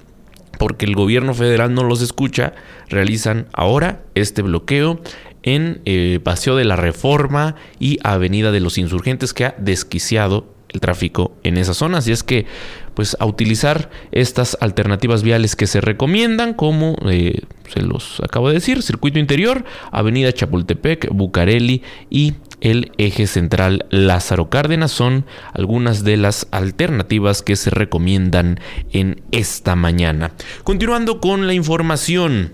porque 0.59 0.87
el 0.87 0.95
gobierno 0.95 1.35
federal 1.35 1.75
no 1.75 1.85
los 1.85 2.01
escucha, 2.01 2.55
realizan 2.89 3.47
ahora 3.53 4.03
este 4.15 4.41
bloqueo 4.41 5.03
en 5.43 5.83
eh, 5.85 6.21
Paseo 6.25 6.57
de 6.57 6.65
la 6.65 6.77
Reforma 6.77 7.57
y 7.79 7.99
Avenida 8.03 8.53
de 8.53 8.61
los 8.61 8.79
Insurgentes 8.79 9.35
que 9.35 9.45
ha 9.45 9.55
desquiciado 9.59 10.47
el 10.71 10.81
tráfico 10.81 11.37
en 11.43 11.59
esa 11.59 11.75
zona. 11.75 11.99
Así 11.99 12.11
es 12.11 12.23
que, 12.23 12.47
pues, 12.95 13.17
a 13.21 13.27
utilizar 13.27 13.91
estas 14.13 14.57
alternativas 14.61 15.23
viales 15.23 15.57
que 15.57 15.67
se 15.67 15.81
recomiendan, 15.81 16.55
como 16.55 16.97
eh, 17.09 17.43
se 17.69 17.83
los 17.83 18.21
acabo 18.21 18.49
de 18.49 18.55
decir, 18.55 18.83
circuito 18.83 19.19
interior, 19.19 19.65
Avenida 19.91 20.33
Chapultepec, 20.33 21.09
Bucareli 21.13 21.83
y 22.11 22.35
el 22.61 22.93
eje 22.97 23.27
central 23.27 23.87
Lázaro 23.91 24.49
Cárdenas 24.49 24.91
son 24.91 25.27
algunas 25.53 26.05
de 26.05 26.17
las 26.17 26.47
alternativas 26.51 27.43
que 27.43 27.57
se 27.57 27.71
recomiendan 27.71 28.61
en 28.93 29.23
esta 29.33 29.77
mañana. 29.77 30.33
Continuando 30.63 31.21
con 31.21 31.47
la 31.47 31.55
información, 31.55 32.53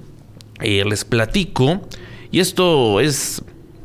eh, 0.61 0.85
les 0.85 1.05
platico, 1.05 1.83
y 2.33 2.41
esto 2.41 3.01
es 3.01 3.43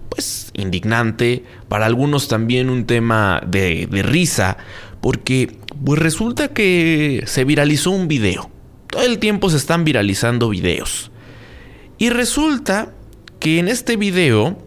pues 0.10 0.52
indignante, 0.54 1.44
para 1.68 1.86
algunos 1.86 2.28
también 2.28 2.70
un 2.70 2.86
tema 2.86 3.42
de, 3.46 3.88
risa, 4.04 4.58
porque 5.02 5.58
pues 5.84 6.00
resulta 6.00 6.50
que 6.50 7.24
se 7.26 7.44
viralizó 7.44 7.92
un 7.92 8.08
video. 8.08 8.50
Todo 8.88 9.04
el 9.04 9.20
tiempo 9.20 9.50
se 9.50 9.58
están 9.58 9.84
viralizando 9.84 10.50
videos. 10.50 11.12
Y 11.98 12.10
resulta 12.10 12.94
que 13.40 13.60
en 13.60 13.68
este 13.68 13.98
video 13.98 14.58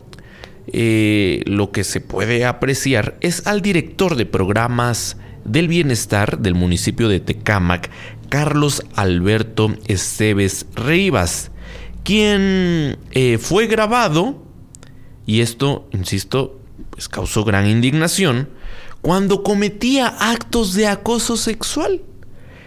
eh, 0.66 1.42
lo 1.46 1.70
que 1.70 1.84
se 1.84 2.00
puede 2.00 2.44
apreciar 2.44 3.16
es 3.20 3.46
al 3.46 3.62
director 3.62 4.16
de 4.16 4.26
programas 4.26 5.16
del 5.44 5.68
bienestar 5.68 6.38
del 6.38 6.54
municipio 6.54 7.08
de 7.08 7.20
Tecámac, 7.20 7.90
Carlos 8.28 8.82
Alberto 8.94 9.74
Esteves 9.86 10.66
Rivas, 10.74 11.50
quien 12.04 12.98
eh, 13.12 13.38
fue 13.40 13.66
grabado 13.66 14.42
y 15.24 15.40
esto, 15.40 15.88
insisto, 15.92 16.60
pues 16.90 17.08
causó 17.08 17.44
gran 17.44 17.66
indignación 17.66 18.48
cuando 19.08 19.42
cometía 19.42 20.06
actos 20.06 20.74
de 20.74 20.86
acoso 20.86 21.38
sexual. 21.38 22.02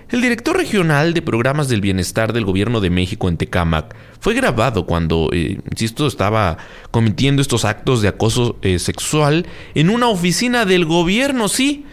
El 0.09 0.21
director 0.21 0.57
regional 0.57 1.13
de 1.13 1.21
programas 1.21 1.67
del 1.67 1.81
bienestar 1.81 2.33
del 2.33 2.45
gobierno 2.45 2.81
de 2.81 2.89
México 2.89 3.29
en 3.29 3.37
Tecámac 3.37 3.95
fue 4.19 4.33
grabado 4.33 4.87
cuando, 4.87 5.29
eh, 5.33 5.59
insisto, 5.69 6.07
estaba 6.07 6.57
cometiendo 6.89 7.43
estos 7.43 7.63
actos 7.63 8.01
de 8.01 8.07
acoso 8.07 8.57
eh, 8.63 8.79
sexual 8.79 9.45
en 9.75 9.91
una 9.91 10.07
oficina 10.07 10.65
del 10.65 10.85
gobierno, 10.85 11.47
sí, 11.47 11.85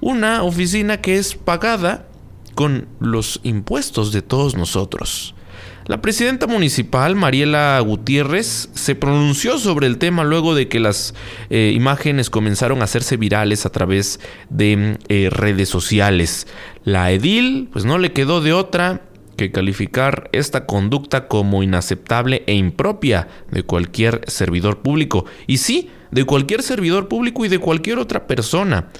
una 0.00 0.42
oficina 0.42 1.00
que 1.00 1.18
es 1.18 1.36
pagada 1.36 2.08
con 2.56 2.88
los 2.98 3.38
impuestos 3.44 4.10
de 4.10 4.22
todos 4.22 4.56
nosotros. 4.56 5.36
La 5.86 6.00
presidenta 6.00 6.46
municipal, 6.46 7.16
Mariela 7.16 7.80
Gutiérrez, 7.80 8.68
se 8.72 8.94
pronunció 8.94 9.58
sobre 9.58 9.88
el 9.88 9.98
tema 9.98 10.22
luego 10.22 10.54
de 10.54 10.68
que 10.68 10.78
las 10.78 11.12
eh, 11.50 11.72
imágenes 11.74 12.30
comenzaron 12.30 12.80
a 12.80 12.84
hacerse 12.84 13.16
virales 13.16 13.66
a 13.66 13.70
través 13.70 14.20
de 14.48 14.98
eh, 15.08 15.28
redes 15.30 15.68
sociales. 15.68 16.46
La 16.84 17.10
edil, 17.10 17.68
pues 17.72 17.84
no 17.84 17.98
le 17.98 18.12
quedó 18.12 18.40
de 18.40 18.52
otra 18.52 19.02
que 19.36 19.50
calificar 19.50 20.30
esta 20.32 20.66
conducta 20.66 21.26
como 21.26 21.64
inaceptable 21.64 22.44
e 22.46 22.54
impropia 22.54 23.26
de 23.50 23.64
cualquier 23.64 24.20
servidor 24.28 24.82
público. 24.82 25.24
Y 25.48 25.56
sí, 25.56 25.90
de 26.12 26.24
cualquier 26.24 26.62
servidor 26.62 27.08
público 27.08 27.44
y 27.44 27.48
de 27.48 27.58
cualquier 27.58 27.98
otra 27.98 28.28
persona. 28.28 28.90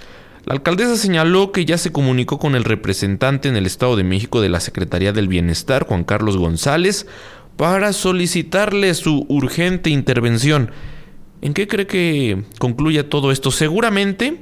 La 0.44 0.54
alcaldesa 0.54 0.96
señaló 0.96 1.52
que 1.52 1.64
ya 1.64 1.78
se 1.78 1.92
comunicó 1.92 2.38
con 2.38 2.56
el 2.56 2.64
representante 2.64 3.48
en 3.48 3.56
el 3.56 3.66
Estado 3.66 3.94
de 3.94 4.02
México 4.02 4.40
de 4.40 4.48
la 4.48 4.58
Secretaría 4.58 5.12
del 5.12 5.28
Bienestar, 5.28 5.86
Juan 5.86 6.02
Carlos 6.02 6.36
González, 6.36 7.06
para 7.56 7.92
solicitarle 7.92 8.92
su 8.94 9.24
urgente 9.28 9.90
intervención. 9.90 10.72
¿En 11.42 11.54
qué 11.54 11.68
cree 11.68 11.86
que 11.86 12.44
concluya 12.58 13.08
todo 13.08 13.30
esto? 13.30 13.52
Seguramente 13.52 14.40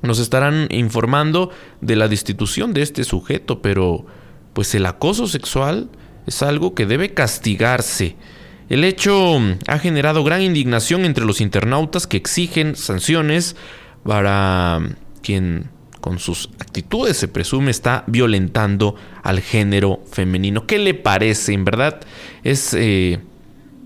nos 0.00 0.20
estarán 0.20 0.68
informando 0.70 1.50
de 1.82 1.96
la 1.96 2.08
destitución 2.08 2.72
de 2.72 2.82
este 2.82 3.04
sujeto, 3.04 3.60
pero 3.60 4.06
pues 4.54 4.74
el 4.74 4.86
acoso 4.86 5.26
sexual 5.26 5.90
es 6.26 6.42
algo 6.42 6.74
que 6.74 6.86
debe 6.86 7.12
castigarse. 7.12 8.16
El 8.70 8.84
hecho 8.84 9.38
ha 9.66 9.78
generado 9.78 10.24
gran 10.24 10.40
indignación 10.40 11.04
entre 11.04 11.26
los 11.26 11.42
internautas 11.42 12.06
que 12.06 12.16
exigen 12.16 12.74
sanciones 12.74 13.54
para 14.02 14.80
quien 15.26 15.70
con 16.00 16.20
sus 16.20 16.50
actitudes 16.60 17.16
se 17.16 17.26
presume 17.26 17.72
está 17.72 18.04
violentando 18.06 18.94
al 19.24 19.40
género 19.40 20.04
femenino. 20.08 20.64
¿Qué 20.64 20.78
le 20.78 20.94
parece? 20.94 21.52
En 21.52 21.64
verdad 21.64 22.00
es 22.44 22.74
eh, 22.74 23.18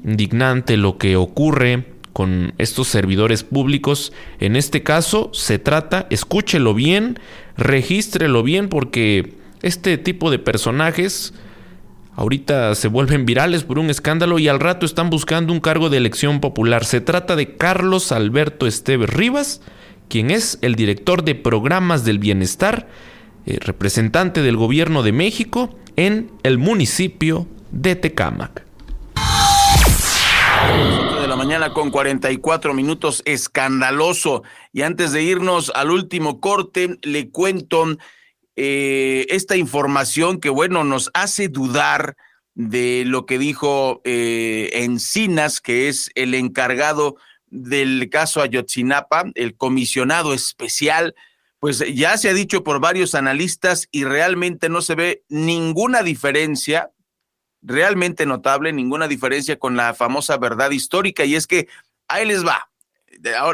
indignante 0.04 0.76
lo 0.76 0.98
que 0.98 1.16
ocurre 1.16 1.94
con 2.12 2.52
estos 2.58 2.88
servidores 2.88 3.42
públicos. 3.42 4.12
En 4.38 4.54
este 4.54 4.82
caso 4.82 5.30
se 5.32 5.58
trata, 5.58 6.06
escúchelo 6.10 6.74
bien, 6.74 7.18
regístrelo 7.56 8.42
bien 8.42 8.68
porque 8.68 9.36
este 9.62 9.96
tipo 9.96 10.30
de 10.30 10.38
personajes 10.38 11.32
ahorita 12.16 12.74
se 12.74 12.88
vuelven 12.88 13.24
virales 13.24 13.64
por 13.64 13.78
un 13.78 13.88
escándalo 13.88 14.38
y 14.38 14.48
al 14.48 14.60
rato 14.60 14.84
están 14.84 15.08
buscando 15.08 15.54
un 15.54 15.60
cargo 15.60 15.88
de 15.88 15.96
elección 15.96 16.40
popular. 16.40 16.84
Se 16.84 17.00
trata 17.00 17.34
de 17.34 17.56
Carlos 17.56 18.12
Alberto 18.12 18.66
Esteves 18.66 19.08
Rivas, 19.08 19.62
quien 20.10 20.30
es 20.30 20.58
el 20.60 20.74
director 20.74 21.24
de 21.24 21.34
programas 21.34 22.04
del 22.04 22.18
bienestar 22.18 22.88
eh, 23.46 23.58
representante 23.60 24.42
del 24.42 24.56
gobierno 24.56 25.02
de 25.02 25.12
México 25.12 25.78
en 25.96 26.30
el 26.42 26.58
municipio 26.58 27.46
de 27.70 27.96
Tecámac. 27.96 28.66
de 31.20 31.28
la 31.28 31.36
mañana 31.36 31.72
con 31.72 31.90
44 31.90 32.74
minutos, 32.74 33.22
escandaloso. 33.24 34.42
Y 34.72 34.82
antes 34.82 35.12
de 35.12 35.22
irnos 35.22 35.70
al 35.74 35.90
último 35.90 36.40
corte, 36.40 36.98
le 37.02 37.30
cuento 37.30 37.96
eh, 38.56 39.26
esta 39.30 39.56
información 39.56 40.40
que, 40.40 40.50
bueno, 40.50 40.82
nos 40.84 41.10
hace 41.14 41.48
dudar 41.48 42.16
de 42.54 43.04
lo 43.06 43.26
que 43.26 43.38
dijo 43.38 44.02
eh, 44.04 44.70
Encinas, 44.72 45.60
que 45.60 45.88
es 45.88 46.10
el 46.16 46.34
encargado 46.34 47.16
del 47.50 48.08
caso 48.10 48.40
Ayotzinapa, 48.40 49.24
el 49.34 49.56
comisionado 49.56 50.32
especial, 50.32 51.14
pues 51.58 51.84
ya 51.94 52.16
se 52.16 52.30
ha 52.30 52.34
dicho 52.34 52.64
por 52.64 52.80
varios 52.80 53.14
analistas 53.14 53.88
y 53.90 54.04
realmente 54.04 54.68
no 54.68 54.80
se 54.82 54.94
ve 54.94 55.24
ninguna 55.28 56.02
diferencia, 56.02 56.90
realmente 57.62 58.24
notable, 58.24 58.72
ninguna 58.72 59.08
diferencia 59.08 59.58
con 59.58 59.76
la 59.76 59.92
famosa 59.92 60.38
verdad 60.38 60.70
histórica. 60.70 61.24
Y 61.24 61.34
es 61.34 61.46
que 61.46 61.68
ahí 62.08 62.26
les 62.26 62.46
va, 62.46 62.70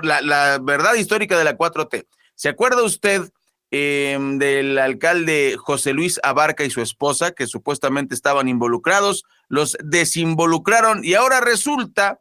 la, 0.03 0.59
verdad 0.63 0.95
histórica 0.95 1.37
de 1.37 1.45
la 1.45 1.59
4T. 1.59 2.07
¿Se 2.35 2.49
acuerda 2.49 2.83
usted 2.83 3.33
Em, 3.73 4.39
del 4.39 4.79
alcalde 4.79 5.57
José 5.59 5.93
Luis 5.93 6.21
Abarca 6.23 6.63
y 6.63 6.71
su 6.71 6.81
esposa, 6.81 7.33
que 7.33 7.49
supuestamente 7.49 8.15
estaban 8.15 8.49
involucrados, 8.49 9.25
los 9.49 9.77
desinvolucraron 9.83 11.05
y 11.05 11.15
ahora 11.15 11.41
resulta 11.41 12.21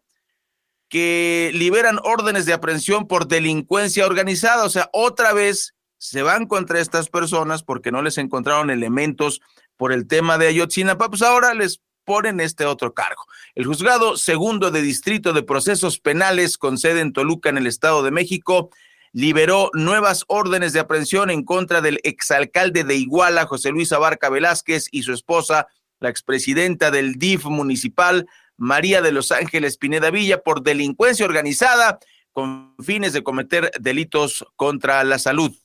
que 0.89 1.51
liberan 1.53 1.99
órdenes 2.03 2.45
de 2.45 2.53
aprehensión 2.53 3.07
por 3.07 3.27
delincuencia 3.27 4.05
organizada. 4.05 4.65
O 4.65 4.69
sea, 4.69 4.89
otra 4.93 5.33
vez 5.33 5.75
se 5.97 6.21
van 6.21 6.45
contra 6.45 6.79
estas 6.79 7.09
personas 7.09 7.63
porque 7.63 7.91
no 7.91 8.01
les 8.01 8.17
encontraron 8.17 8.69
elementos 8.69 9.41
por 9.77 9.91
el 9.91 10.07
tema 10.07 10.38
de 10.38 10.47
Ayotzinapa, 10.47 11.09
pues 11.09 11.21
ahora 11.21 11.53
les 11.53 11.81
ponen 12.05 12.39
este 12.39 12.65
otro 12.65 12.93
cargo. 12.93 13.25
El 13.55 13.65
juzgado 13.65 14.15
segundo 14.15 14.71
de 14.71 14.81
distrito 14.81 15.33
de 15.33 15.43
procesos 15.43 15.99
penales 15.99 16.57
con 16.57 16.77
sede 16.77 17.01
en 17.01 17.13
Toluca, 17.13 17.49
en 17.49 17.57
el 17.57 17.67
Estado 17.67 18.03
de 18.03 18.11
México, 18.11 18.69
liberó 19.11 19.71
nuevas 19.73 20.25
órdenes 20.27 20.73
de 20.73 20.81
aprehensión 20.81 21.29
en 21.29 21.43
contra 21.43 21.81
del 21.81 21.99
exalcalde 22.03 22.83
de 22.83 22.95
Iguala, 22.95 23.47
José 23.47 23.71
Luis 23.71 23.91
Abarca 23.91 24.29
Velázquez, 24.29 24.88
y 24.91 25.03
su 25.03 25.13
esposa, 25.13 25.67
la 25.99 26.09
expresidenta 26.09 26.91
del 26.91 27.15
DIF 27.15 27.45
municipal, 27.45 28.27
María 28.57 29.01
de 29.01 29.11
los 29.11 29.31
Ángeles 29.31 29.77
Pineda 29.77 30.11
Villa, 30.11 30.41
por 30.41 30.63
delincuencia 30.63 31.25
organizada 31.25 31.99
con 32.31 32.75
fines 32.83 33.13
de 33.13 33.23
cometer 33.23 33.71
delitos 33.79 34.45
contra 34.55 35.03
la 35.03 35.19
salud. 35.19 35.55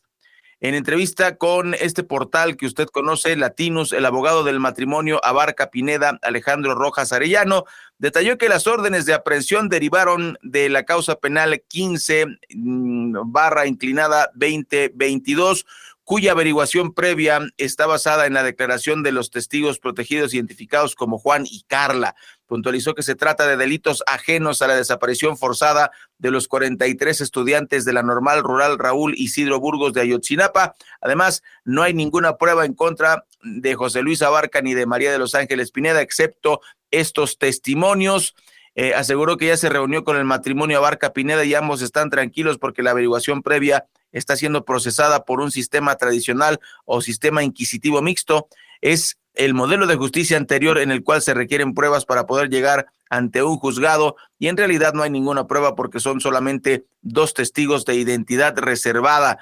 En 0.62 0.74
entrevista 0.74 1.38
con 1.38 1.72
este 1.72 2.05
portal 2.05 2.59
que 2.59 2.66
usted 2.66 2.86
conoce, 2.86 3.34
Latinos, 3.34 3.95
el 3.95 4.05
abogado 4.05 4.45
del 4.45 4.61
matrimonio 4.61 5.18
Abarca 5.24 5.70
Pineda, 5.70 6.18
Alejandro 6.20 6.74
Rojas 6.74 7.14
Arellano, 7.14 7.64
detalló 7.97 8.36
que 8.36 8.51
las 8.51 8.66
órdenes 8.66 9.07
de 9.07 9.14
aprehensión 9.14 9.70
derivaron 9.70 10.36
de 10.43 10.68
la 10.68 10.84
causa 10.84 11.16
penal 11.16 11.62
15 11.66 12.26
mm, 12.55 13.32
barra 13.32 13.66
inclinada 13.66 14.30
2022 14.34 15.64
cuya 16.05 16.32
averiguación 16.32 16.93
previa 16.93 17.41
está 17.57 17.86
basada 17.86 18.26
en 18.26 18.34
la 18.34 18.43
declaración 18.43 19.03
de 19.05 19.12
los 19.12 19.30
testigos 19.30 19.78
protegidos 19.78 20.34
identificados 20.34 20.97
como 20.97 21.18
Juan 21.18 21.47
y 21.47 21.62
Carla. 21.68 22.16
Puntualizó 22.51 22.97
que 22.97 23.05
se 23.05 23.15
trata 23.15 23.47
de 23.47 23.57
delitos 23.57 24.03
ajenos 24.09 24.61
a 24.61 24.67
la 24.67 24.75
desaparición 24.75 25.39
forzada 25.39 25.93
de 26.19 26.33
los 26.33 26.49
43 26.49 27.21
estudiantes 27.21 27.85
de 27.85 27.93
la 27.93 28.03
normal 28.03 28.43
rural 28.43 28.77
Raúl 28.77 29.15
Isidro 29.17 29.61
Burgos 29.61 29.93
de 29.93 30.01
Ayotzinapa. 30.01 30.75
Además, 31.01 31.45
no 31.65 31.85
hay 31.85 31.95
ninguna 31.95 32.39
prueba 32.39 32.65
en 32.65 32.75
contra 32.75 33.25
de 33.45 33.77
José 33.77 34.03
Luis 34.03 34.21
Abarca 34.23 34.63
ni 34.63 34.75
de 34.75 34.85
María 34.85 35.13
de 35.13 35.21
los 35.21 35.37
Ángeles 35.37 35.71
Pineda, 35.71 36.03
excepto 36.03 36.61
estos 36.91 37.39
testimonios. 37.39 38.35
Eh, 38.75 38.95
aseguró 38.95 39.37
que 39.37 39.47
ya 39.47 39.57
se 39.57 39.69
reunió 39.69 40.03
con 40.03 40.17
el 40.17 40.25
matrimonio 40.25 40.79
Abarca 40.79 41.13
Pineda 41.13 41.45
y 41.45 41.55
ambos 41.55 41.83
están 41.83 42.11
tranquilos 42.11 42.59
porque 42.59 42.83
la 42.83 42.91
averiguación 42.91 43.43
previa 43.43 43.87
está 44.11 44.35
siendo 44.35 44.65
procesada 44.65 45.25
por 45.25 45.41
un 45.41 45.53
sistema 45.53 45.95
tradicional 45.95 46.59
o 46.85 47.01
sistema 47.01 47.45
inquisitivo 47.45 48.03
mixto. 48.03 48.49
Es 48.81 49.20
el 49.35 49.55
modelo 49.55 49.87
de 49.87 49.97
justicia 49.97 50.37
anterior 50.37 50.78
en 50.78 50.91
el 50.91 51.03
cual 51.03 51.22
se 51.22 51.35
requieren 51.35 51.74
pruebas 51.74 52.05
para 52.05 52.26
poder 52.26 52.51
llegar 52.51 52.87
ante 53.09 53.43
un 53.43 53.57
juzgado 53.59 54.16
y 54.39 54.49
en 54.49 54.57
realidad 54.57 54.93
no 54.93 55.03
hay 55.03 55.11
ninguna 55.11 55.47
prueba 55.47 55.74
porque 55.74 56.01
son 56.01 56.20
solamente 56.20 56.87
dos 57.03 57.35
testigos 57.35 57.85
de 57.85 57.95
identidad 57.97 58.57
reservada. 58.59 59.39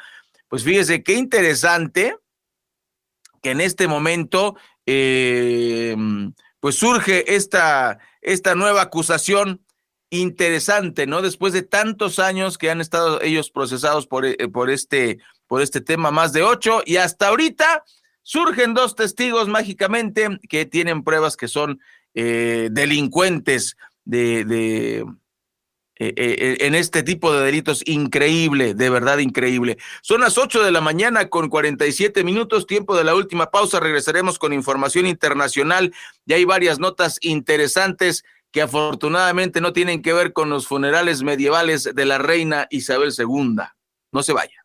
Pues 0.49 0.65
fíjese 0.65 1.03
qué 1.03 1.15
interesante 1.15 2.17
que 3.43 3.51
en 3.51 3.61
este 3.61 3.89
momento 3.89 4.57
eh, 4.87 5.97
pues 6.61 6.77
surge 6.77 7.35
esta, 7.35 7.99
esta 8.21 8.55
nueva 8.55 8.83
acusación 8.83 9.63
interesante, 10.11 11.07
¿no? 11.07 11.23
Después 11.23 11.53
de 11.53 11.63
tantos 11.63 12.19
años 12.19 12.57
que 12.57 12.71
han 12.71 12.81
estado 12.81 13.21
ellos 13.21 13.51
procesados 13.51 14.07
por, 14.07 14.25
eh, 14.25 14.37
por, 14.53 14.71
este, 14.71 15.19
por 15.47 15.61
este 15.61 15.81
tema, 15.81 16.11
más 16.11 16.33
de 16.33 16.43
ocho, 16.43 16.83
y 16.85 16.97
hasta 16.97 17.29
ahorita 17.29 17.85
surgen 18.29 18.75
dos 18.75 18.95
testigos 18.95 19.49
mágicamente 19.49 20.29
que 20.51 20.67
tienen 20.67 21.03
pruebas 21.03 21.35
que 21.35 21.49
son 21.49 21.81
eh, 22.13 22.69
delincuentes 22.71 23.79
de, 24.05 24.45
de 24.45 25.07
eh, 25.99 26.59
en 26.61 26.75
este 26.75 27.03
tipo 27.03 27.33
de 27.33 27.43
delitos 27.43 27.83
increíble, 27.87 28.75
de 28.75 28.91
verdad 28.91 29.17
increíble. 29.17 29.79
Son 30.03 30.21
las 30.21 30.37
ocho 30.37 30.63
de 30.63 30.71
la 30.71 30.83
mañana 30.83 31.31
con 31.31 31.49
47 31.49 32.23
minutos, 32.23 32.67
tiempo 32.67 32.95
de 32.99 33.05
la 33.05 33.15
última 33.15 33.51
pausa. 33.51 33.81
Regresaremos 33.81 34.39
con 34.39 34.53
información 34.53 35.07
internacional. 35.07 35.95
Ya 36.27 36.37
hay 36.37 36.45
varias 36.45 36.79
notas 36.79 37.17
interesantes 37.23 38.27
que 38.53 38.61
afortunadamente 38.61 39.63
no 39.63 39.73
tienen 39.73 40.03
que 40.03 40.13
ver 40.13 40.35
con 40.35 40.51
los 40.51 40.67
funerales 40.67 41.23
medievales 41.23 41.85
de 41.95 42.05
la 42.05 42.19
reina 42.19 42.67
Isabel 42.69 43.11
II. 43.17 43.57
No 44.13 44.23
se 44.23 44.35
vaya. 44.35 44.58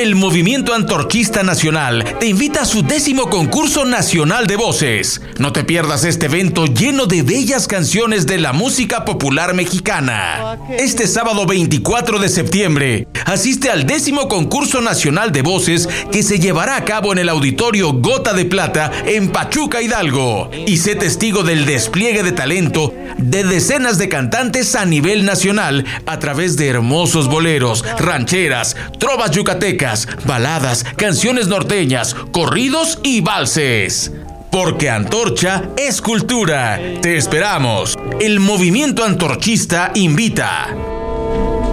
El 0.01 0.15
Movimiento 0.15 0.73
Antorchista 0.73 1.43
Nacional 1.43 2.17
te 2.19 2.27
invita 2.27 2.63
a 2.63 2.65
su 2.65 2.83
décimo 2.83 3.29
concurso 3.29 3.85
nacional 3.85 4.47
de 4.47 4.57
voces. 4.57 5.21
No 5.39 5.53
te 5.53 5.63
pierdas 5.63 6.05
este 6.05 6.25
evento 6.25 6.65
lleno 6.65 7.05
de 7.05 7.23
bellas 7.23 7.67
canciones 7.67 8.27
de 8.27 8.39
la 8.39 8.55
música 8.55 9.05
popular 9.05 9.53
mexicana. 9.53 10.59
Este 10.71 11.07
sábado 11.07 11.45
24 11.45 12.19
de 12.19 12.31
septiembre, 12.31 13.09
asiste 13.27 13.69
al 13.69 13.85
décimo 13.85 14.27
concurso 14.27 14.81
nacional 14.81 15.33
de 15.33 15.43
voces 15.43 15.87
que 16.11 16.23
se 16.23 16.39
llevará 16.39 16.77
a 16.77 16.85
cabo 16.87 17.13
en 17.13 17.19
el 17.19 17.29
auditorio 17.29 17.93
Gota 17.93 18.33
de 18.33 18.47
Plata 18.47 18.91
en 19.05 19.29
Pachuca 19.29 19.83
Hidalgo. 19.83 20.51
Y 20.67 20.79
sé 20.79 20.95
testigo 20.95 21.43
del 21.43 21.67
despliegue 21.67 22.23
de 22.23 22.33
talento 22.33 22.95
de 23.19 23.45
decenas 23.45 23.99
de 23.99 24.09
cantantes 24.09 24.75
a 24.75 24.87
nivel 24.87 25.27
nacional 25.27 25.85
a 26.07 26.19
través 26.19 26.57
de 26.57 26.69
hermosos 26.69 27.29
boleros, 27.29 27.85
rancheras, 27.99 28.77
trovas 28.99 29.33
yucatecas 29.33 29.90
baladas, 30.25 30.85
canciones 30.97 31.49
norteñas, 31.49 32.15
corridos 32.33 32.99
y 33.03 33.21
valses. 33.21 34.13
Porque 34.51 34.91
Antorcha 34.91 35.71
es 35.77 36.03
cultura. 36.03 36.81
Te 37.01 37.17
esperamos. 37.17 37.97
El 38.21 38.41
movimiento 38.41 39.05
antorchista 39.05 39.93
invita. 39.95 40.75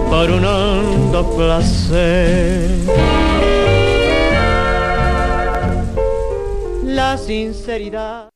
Por 0.08 0.30
un 0.30 0.44
hondo 0.44 1.36
placer. 1.36 2.70
La 6.84 7.18
sinceridad. 7.18 8.28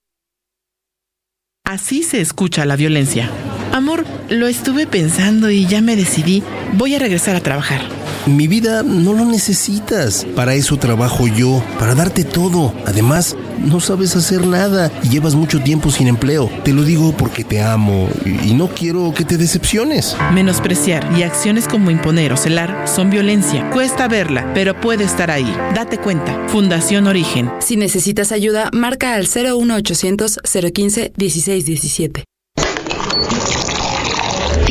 Así 1.64 2.02
se 2.02 2.20
escucha 2.20 2.66
la 2.66 2.76
violencia. 2.76 3.30
Amor, 3.72 4.04
lo 4.28 4.46
estuve 4.46 4.86
pensando 4.86 5.50
y 5.50 5.66
ya 5.66 5.80
me 5.80 5.96
decidí. 5.96 6.42
Voy 6.74 6.94
a 6.94 6.98
regresar 6.98 7.36
a 7.36 7.40
trabajar. 7.40 8.01
Mi 8.26 8.46
vida 8.46 8.82
no 8.82 9.12
lo 9.12 9.24
necesitas. 9.24 10.24
Para 10.36 10.54
eso 10.54 10.76
trabajo 10.76 11.26
yo, 11.26 11.62
para 11.78 11.94
darte 11.94 12.24
todo. 12.24 12.72
Además, 12.86 13.36
no 13.58 13.80
sabes 13.80 14.14
hacer 14.16 14.46
nada 14.46 14.90
y 15.02 15.08
llevas 15.08 15.34
mucho 15.34 15.60
tiempo 15.60 15.90
sin 15.90 16.08
empleo. 16.08 16.48
Te 16.64 16.72
lo 16.72 16.84
digo 16.84 17.12
porque 17.16 17.42
te 17.44 17.62
amo 17.62 18.08
y 18.24 18.54
no 18.54 18.68
quiero 18.68 19.12
que 19.12 19.24
te 19.24 19.36
decepciones. 19.36 20.16
Menospreciar 20.32 21.08
y 21.16 21.24
acciones 21.24 21.66
como 21.66 21.90
imponer 21.90 22.32
o 22.32 22.36
celar 22.36 22.86
son 22.86 23.10
violencia. 23.10 23.68
Cuesta 23.70 24.08
verla, 24.08 24.50
pero 24.54 24.80
puede 24.80 25.04
estar 25.04 25.30
ahí. 25.30 25.52
Date 25.74 25.98
cuenta. 25.98 26.48
Fundación 26.48 27.06
Origen. 27.06 27.50
Si 27.60 27.76
necesitas 27.76 28.32
ayuda, 28.32 28.70
marca 28.72 29.14
al 29.14 29.26
01800 29.26 30.40
015 30.72 31.12
1617. 31.16 32.24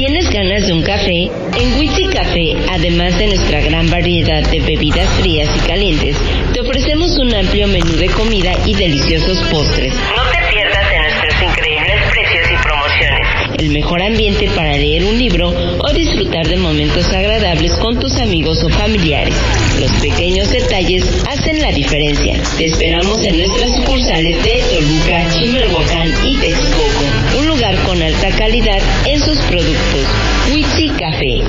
¿Tienes 0.01 0.31
ganas 0.31 0.65
de 0.65 0.73
un 0.73 0.81
café? 0.81 1.29
En 1.59 1.77
Witsi 1.77 2.07
Café, 2.07 2.55
además 2.71 3.15
de 3.19 3.27
nuestra 3.27 3.61
gran 3.61 3.87
variedad 3.91 4.41
de 4.49 4.59
bebidas 4.59 5.07
frías 5.19 5.47
y 5.55 5.59
calientes, 5.67 6.15
te 6.51 6.59
ofrecemos 6.59 7.19
un 7.19 7.31
amplio 7.35 7.67
menú 7.67 7.93
de 7.97 8.07
comida 8.07 8.51
y 8.65 8.73
deliciosos 8.73 9.37
postres. 9.51 9.93
No 9.93 10.23
te 10.31 10.55
pierdas 10.55 10.89
de 10.89 10.97
nuestros 10.97 11.43
increíbles 11.43 12.01
precios 12.09 12.47
y 12.51 12.63
promociones. 12.63 13.27
El 13.59 13.69
mejor 13.69 14.01
ambiente 14.01 14.49
para 14.55 14.75
leer 14.75 15.03
un 15.03 15.19
libro 15.19 15.49
o 15.77 15.93
disfrutar 15.93 16.47
de 16.47 16.57
momentos 16.57 17.05
agradables 17.13 17.73
con 17.73 17.99
tus 17.99 18.15
amigos 18.15 18.63
o 18.63 18.69
familiares. 18.69 19.35
Los 19.79 19.91
pequeños 20.01 20.49
detalles 20.49 21.03
hacen 21.29 21.61
la 21.61 21.71
diferencia. 21.73 22.41
Te 22.57 22.65
esperamos 22.65 23.23
en 23.23 23.37
nuestras 23.37 23.75
sucursales 23.75 24.43
de 24.43 24.63
Toluca, 24.71 25.29
Chimalhuacán 25.29 26.11
y 26.25 26.37
Texcoco. 26.37 27.20
Un 27.37 27.47
lugar 27.47 27.75
con 27.85 28.01
alta 28.01 28.29
calidad 28.37 28.79
en 29.05 29.19
sus 29.19 29.37
productos. 29.39 30.05
Witsi 30.53 30.89
Café. 30.89 31.41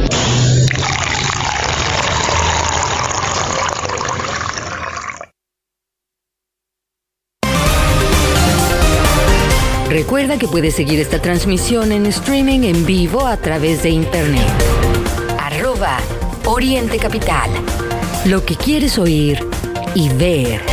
Recuerda 9.92 10.38
que 10.38 10.48
puedes 10.48 10.74
seguir 10.74 11.00
esta 11.00 11.20
transmisión 11.20 11.92
en 11.92 12.06
streaming 12.06 12.60
en 12.62 12.86
vivo 12.86 13.26
a 13.26 13.36
través 13.36 13.82
de 13.82 13.90
internet. 13.90 14.48
Arroba 15.38 15.98
Oriente 16.46 16.98
Capital. 16.98 17.50
Lo 18.24 18.44
que 18.44 18.56
quieres 18.56 18.98
oír 18.98 19.38
y 19.94 20.08
ver. 20.08 20.71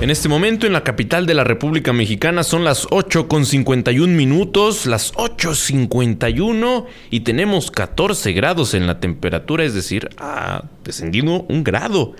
En 0.00 0.10
este 0.10 0.28
momento 0.28 0.64
en 0.64 0.72
la 0.72 0.84
capital 0.84 1.26
de 1.26 1.34
la 1.34 1.42
República 1.42 1.92
Mexicana 1.92 2.44
son 2.44 2.62
las 2.62 2.86
8 2.90 3.26
con 3.26 3.44
51 3.44 4.14
minutos, 4.14 4.86
las 4.86 5.12
8.51 5.14 6.86
y 7.10 7.20
tenemos 7.20 7.72
14 7.72 8.32
grados 8.32 8.74
en 8.74 8.86
la 8.86 9.00
temperatura, 9.00 9.64
es 9.64 9.74
decir, 9.74 10.08
ha 10.18 10.66
descendido 10.84 11.44
un 11.48 11.64
grado 11.64 12.14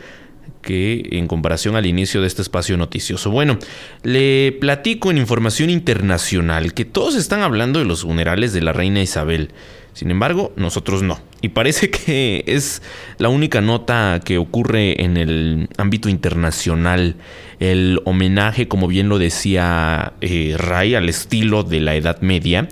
que 0.60 1.08
en 1.12 1.28
comparación 1.28 1.76
al 1.76 1.86
inicio 1.86 2.20
de 2.20 2.26
este 2.26 2.42
espacio 2.42 2.76
noticioso. 2.76 3.30
Bueno, 3.30 3.60
le 4.02 4.50
platico 4.60 5.12
en 5.12 5.18
información 5.18 5.70
internacional 5.70 6.74
que 6.74 6.84
todos 6.84 7.14
están 7.14 7.42
hablando 7.42 7.78
de 7.78 7.84
los 7.84 8.02
funerales 8.02 8.52
de 8.52 8.60
la 8.60 8.72
reina 8.72 9.00
Isabel. 9.00 9.52
Sin 9.92 10.10
embargo, 10.10 10.52
nosotros 10.56 11.04
no. 11.04 11.20
Y 11.40 11.50
parece 11.50 11.90
que 11.90 12.44
es 12.46 12.82
la 13.18 13.28
única 13.28 13.60
nota 13.60 14.20
que 14.24 14.38
ocurre 14.38 15.02
en 15.02 15.16
el 15.16 15.68
ámbito 15.76 16.08
internacional. 16.08 17.16
El 17.60 18.00
homenaje, 18.04 18.66
como 18.66 18.88
bien 18.88 19.08
lo 19.08 19.18
decía 19.18 20.14
eh, 20.20 20.56
Ray, 20.58 20.94
al 20.94 21.08
estilo 21.08 21.62
de 21.62 21.80
la 21.80 21.94
Edad 21.94 22.20
Media. 22.20 22.68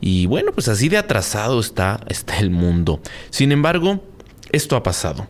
Y 0.00 0.26
bueno, 0.26 0.52
pues 0.52 0.68
así 0.68 0.90
de 0.90 0.98
atrasado 0.98 1.60
está, 1.60 2.00
está 2.08 2.38
el 2.38 2.50
mundo. 2.50 3.00
Sin 3.30 3.52
embargo, 3.52 4.04
esto 4.52 4.76
ha 4.76 4.82
pasado. 4.82 5.26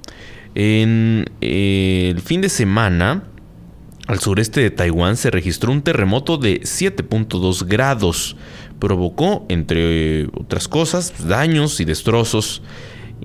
En 0.56 1.26
eh, 1.40 2.10
el 2.12 2.20
fin 2.20 2.40
de 2.40 2.48
semana, 2.48 3.24
al 4.06 4.18
sureste 4.18 4.60
de 4.60 4.70
Taiwán 4.70 5.16
se 5.16 5.30
registró 5.30 5.72
un 5.72 5.82
terremoto 5.82 6.36
de 6.36 6.60
7.2 6.60 7.66
grados. 7.66 8.36
Provocó, 8.78 9.46
entre 9.48 10.26
otras 10.26 10.68
cosas, 10.68 11.26
daños 11.26 11.80
y 11.80 11.84
destrozos, 11.84 12.62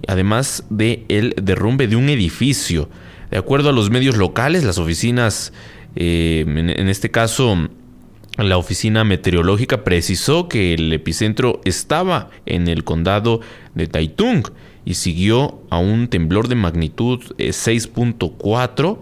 además 0.08 0.64
de 0.70 1.06
el 1.10 1.34
derrumbe 1.42 1.88
de 1.88 1.96
un 1.96 2.10
edificio. 2.10 2.90
De 3.32 3.38
acuerdo 3.38 3.70
a 3.70 3.74
los 3.74 3.90
medios 3.90 4.18
locales, 4.18 4.64
las 4.64 4.78
oficinas, 4.78 5.54
eh, 5.96 6.46
en, 6.48 6.70
en 6.70 6.90
este 6.90 7.12
caso, 7.12 7.70
la 8.38 8.58
oficina 8.58 9.04
meteorológica 9.04 9.84
precisó 9.84 10.48
que 10.48 10.74
el 10.74 10.94
epicentro 10.94 11.60
estaba 11.66 12.30
en 12.46 12.68
el 12.68 12.84
condado 12.84 13.42
de 13.76 13.88
Taitung 13.88 14.44
y 14.86 14.94
siguió 14.94 15.62
a 15.70 15.78
un 15.78 16.08
temblor 16.08 16.48
de 16.48 16.56
magnitud 16.56 17.20
6.4 17.38 18.98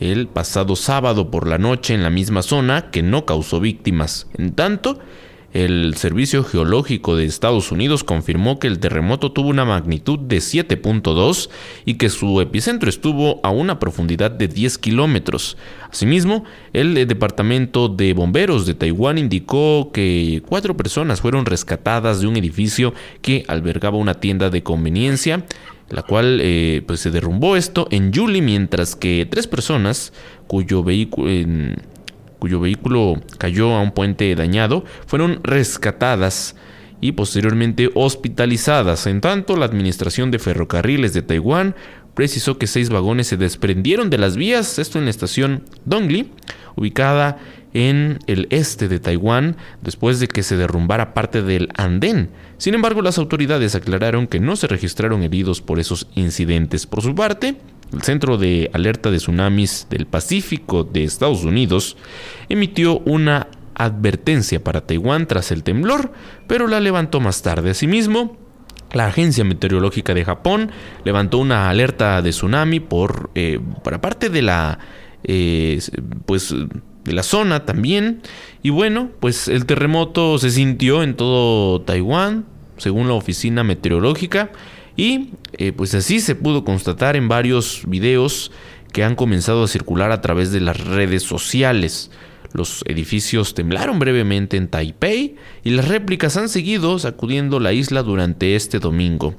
el 0.00 0.28
pasado 0.28 0.76
sábado 0.76 1.30
por 1.30 1.46
la 1.46 1.58
noche 1.58 1.94
en 1.94 2.02
la 2.02 2.10
misma 2.10 2.42
zona 2.42 2.90
que 2.90 3.02
no 3.02 3.26
causó 3.26 3.60
víctimas. 3.60 4.28
En 4.38 4.52
tanto, 4.52 4.98
el 5.52 5.94
Servicio 5.96 6.44
Geológico 6.44 7.16
de 7.16 7.24
Estados 7.24 7.72
Unidos 7.72 8.04
confirmó 8.04 8.58
que 8.58 8.66
el 8.66 8.78
terremoto 8.78 9.32
tuvo 9.32 9.48
una 9.48 9.64
magnitud 9.64 10.18
de 10.18 10.38
7.2 10.38 11.48
y 11.86 11.94
que 11.94 12.10
su 12.10 12.40
epicentro 12.40 12.90
estuvo 12.90 13.40
a 13.42 13.50
una 13.50 13.78
profundidad 13.78 14.30
de 14.30 14.48
10 14.48 14.76
kilómetros. 14.78 15.56
Asimismo, 15.90 16.44
el 16.74 17.06
Departamento 17.06 17.88
de 17.88 18.12
Bomberos 18.12 18.66
de 18.66 18.74
Taiwán 18.74 19.16
indicó 19.16 19.90
que 19.92 20.42
cuatro 20.46 20.76
personas 20.76 21.22
fueron 21.22 21.46
rescatadas 21.46 22.20
de 22.20 22.26
un 22.26 22.36
edificio 22.36 22.92
que 23.22 23.44
albergaba 23.48 23.96
una 23.96 24.14
tienda 24.14 24.50
de 24.50 24.62
conveniencia 24.62 25.44
la 25.90 26.02
cual 26.02 26.40
eh, 26.42 26.82
pues 26.86 27.00
se 27.00 27.10
derrumbó 27.10 27.56
esto 27.56 27.88
en 27.90 28.12
Yuli, 28.12 28.42
mientras 28.42 28.94
que 28.94 29.26
tres 29.30 29.46
personas 29.46 30.12
cuyo 30.46 30.84
vehículo, 30.84 31.30
cuyo 32.38 32.60
vehículo 32.60 33.20
cayó 33.38 33.74
a 33.74 33.82
un 33.82 33.92
puente 33.92 34.34
dañado 34.34 34.84
fueron 35.06 35.40
rescatadas 35.42 36.56
y 37.00 37.12
posteriormente 37.12 37.90
hospitalizadas. 37.94 39.06
En 39.06 39.20
tanto, 39.20 39.56
la 39.56 39.66
Administración 39.66 40.30
de 40.30 40.38
Ferrocarriles 40.38 41.12
de 41.12 41.22
Taiwán 41.22 41.74
precisó 42.14 42.58
que 42.58 42.66
seis 42.66 42.90
vagones 42.90 43.28
se 43.28 43.36
desprendieron 43.36 44.10
de 44.10 44.18
las 44.18 44.36
vías, 44.36 44.78
esto 44.80 44.98
en 44.98 45.04
la 45.04 45.10
estación 45.10 45.62
Dongli, 45.84 46.32
ubicada 46.78 47.38
en 47.74 48.18
el 48.26 48.46
este 48.50 48.88
de 48.88 48.98
Taiwán, 48.98 49.56
después 49.82 50.20
de 50.20 50.28
que 50.28 50.42
se 50.42 50.56
derrumbara 50.56 51.14
parte 51.14 51.42
del 51.42 51.68
andén. 51.76 52.30
Sin 52.56 52.74
embargo, 52.74 53.02
las 53.02 53.18
autoridades 53.18 53.74
aclararon 53.74 54.26
que 54.26 54.40
no 54.40 54.56
se 54.56 54.66
registraron 54.66 55.22
heridos 55.22 55.60
por 55.60 55.78
esos 55.78 56.08
incidentes. 56.14 56.86
Por 56.86 57.02
su 57.02 57.14
parte, 57.14 57.56
el 57.92 58.02
Centro 58.02 58.36
de 58.36 58.70
Alerta 58.72 59.10
de 59.10 59.18
Tsunamis 59.18 59.86
del 59.90 60.06
Pacífico 60.06 60.84
de 60.84 61.04
Estados 61.04 61.44
Unidos 61.44 61.96
emitió 62.48 62.98
una 63.00 63.48
advertencia 63.74 64.62
para 64.62 64.82
Taiwán 64.82 65.26
tras 65.26 65.52
el 65.52 65.62
temblor, 65.62 66.12
pero 66.46 66.66
la 66.66 66.80
levantó 66.80 67.20
más 67.20 67.42
tarde. 67.42 67.70
Asimismo, 67.70 68.36
la 68.92 69.06
Agencia 69.06 69.44
Meteorológica 69.44 70.14
de 70.14 70.24
Japón 70.24 70.70
levantó 71.04 71.38
una 71.38 71.68
alerta 71.68 72.22
de 72.22 72.30
tsunami 72.30 72.80
por, 72.80 73.30
eh, 73.34 73.60
por 73.84 74.00
parte 74.00 74.30
de 74.30 74.42
la 74.42 74.78
eh, 75.24 75.80
pues 76.26 76.54
de 77.04 77.12
la 77.12 77.22
zona 77.22 77.64
también. 77.64 78.22
Y 78.62 78.70
bueno, 78.70 79.10
pues 79.20 79.48
el 79.48 79.66
terremoto 79.66 80.38
se 80.38 80.50
sintió 80.50 81.02
en 81.02 81.14
todo 81.14 81.80
Taiwán, 81.80 82.44
según 82.76 83.08
la 83.08 83.14
oficina 83.14 83.64
meteorológica. 83.64 84.50
Y 84.96 85.30
eh, 85.52 85.72
pues 85.72 85.94
así 85.94 86.20
se 86.20 86.34
pudo 86.34 86.64
constatar 86.64 87.16
en 87.16 87.28
varios 87.28 87.82
videos 87.86 88.50
que 88.92 89.04
han 89.04 89.14
comenzado 89.14 89.64
a 89.64 89.68
circular 89.68 90.10
a 90.12 90.20
través 90.20 90.50
de 90.52 90.60
las 90.60 90.78
redes 90.84 91.22
sociales. 91.22 92.10
Los 92.52 92.82
edificios 92.86 93.54
temblaron 93.54 93.98
brevemente 93.98 94.56
en 94.56 94.68
Taipei 94.68 95.36
y 95.64 95.70
las 95.70 95.88
réplicas 95.88 96.36
han 96.36 96.48
seguido 96.48 96.98
sacudiendo 96.98 97.60
la 97.60 97.72
isla 97.72 98.02
durante 98.02 98.56
este 98.56 98.78
domingo. 98.78 99.34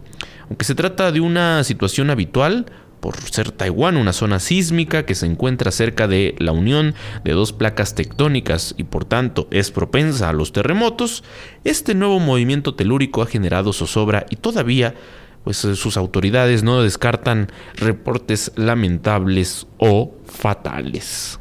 Aunque 0.47 0.65
se 0.65 0.75
trata 0.75 1.11
de 1.11 1.19
una 1.19 1.63
situación 1.63 2.09
habitual, 2.09 2.67
por 2.99 3.17
ser 3.21 3.51
Taiwán 3.51 3.97
una 3.97 4.13
zona 4.13 4.39
sísmica 4.39 5.05
que 5.05 5.15
se 5.15 5.25
encuentra 5.25 5.71
cerca 5.71 6.07
de 6.07 6.35
la 6.39 6.51
unión 6.51 6.95
de 7.23 7.31
dos 7.31 7.53
placas 7.53 7.95
tectónicas 7.95 8.75
y 8.77 8.83
por 8.83 9.05
tanto 9.05 9.47
es 9.51 9.71
propensa 9.71 10.29
a 10.29 10.33
los 10.33 10.51
terremotos, 10.51 11.23
este 11.63 11.95
nuevo 11.95 12.19
movimiento 12.19 12.75
telúrico 12.75 13.21
ha 13.21 13.27
generado 13.27 13.73
zozobra 13.73 14.25
y 14.29 14.35
todavía 14.35 14.95
pues 15.43 15.57
sus 15.57 15.97
autoridades 15.97 16.63
no 16.63 16.81
descartan 16.81 17.47
reportes 17.75 18.51
lamentables 18.55 19.67
o 19.77 20.13
fatales. 20.25 21.38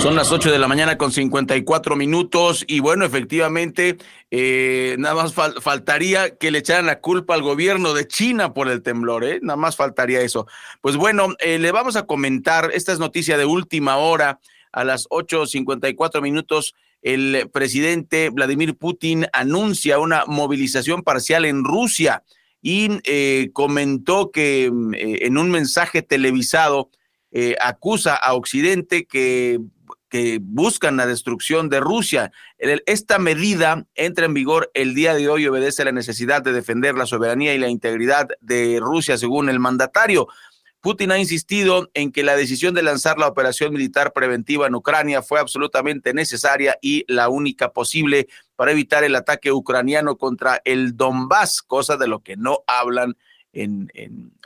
Son 0.00 0.16
las 0.16 0.32
8 0.32 0.50
de 0.50 0.58
la 0.58 0.66
mañana 0.66 0.96
con 0.96 1.12
54 1.12 1.94
minutos 1.94 2.64
y 2.66 2.80
bueno, 2.80 3.04
efectivamente, 3.04 3.98
eh, 4.30 4.96
nada 4.98 5.14
más 5.14 5.34
faltaría 5.34 6.36
que 6.36 6.50
le 6.50 6.60
echaran 6.60 6.86
la 6.86 7.00
culpa 7.00 7.34
al 7.34 7.42
gobierno 7.42 7.92
de 7.92 8.08
China 8.08 8.54
por 8.54 8.70
el 8.70 8.82
temblor, 8.82 9.24
¿eh? 9.24 9.40
Nada 9.42 9.58
más 9.58 9.76
faltaría 9.76 10.22
eso. 10.22 10.46
Pues 10.80 10.96
bueno, 10.96 11.34
eh, 11.38 11.58
le 11.58 11.70
vamos 11.70 11.96
a 11.96 12.06
comentar, 12.06 12.70
esta 12.72 12.92
es 12.92 12.98
noticia 12.98 13.36
de 13.36 13.44
última 13.44 13.98
hora, 13.98 14.40
a 14.72 14.84
las 14.84 15.06
8.54 15.10 16.22
minutos, 16.22 16.74
el 17.02 17.50
presidente 17.52 18.30
Vladimir 18.30 18.76
Putin 18.76 19.26
anuncia 19.34 19.98
una 19.98 20.24
movilización 20.26 21.02
parcial 21.02 21.44
en 21.44 21.62
Rusia 21.62 22.22
y 22.62 22.88
eh, 23.04 23.50
comentó 23.52 24.30
que 24.30 24.64
en 24.64 25.36
un 25.36 25.50
mensaje 25.50 26.00
televisado, 26.00 26.88
eh, 27.32 27.56
acusa 27.60 28.14
a 28.14 28.34
Occidente 28.34 29.06
que, 29.06 29.60
que, 30.08 30.38
buscan 30.42 30.96
la 30.96 31.06
destrucción 31.06 31.68
de 31.68 31.80
Rusia. 31.80 32.32
Esta 32.58 33.18
medida 33.18 33.86
entra 33.94 34.26
en 34.26 34.34
vigor 34.34 34.70
el 34.74 34.94
día 34.94 35.14
de 35.14 35.28
hoy 35.28 35.44
y 35.44 35.46
obedece 35.48 35.82
a 35.82 35.86
la 35.86 35.92
necesidad 35.92 36.42
de 36.42 36.52
defender 36.52 36.96
la 36.96 37.06
soberanía 37.06 37.54
y 37.54 37.58
la 37.58 37.68
integridad 37.68 38.28
de 38.40 38.78
Rusia, 38.80 39.16
según 39.16 39.48
el 39.48 39.60
mandatario. 39.60 40.28
Putin 40.80 41.12
ha 41.12 41.18
insistido 41.18 41.90
en 41.92 42.10
que 42.10 42.22
la 42.22 42.36
decisión 42.36 42.74
de 42.74 42.82
lanzar 42.82 43.18
la 43.18 43.28
operación 43.28 43.72
militar 43.72 44.14
preventiva 44.14 44.66
en 44.66 44.74
Ucrania 44.74 45.20
fue 45.20 45.38
absolutamente 45.38 46.14
necesaria 46.14 46.78
y 46.80 47.04
la 47.06 47.28
única 47.28 47.72
posible 47.72 48.28
para 48.56 48.72
evitar 48.72 49.04
el 49.04 49.14
ataque 49.14 49.52
ucraniano 49.52 50.16
contra 50.16 50.62
el 50.64 50.96
Donbass, 50.96 51.60
cosa 51.62 51.98
de 51.98 52.08
lo 52.08 52.20
que 52.20 52.36
no 52.36 52.64
hablan 52.66 53.14
en, 53.52 53.90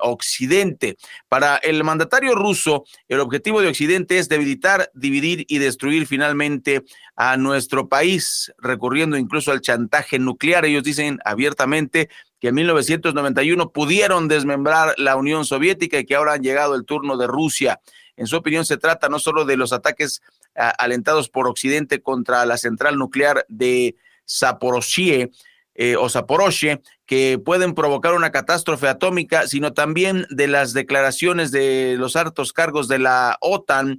Occidente. 0.01 0.97
Para 1.29 1.57
el 1.57 1.83
mandatario 1.85 2.35
ruso, 2.35 2.85
el 3.09 3.21
objetivo 3.21 3.61
de 3.61 3.69
Occidente 3.69 4.19
es 4.19 4.29
debilitar, 4.29 4.91
dividir 4.95 5.45
y 5.49 5.59
destruir 5.59 6.07
finalmente 6.07 6.83
a 7.17 7.37
nuestro 7.37 7.89
país, 7.89 8.53
recurriendo 8.59 9.17
incluso 9.17 9.53
al 9.53 9.61
chantaje 9.61 10.19
nuclear. 10.19 10.65
Ellos 10.65 10.83
dicen 10.83 11.19
abiertamente 11.25 12.09
que 12.41 12.49
en 12.49 12.57
1991 12.57 13.71
pudieron 13.71 14.29
desmembrar 14.29 14.95
la 14.99 15.17
Unión 15.17 15.45
Soviética 15.45 15.99
y 15.99 16.05
que 16.05 16.17
ahora 16.17 16.35
han 16.35 16.43
llegado 16.43 16.75
el 16.75 16.85
turno 16.85 17.17
de 17.17 17.27
Rusia. 17.27 17.81
En 18.17 18.27
su 18.27 18.37
opinión, 18.37 18.65
se 18.65 18.77
trata 18.77 19.09
no 19.09 19.19
solo 19.19 19.45
de 19.45 19.57
los 19.57 19.73
ataques 19.73 20.23
alentados 20.55 21.29
por 21.29 21.49
Occidente 21.49 22.01
contra 22.01 22.47
la 22.47 22.59
central 22.59 22.97
nuclear 22.97 23.45
de 23.49 23.97
Zaporozhye, 24.29 25.31
eh, 25.75 25.97
o 25.97 26.09
que 27.07 27.39
pueden 27.45 27.75
provocar 27.75 28.15
una 28.15 28.31
catástrofe 28.31 28.89
atómica, 28.89 29.47
sino 29.47 29.73
también 29.73 30.27
de 30.31 30.49
las 30.49 30.73
declaraciones 30.73 31.51
de 31.51 31.97
los 31.99 32.17
altos 32.17 32.53
cargos 32.53 32.89
de 32.89 32.99
la 32.99 33.37
OTAN 33.41 33.99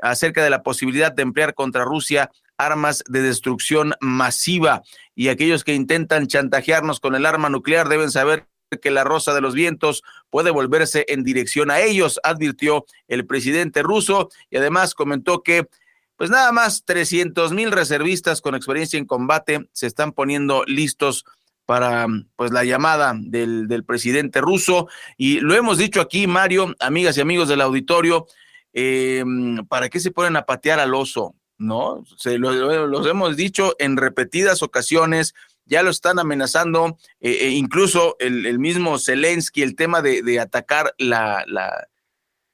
acerca 0.00 0.42
de 0.42 0.50
la 0.50 0.62
posibilidad 0.62 1.12
de 1.12 1.22
emplear 1.22 1.54
contra 1.54 1.84
Rusia 1.84 2.30
armas 2.58 3.02
de 3.08 3.22
destrucción 3.22 3.94
masiva. 4.00 4.82
Y 5.14 5.28
aquellos 5.28 5.64
que 5.64 5.74
intentan 5.74 6.26
chantajearnos 6.26 7.00
con 7.00 7.14
el 7.14 7.26
arma 7.26 7.48
nuclear 7.48 7.88
deben 7.88 8.10
saber 8.10 8.46
que 8.80 8.90
la 8.90 9.04
rosa 9.04 9.34
de 9.34 9.40
los 9.40 9.54
vientos 9.54 10.02
puede 10.30 10.50
volverse 10.50 11.04
en 11.08 11.24
dirección 11.24 11.70
a 11.70 11.80
ellos, 11.80 12.20
advirtió 12.22 12.86
el 13.08 13.26
presidente 13.26 13.82
ruso 13.82 14.30
y 14.50 14.56
además 14.56 14.94
comentó 14.94 15.42
que 15.42 15.68
pues 16.16 16.30
nada 16.30 16.52
más 16.52 16.84
300 16.84 17.52
mil 17.52 17.72
reservistas 17.72 18.40
con 18.40 18.54
experiencia 18.54 18.98
en 18.98 19.06
combate 19.06 19.68
se 19.72 19.86
están 19.86 20.12
poniendo 20.12 20.64
listos 20.66 21.24
para 21.66 22.06
pues 22.36 22.50
la 22.50 22.64
llamada 22.64 23.14
del, 23.16 23.68
del, 23.68 23.84
presidente 23.84 24.40
ruso. 24.40 24.88
Y 25.16 25.40
lo 25.40 25.54
hemos 25.54 25.78
dicho 25.78 26.00
aquí 26.00 26.26
Mario 26.26 26.74
amigas 26.80 27.16
y 27.16 27.20
amigos 27.20 27.48
del 27.48 27.60
auditorio 27.60 28.26
eh, 28.72 29.24
para 29.68 29.88
qué 29.88 30.00
se 30.00 30.10
ponen 30.10 30.36
a 30.36 30.44
patear 30.44 30.80
al 30.80 30.94
oso 30.94 31.34
no 31.62 32.04
se 32.16 32.38
lo, 32.38 32.86
los 32.86 33.06
hemos 33.06 33.36
dicho 33.36 33.74
en 33.78 33.96
repetidas 33.96 34.62
ocasiones 34.62 35.34
ya 35.64 35.82
lo 35.82 35.90
están 35.90 36.18
amenazando 36.18 36.98
eh, 37.20 37.38
eh, 37.42 37.50
incluso 37.50 38.16
el, 38.18 38.46
el, 38.46 38.58
mismo 38.58 38.98
Zelensky 38.98 39.62
el 39.62 39.76
tema 39.76 40.02
de, 40.02 40.22
de 40.22 40.40
atacar 40.40 40.94
la, 40.98 41.44
la 41.46 41.88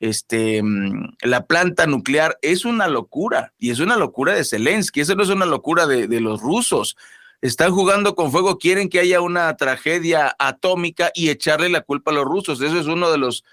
este, 0.01 0.63
mm, 0.63 1.17
la 1.23 1.47
planta 1.47 1.87
nuclear 1.87 2.39
es 2.43 2.65
una 2.65 2.89
locura 2.89 3.53
y 3.59 3.71
es 3.71 3.81
una 3.81 3.97
locura 3.97 4.35
de 4.35 4.45
Zelensky, 4.45 5.01
eso 5.01 5.15
no 5.15 5.23
es 5.23 5.29
una 5.29 5.47
locura 5.47 5.87
de, 5.87 6.21
los 6.21 6.41
rusos. 6.41 6.97
Están 7.41 7.73
jugando 7.73 8.15
con 8.15 8.33
fuego, 8.33 8.59
quieren 8.59 8.89
que 8.89 9.01
haya 9.01 9.21
una 9.21 9.57
tragedia 9.57 10.35
atómica 10.39 11.11
y 11.15 11.31
echarle 11.31 11.69
la 11.69 11.83
culpa 11.83 12.11
a 12.11 12.15
los 12.15 12.25
rusos. 12.25 12.61
Eso 12.61 12.79
es 12.79 12.87
uno 12.87 13.11
de 13.11 13.19
los 13.19 13.45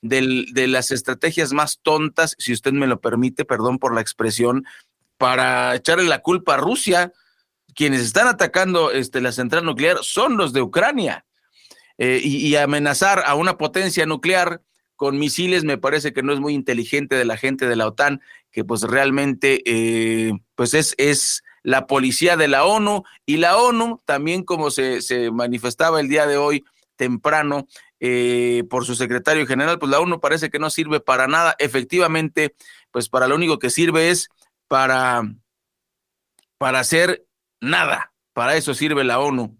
de, 0.00 0.66
las 0.66 0.90
estrategias 0.90 1.52
más 1.52 1.78
tontas, 1.82 2.36
si 2.38 2.52
usted 2.52 2.72
me 2.72 2.86
lo 2.86 3.00
permite, 3.00 3.44
perdón 3.44 3.78
por 3.78 3.94
la 3.94 4.00
expresión, 4.00 4.64
para 5.18 5.74
echarle 5.74 6.04
la 6.04 6.20
culpa 6.20 6.54
a 6.54 6.58
Rusia. 6.58 7.12
Quienes 7.74 8.02
están 8.02 8.28
atacando 8.28 8.92
este, 8.92 9.20
la 9.20 9.32
central 9.32 9.64
nuclear 9.64 9.98
son 10.02 10.36
los 10.36 10.52
de 10.52 10.62
Ucrania. 10.62 11.24
Eh, 11.96 12.20
y 12.24 12.56
amenazar 12.56 13.22
a 13.24 13.36
una 13.36 13.56
potencia 13.56 14.04
nuclear 14.04 14.60
con 14.96 15.18
misiles 15.18 15.64
me 15.64 15.78
parece 15.78 16.12
que 16.12 16.22
no 16.22 16.32
es 16.32 16.40
muy 16.40 16.54
inteligente 16.54 17.16
de 17.16 17.24
la 17.24 17.36
gente 17.36 17.66
de 17.66 17.76
la 17.76 17.86
OTAN, 17.86 18.20
que 18.50 18.64
pues 18.64 18.82
realmente 18.82 19.62
eh, 19.66 20.32
pues 20.54 20.74
es, 20.74 20.94
es 20.98 21.42
la 21.62 21.86
policía 21.86 22.36
de 22.36 22.48
la 22.48 22.64
ONU 22.64 23.02
y 23.26 23.38
la 23.38 23.56
ONU 23.56 24.00
también 24.04 24.44
como 24.44 24.70
se, 24.70 25.02
se 25.02 25.30
manifestaba 25.30 26.00
el 26.00 26.08
día 26.08 26.26
de 26.26 26.36
hoy 26.36 26.64
temprano 26.96 27.66
eh, 28.00 28.64
por 28.68 28.84
su 28.84 28.94
secretario 28.94 29.46
general, 29.46 29.78
pues 29.78 29.90
la 29.90 29.98
ONU 29.98 30.20
parece 30.20 30.50
que 30.50 30.58
no 30.58 30.70
sirve 30.70 31.00
para 31.00 31.26
nada. 31.26 31.56
Efectivamente, 31.58 32.54
pues 32.90 33.08
para 33.08 33.26
lo 33.26 33.34
único 33.34 33.58
que 33.58 33.70
sirve 33.70 34.10
es 34.10 34.28
para, 34.68 35.22
para 36.58 36.80
hacer 36.80 37.24
nada. 37.60 38.12
Para 38.34 38.56
eso 38.56 38.74
sirve 38.74 39.04
la 39.04 39.20
ONU. 39.20 39.56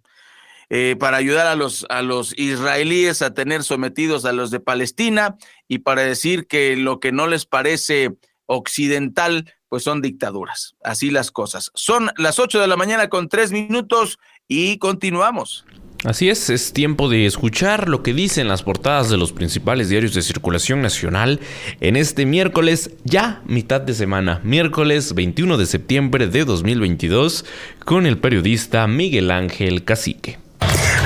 Eh, 0.77 0.97
para 0.99 1.19
ayudar 1.19 1.47
a 1.47 1.55
los, 2.03 2.35
israelíes 2.37 3.23
a 3.23 3.33
tener 3.33 3.63
sometidos 3.63 4.25
a 4.25 4.33
los 4.33 4.51
de 4.51 4.59
Palestina 4.59 5.37
y 5.69 5.79
para 5.79 6.03
decir 6.03 6.49
que 6.49 6.75
lo 6.77 6.99
que 6.99 7.13
no 7.13 7.29
les 7.29 7.47
parece 7.47 8.17
occidental, 8.47 9.55
pues 9.69 9.85
son 9.85 10.03
dictaduras. 10.03 10.75
Así 10.83 11.13
las 11.13 11.31
cosas. 11.31 11.71
Son 11.75 12.11
las 12.17 12.41
8 12.41 12.61
de 12.61 12.67
la 12.67 12.75
mañana 12.75 13.09
con 13.09 13.29
tres 13.29 13.53
minutos 13.53 14.19
y 14.49 14.79
continuamos. 14.79 15.65
Así 16.03 16.29
es, 16.29 16.51
es 16.51 16.73
tiempo 16.73 17.09
de 17.09 17.25
escuchar 17.25 17.89
lo 17.89 18.03
que 18.03 18.13
dicen 18.13 18.49
las 18.49 18.65
portadas 18.65 19.09
de 19.11 19.17
los 19.17 19.33
principales 19.33 19.91
diarios 19.91 20.13
de 20.13 20.23
circulación 20.23 20.83
nacional 20.83 21.39
en 21.81 21.95
este 21.95 22.27
miércoles, 22.27 22.91
ya 23.05 23.43
mitad 23.47 23.81
de 23.81 23.95
semana, 23.95 24.41
miércoles 24.43 25.15
21 25.15 25.57
de 25.57 25.67
septiembre 25.67 26.27
de 26.27 26.45
2022, 26.45 27.45
con 27.85 28.07
el 28.07 28.19
periodista 28.19 28.89
Miguel 28.89 29.31
Ángel 29.31 29.85
Cacique. 29.85 30.43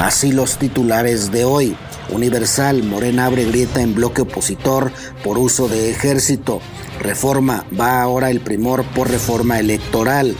Así 0.01 0.30
los 0.30 0.59
titulares 0.59 1.32
de 1.32 1.44
hoy. 1.44 1.76
Universal, 2.11 2.84
Morena 2.84 3.26
abre 3.26 3.44
grieta 3.44 3.82
en 3.82 3.96
bloque 3.96 4.22
opositor 4.22 4.92
por 5.24 5.38
uso 5.38 5.68
de 5.68 5.90
ejército. 5.90 6.61
Reforma, 7.01 7.66
va 7.78 8.01
ahora 8.01 8.30
el 8.30 8.40
primor 8.40 8.84
por 8.94 9.11
reforma 9.11 9.59
electoral. 9.59 10.36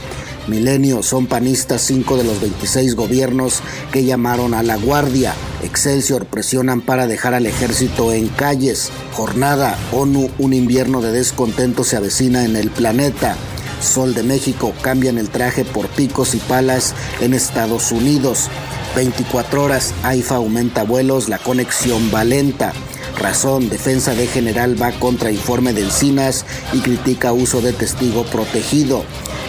Milenio, 0.47 1.03
son 1.03 1.27
panistas 1.27 1.81
cinco 1.81 2.15
de 2.15 2.23
los 2.23 2.39
26 2.39 2.95
gobiernos 2.95 3.61
que 3.91 4.05
llamaron 4.05 4.53
a 4.53 4.63
la 4.63 4.77
guardia. 4.77 5.33
Excelsior, 5.61 6.25
presionan 6.25 6.79
para 6.79 7.05
dejar 7.05 7.33
al 7.33 7.45
ejército 7.45 8.13
en 8.13 8.29
calles. 8.29 8.91
Jornada, 9.11 9.77
ONU, 9.91 10.29
un 10.39 10.53
invierno 10.53 11.01
de 11.01 11.11
descontento 11.11 11.83
se 11.83 11.97
avecina 11.97 12.45
en 12.45 12.55
el 12.55 12.71
planeta. 12.71 13.35
Sol 13.81 14.13
de 14.13 14.23
México, 14.23 14.73
cambian 14.81 15.17
el 15.17 15.29
traje 15.29 15.65
por 15.65 15.87
picos 15.89 16.33
y 16.33 16.37
palas 16.37 16.95
en 17.19 17.33
Estados 17.33 17.91
Unidos. 17.91 18.49
24 18.95 19.63
horas, 19.63 19.93
AIFA 20.03 20.35
aumenta 20.35 20.83
vuelos, 20.83 21.29
la 21.29 21.37
conexión 21.37 22.11
va 22.13 22.23
lenta. 22.23 22.73
Razón, 23.17 23.69
defensa 23.69 24.13
de 24.13 24.27
general 24.27 24.81
va 24.81 24.91
contra 24.91 25.31
informe 25.31 25.73
de 25.73 25.81
Encinas 25.81 26.45
y 26.73 26.79
critica 26.79 27.33
uso 27.33 27.61
de 27.61 27.73
testigo 27.73 28.23
protegido. 28.23 29.03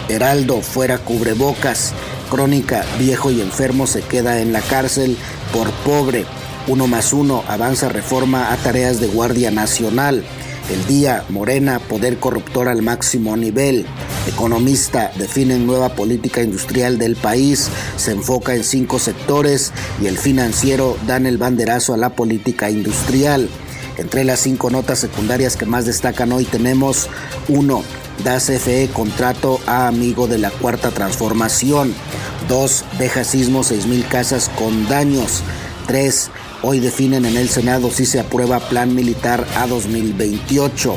Heraldo, 0.09 0.61
fuera 0.61 0.97
cubrebocas. 0.97 1.93
Crónica, 2.29 2.85
viejo 2.99 3.31
y 3.31 3.41
enfermo 3.41 3.87
se 3.87 4.01
queda 4.01 4.41
en 4.41 4.53
la 4.53 4.61
cárcel 4.61 5.17
por 5.53 5.71
pobre. 5.85 6.25
Uno 6.67 6.87
más 6.87 7.13
uno, 7.13 7.43
avanza 7.47 7.89
reforma 7.89 8.51
a 8.53 8.57
tareas 8.57 8.99
de 8.99 9.07
Guardia 9.07 9.51
Nacional. 9.51 10.23
El 10.69 10.85
día, 10.85 11.23
Morena, 11.29 11.79
poder 11.79 12.19
corruptor 12.19 12.67
al 12.67 12.81
máximo 12.81 13.35
nivel. 13.35 13.85
Economista, 14.27 15.11
definen 15.17 15.65
nueva 15.65 15.95
política 15.95 16.41
industrial 16.41 16.97
del 16.97 17.15
país, 17.15 17.69
se 17.97 18.11
enfoca 18.11 18.55
en 18.55 18.63
cinco 18.63 18.99
sectores 18.99 19.71
y 20.01 20.07
el 20.07 20.17
financiero 20.17 20.97
dan 21.07 21.25
el 21.25 21.37
banderazo 21.37 21.93
a 21.93 21.97
la 21.97 22.15
política 22.15 22.69
industrial. 22.69 23.49
Entre 23.97 24.23
las 24.23 24.39
cinco 24.39 24.69
notas 24.69 24.99
secundarias 24.99 25.57
que 25.57 25.65
más 25.65 25.85
destacan 25.85 26.31
hoy 26.31 26.45
tenemos 26.45 27.09
uno, 27.47 27.83
Da 28.23 28.37
CFE 28.37 28.89
contrato 28.93 29.59
a 29.65 29.87
amigo 29.87 30.27
de 30.27 30.37
la 30.37 30.51
cuarta 30.51 30.91
transformación. 30.91 31.93
2. 32.47 32.85
Deja 32.99 33.23
sismo 33.23 33.61
6.000 33.63 34.07
casas 34.07 34.51
con 34.55 34.87
daños. 34.87 35.41
3. 35.87 36.29
Hoy 36.63 36.79
definen 36.79 37.25
en 37.25 37.37
el 37.37 37.49
Senado 37.49 37.89
si 37.89 38.05
se 38.05 38.19
aprueba 38.19 38.59
plan 38.59 38.93
militar 38.93 39.47
a 39.55 39.65
2028. 39.65 40.95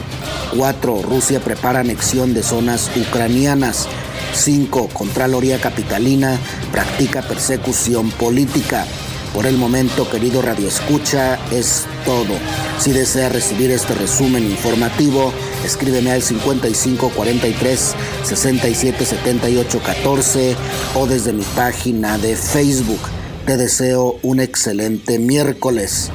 4. 0.57 1.03
Rusia 1.03 1.41
prepara 1.41 1.81
anexión 1.81 2.35
de 2.35 2.43
zonas 2.43 2.91
ucranianas. 2.95 3.89
5. 4.35 4.89
Contraloría 4.93 5.59
Capitalina 5.59 6.39
practica 6.71 7.23
persecución 7.23 8.11
política. 8.11 8.85
Por 9.33 9.47
el 9.47 9.57
momento, 9.57 10.09
querido 10.11 10.43
Radio 10.43 10.69
Escucha, 10.69 11.39
es 11.51 11.87
todo. 12.05 12.35
Si 12.79 12.93
desea 12.93 13.31
recibir 13.31 13.71
este 13.71 13.95
resumen 13.95 14.45
informativo, 14.45 15.33
escríbeme 15.65 16.13
al 16.13 16.23
5543 16.23 17.95
6778 18.23 19.81
14 19.83 20.57
o 20.95 21.07
desde 21.07 21.33
mi 21.33 21.45
página 21.57 22.19
de 22.19 22.37
Facebook. 22.37 23.01
Te 23.47 23.59
deseo 23.59 24.19
un 24.23 24.41
excelente 24.41 25.19
miércoles. 25.19 26.11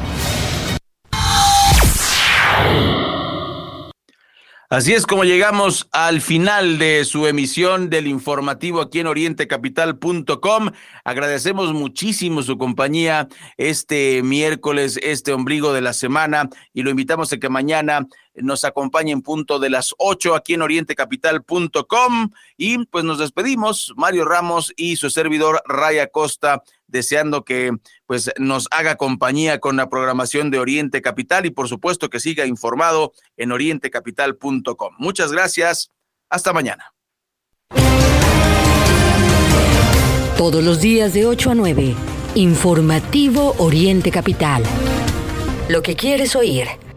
Así 4.72 4.94
es 4.94 5.06
como 5.06 5.24
llegamos 5.24 5.88
al 5.92 6.22
final 6.22 6.80
de 6.80 7.06
su 7.06 7.28
emisión 7.28 7.92
del 7.92 8.08
informativo 8.08 8.82
aquí 8.82 9.00
en 9.00 9.08
orientecapital.com. 9.08 10.72
Agradecemos 11.04 11.74
muchísimo 11.74 12.42
su 12.42 12.58
compañía 12.58 13.28
este 13.58 14.24
miércoles, 14.24 15.00
este 15.02 15.32
ombligo 15.32 15.72
de 15.72 15.82
la 15.82 15.94
semana 15.94 16.50
y 16.74 16.82
lo 16.82 16.90
invitamos 16.90 17.32
a 17.32 17.38
que 17.38 17.50
mañana 17.50 18.08
nos 18.36 18.64
acompañe 18.64 19.12
en 19.12 19.22
punto 19.22 19.60
de 19.60 19.70
las 19.70 19.94
8 19.98 20.36
aquí 20.36 20.54
en 20.54 20.62
orientecapital.com 20.62 22.30
y 22.58 22.86
pues 22.86 23.04
nos 23.04 23.20
despedimos, 23.20 23.94
Mario 23.98 24.26
Ramos 24.26 24.72
y 24.78 24.96
su 24.96 25.10
servidor 25.10 25.62
Raya 25.68 26.08
Costa 26.08 26.64
deseando 26.90 27.44
que 27.44 27.72
pues 28.06 28.32
nos 28.38 28.68
haga 28.72 28.96
compañía 28.96 29.60
con 29.60 29.78
la 29.78 29.90
programación 29.90 30.52
de 30.52 30.60
Oriente 30.60 31.02
Capital 31.02 31.46
y 31.46 31.52
por 31.52 31.68
supuesto 31.68 32.10
que 32.10 32.20
siga 32.20 32.46
informado 32.46 33.14
en 33.38 33.52
orientecapital.com. 33.52 34.96
Muchas 34.98 35.32
gracias. 35.32 35.92
Hasta 36.30 36.54
mañana. 36.54 36.94
Todos 40.38 40.64
los 40.64 40.80
días 40.80 41.14
de 41.14 41.26
8 41.26 41.52
a 41.52 41.56
9. 41.56 41.96
Informativo 42.36 43.56
Oriente 43.58 44.12
Capital. 44.12 44.64
Lo 45.68 45.82
que 45.82 45.96
quieres 45.96 46.36
oír. 46.36 46.89